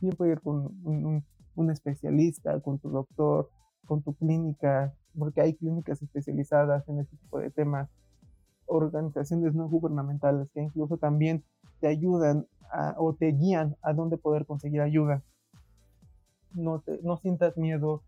Siempre 0.00 0.30
ir 0.30 0.40
con 0.40 0.76
un, 0.82 1.24
un, 1.54 1.70
especialista, 1.70 2.58
con 2.60 2.78
tu 2.80 2.90
doctor, 2.90 3.50
con 3.86 4.02
tu 4.02 4.14
clínica, 4.14 4.92
porque 5.16 5.40
hay 5.40 5.54
clínicas 5.54 6.02
especializadas 6.02 6.88
en 6.88 6.98
este 6.98 7.16
tipo 7.16 7.38
de 7.38 7.50
temas. 7.50 7.88
Organizaciones 8.66 9.54
no 9.54 9.68
gubernamentales 9.68 10.48
que 10.52 10.62
incluso 10.62 10.96
también 10.96 11.44
te 11.80 11.88
ayudan 11.88 12.46
o 12.96 13.14
te 13.14 13.26
guían 13.32 13.76
a 13.82 13.92
dónde 13.92 14.16
poder 14.16 14.46
conseguir 14.46 14.80
ayuda 14.80 15.22
no, 16.54 16.80
te, 16.80 17.00
no 17.02 17.16
sientas 17.18 17.56
miedo, 17.56 18.02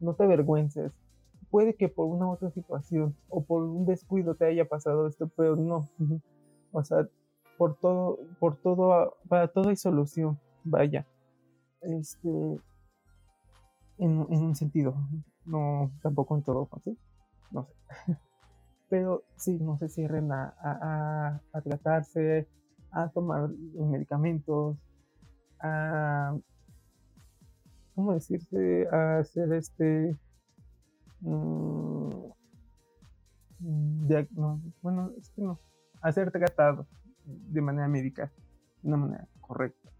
no 0.00 0.14
te 0.14 0.24
avergüences. 0.24 0.92
Puede 1.50 1.74
que 1.74 1.88
por 1.88 2.06
una 2.06 2.28
otra 2.30 2.50
situación 2.50 3.16
o 3.28 3.44
por 3.44 3.62
un 3.62 3.86
descuido 3.86 4.34
te 4.34 4.46
haya 4.46 4.64
pasado 4.66 5.06
esto, 5.06 5.28
pero 5.36 5.56
no. 5.56 5.88
O 6.76 6.82
sea, 6.82 7.08
por 7.56 7.76
todo, 7.76 8.18
por 8.40 8.56
todo, 8.56 9.16
para 9.28 9.46
todo 9.46 9.68
hay 9.68 9.76
solución, 9.76 10.40
vaya. 10.64 11.06
Este, 11.82 12.28
en, 13.98 14.18
un 14.18 14.56
sentido, 14.56 14.96
no, 15.44 15.92
tampoco 16.02 16.36
en 16.36 16.42
todo, 16.42 16.68
¿sí? 16.82 16.98
No 17.52 17.64
sé. 17.64 17.74
Pero 18.88 19.22
sí, 19.36 19.58
no 19.60 19.78
se 19.78 19.88
cierren 19.88 20.32
a, 20.32 20.52
a, 20.60 21.40
a 21.52 21.60
tratarse, 21.60 22.48
a 22.90 23.08
tomar 23.10 23.48
medicamentos, 23.48 24.76
a 25.60 26.36
¿cómo 27.94 28.14
decirte? 28.14 28.88
A 28.88 29.18
hacer 29.18 29.52
este... 29.52 30.16
Mm, 31.20 32.10
bueno, 34.82 35.12
es 35.18 35.30
que 35.30 35.42
no. 35.42 35.58
A 36.02 36.12
ser 36.12 36.30
tratado 36.30 36.86
de 37.24 37.60
manera 37.62 37.88
médica, 37.88 38.30
de 38.82 38.88
una 38.88 38.98
manera 38.98 39.28
correcta. 39.40 39.90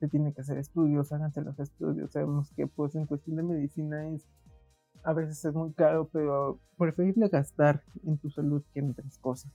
Se 0.00 0.08
tiene 0.08 0.32
que 0.32 0.40
hacer 0.40 0.58
estudios, 0.58 1.12
háganse 1.12 1.42
los 1.42 1.58
estudios. 1.60 2.10
Sabemos 2.12 2.52
que 2.56 2.66
pues 2.66 2.94
en 2.96 3.06
cuestión 3.06 3.36
de 3.36 3.42
medicina 3.42 4.08
es 4.08 4.26
a 5.02 5.12
veces 5.12 5.44
es 5.44 5.54
muy 5.54 5.72
caro, 5.72 6.08
pero 6.12 6.60
preferible 6.76 7.28
gastar 7.28 7.82
en 8.04 8.18
tu 8.18 8.30
salud 8.30 8.62
que 8.72 8.80
en 8.80 8.90
otras 8.90 9.18
cosas. 9.18 9.52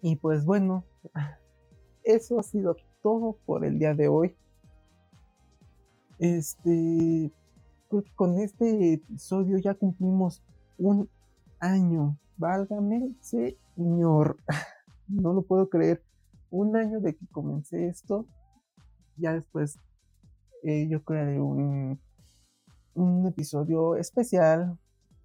Y 0.00 0.16
pues 0.16 0.44
bueno, 0.44 0.84
eso 2.04 2.38
ha 2.38 2.42
sido 2.42 2.76
todo 3.02 3.38
por 3.46 3.64
el 3.64 3.78
día 3.78 3.94
de 3.94 4.08
hoy. 4.08 4.36
Este, 6.18 7.32
con 8.16 8.38
este 8.38 8.94
episodio 8.94 9.58
ya 9.58 9.74
cumplimos 9.74 10.42
un 10.76 11.08
año. 11.60 12.18
Válgame, 12.36 13.14
señor. 13.20 14.38
No 15.10 15.32
lo 15.32 15.40
puedo 15.40 15.70
creer. 15.70 16.02
Un 16.50 16.76
año 16.76 17.00
de 17.00 17.16
que 17.16 17.26
comencé 17.28 17.88
esto. 17.88 18.26
Ya 19.16 19.32
después 19.32 19.78
eh, 20.62 20.86
yo 20.86 21.02
creé 21.02 21.40
un, 21.40 21.98
un 22.92 23.26
episodio 23.26 23.96
especial 23.96 24.78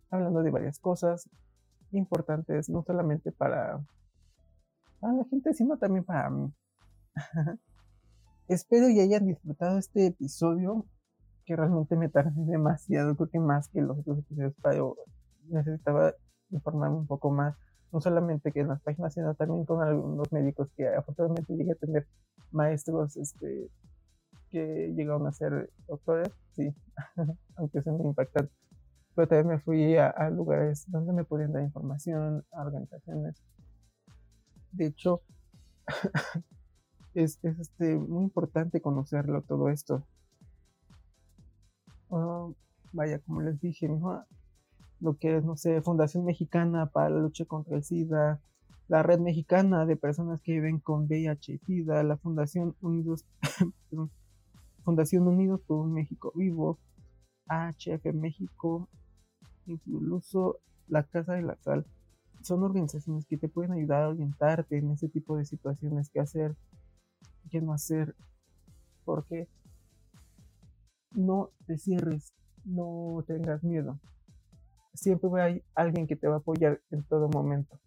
hablando 0.10 0.41
de 0.41 0.52
varias 0.52 0.80
cosas 0.80 1.30
importantes, 1.91 2.70
no 2.70 2.82
solamente 2.84 3.34
para, 3.34 3.84
para 5.02 5.14
la 5.16 5.26
gente, 5.26 5.54
sino 5.54 5.78
también 5.78 6.06
para 6.06 6.30
mí. 6.30 6.54
Espero 8.50 8.89
y 8.89 9.00
hayan 9.00 9.26
disfrutado 9.26 9.78
este 9.78 10.08
episodio 10.08 10.86
que 11.46 11.56
realmente 11.56 11.96
me 11.96 12.10
tardé 12.10 12.44
demasiado, 12.46 13.16
creo 13.16 13.30
que 13.30 13.39
más 13.39 13.70
que 13.70 13.82
los 13.82 14.00
otros 14.00 14.20
episodios, 14.20 14.54
pero 14.62 14.98
necesitaba 15.50 16.14
informarme 16.50 16.98
un 16.98 17.08
poco 17.08 17.32
más, 17.32 17.56
no 17.91 18.02
solamente 18.02 18.52
que 18.52 18.62
en 18.62 18.68
las 18.70 18.82
páginas, 18.82 19.14
sino 19.14 19.34
también 19.36 19.66
con 19.66 19.82
algunos 19.82 20.32
médicos 20.32 20.70
que 20.76 20.88
afortunadamente 20.88 21.56
llegué 21.56 21.72
a 21.72 21.76
tener 21.76 22.08
maestros 22.52 23.16
este, 23.16 23.70
que 24.50 24.94
llegaron 24.94 25.26
a 25.26 25.32
ser 25.32 25.70
doctores, 25.88 26.30
sí, 26.52 26.74
aunque 27.56 27.80
es 27.80 27.86
muy 27.88 28.08
impactante. 28.08 28.52
Pero 29.16 29.28
también 29.28 29.48
me 29.48 29.60
fui 29.60 29.96
a, 29.96 30.10
a, 30.10 30.30
lugares 30.30 30.84
donde 30.88 31.14
me 31.14 31.24
podían 31.24 31.54
dar 31.54 31.64
información, 31.64 32.44
a 32.52 32.62
organizaciones. 32.62 33.41
De 34.72 34.88
hecho, 34.88 35.22
es, 37.14 37.39
es 37.43 37.59
este, 37.59 37.95
muy 37.95 38.24
importante 38.24 38.82
conocerlo 38.82 39.41
todo 39.41 39.70
esto. 39.70 40.03
Oh, 42.09 42.53
vaya, 42.91 43.20
como 43.20 43.41
les 43.41 43.59
dije, 43.59 43.88
¿no? 43.88 44.26
lo 45.03 45.18
que 45.18 45.38
es, 45.38 45.43
no 45.43 45.57
sé, 45.57 45.82
Fundación 45.82 46.24
Mexicana 46.24 46.86
para 46.86 47.09
la 47.09 47.20
lucha 47.20 47.43
contra 47.43 47.76
el 47.76 47.84
SIDA, 47.84 48.41
la 48.88 49.03
Red 49.03 49.20
Mexicana 49.20 49.86
de 49.86 49.97
Personas 49.97 50.41
que 50.41 50.53
viven 50.53 50.80
con 50.80 51.07
VIH 51.07 51.53
y 51.53 51.57
SIDA, 51.57 52.03
la 52.03 52.18
Fundación 52.18 52.76
Unidos, 52.82 53.26
Fundación 54.86 55.28
Unidos 55.28 55.61
por 55.68 55.80
un 55.80 55.93
México 55.93 56.32
Vivo, 56.36 56.80
HF 57.47 58.14
México, 58.14 58.88
incluso 59.66 60.59
la 60.88 61.03
Casa 61.03 61.34
de 61.34 61.41
la 61.41 61.57
Sal. 61.57 61.86
Son 62.41 62.64
organizaciones 62.64 63.26
que 63.26 63.38
te 63.38 63.49
pueden 63.49 63.74
ayudar 63.74 64.03
a 64.03 64.09
orientarte 64.09 64.78
en 64.78 64.91
ese 64.91 65.09
tipo 65.09 65.36
de 65.36 65.43
situaciones, 65.43 66.09
qué 66.09 66.22
hacer, 66.22 66.55
qué 67.50 67.62
no 67.62 67.74
hacer, 67.74 68.16
porque 69.06 69.48
no 71.12 71.50
te 71.66 71.78
cierres, 71.78 72.34
no 72.66 73.24
tengas 73.28 73.64
miedo. 73.64 74.00
Siempre 74.94 75.30
va 75.30 75.46
a 75.46 75.60
alguien 75.76 76.08
que 76.08 76.16
te 76.16 76.28
va 76.28 76.36
a 76.36 76.38
apoyar 76.39 76.82
en 76.91 77.04
todo 77.04 77.30
momento. 77.30 77.80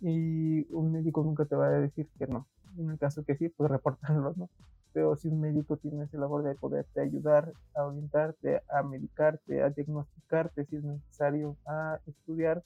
Y 0.00 0.72
un 0.72 0.92
médico 0.92 1.22
nunca 1.22 1.44
te 1.44 1.56
va 1.56 1.66
a 1.66 1.80
decir 1.80 2.08
que 2.18 2.26
no. 2.26 2.46
En 2.76 2.90
el 2.90 2.98
caso 2.98 3.24
que 3.24 3.36
sí, 3.36 3.48
pues 3.48 3.70
reportarlo, 3.70 4.34
¿no? 4.36 4.50
Pero 4.92 5.16
si 5.16 5.28
un 5.28 5.40
médico 5.40 5.76
tiene 5.76 6.04
esa 6.04 6.18
labor 6.18 6.44
de 6.44 6.54
poderte 6.54 7.00
ayudar 7.00 7.52
a 7.74 7.84
orientarte, 7.84 8.62
a 8.70 8.82
medicarte, 8.82 9.62
a 9.62 9.70
diagnosticarte 9.70 10.64
si 10.66 10.76
es 10.76 10.84
necesario, 10.84 11.56
a 11.66 11.98
estudiar 12.06 12.62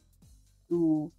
tu, 0.68 1.10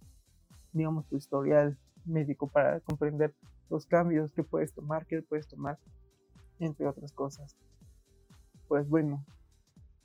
digamos, 0.72 1.06
tu 1.06 1.16
historial 1.16 1.76
médico 2.04 2.46
para 2.46 2.80
comprender 2.80 3.34
los 3.70 3.86
cambios 3.86 4.32
que 4.32 4.42
puedes 4.42 4.72
tomar, 4.72 5.06
que 5.06 5.22
puedes 5.22 5.48
tomar, 5.48 5.78
entre 6.58 6.86
otras 6.86 7.12
cosas 7.12 7.56
pues 8.70 8.88
bueno, 8.88 9.26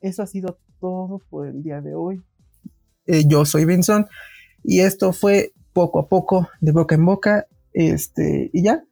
eso 0.02 0.24
ha 0.24 0.26
sido 0.26 0.58
todo 0.80 1.20
por 1.30 1.46
el 1.46 1.62
día 1.62 1.82
de 1.82 1.94
hoy. 1.94 2.24
Eh, 3.06 3.28
yo 3.28 3.46
soy 3.46 3.64
Benson 3.64 4.08
y 4.64 4.80
esto 4.80 5.14
fue 5.14 5.54
poco 5.72 6.00
a 6.00 6.08
poco, 6.08 6.50
de 6.62 6.72
boca 6.72 6.96
en 6.96 7.06
boca. 7.06 7.46
Este, 7.74 8.50
y 8.52 8.64
ya, 8.64 8.84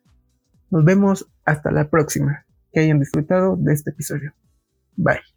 nos 0.70 0.86
vemos 0.86 1.28
hasta 1.44 1.72
la 1.72 1.90
próxima. 1.90 2.46
Que 2.72 2.82
hayan 2.82 3.00
disfrutado 3.00 3.56
de 3.56 3.74
este 3.74 3.90
episodio. 3.90 4.36
Bye. 4.96 5.33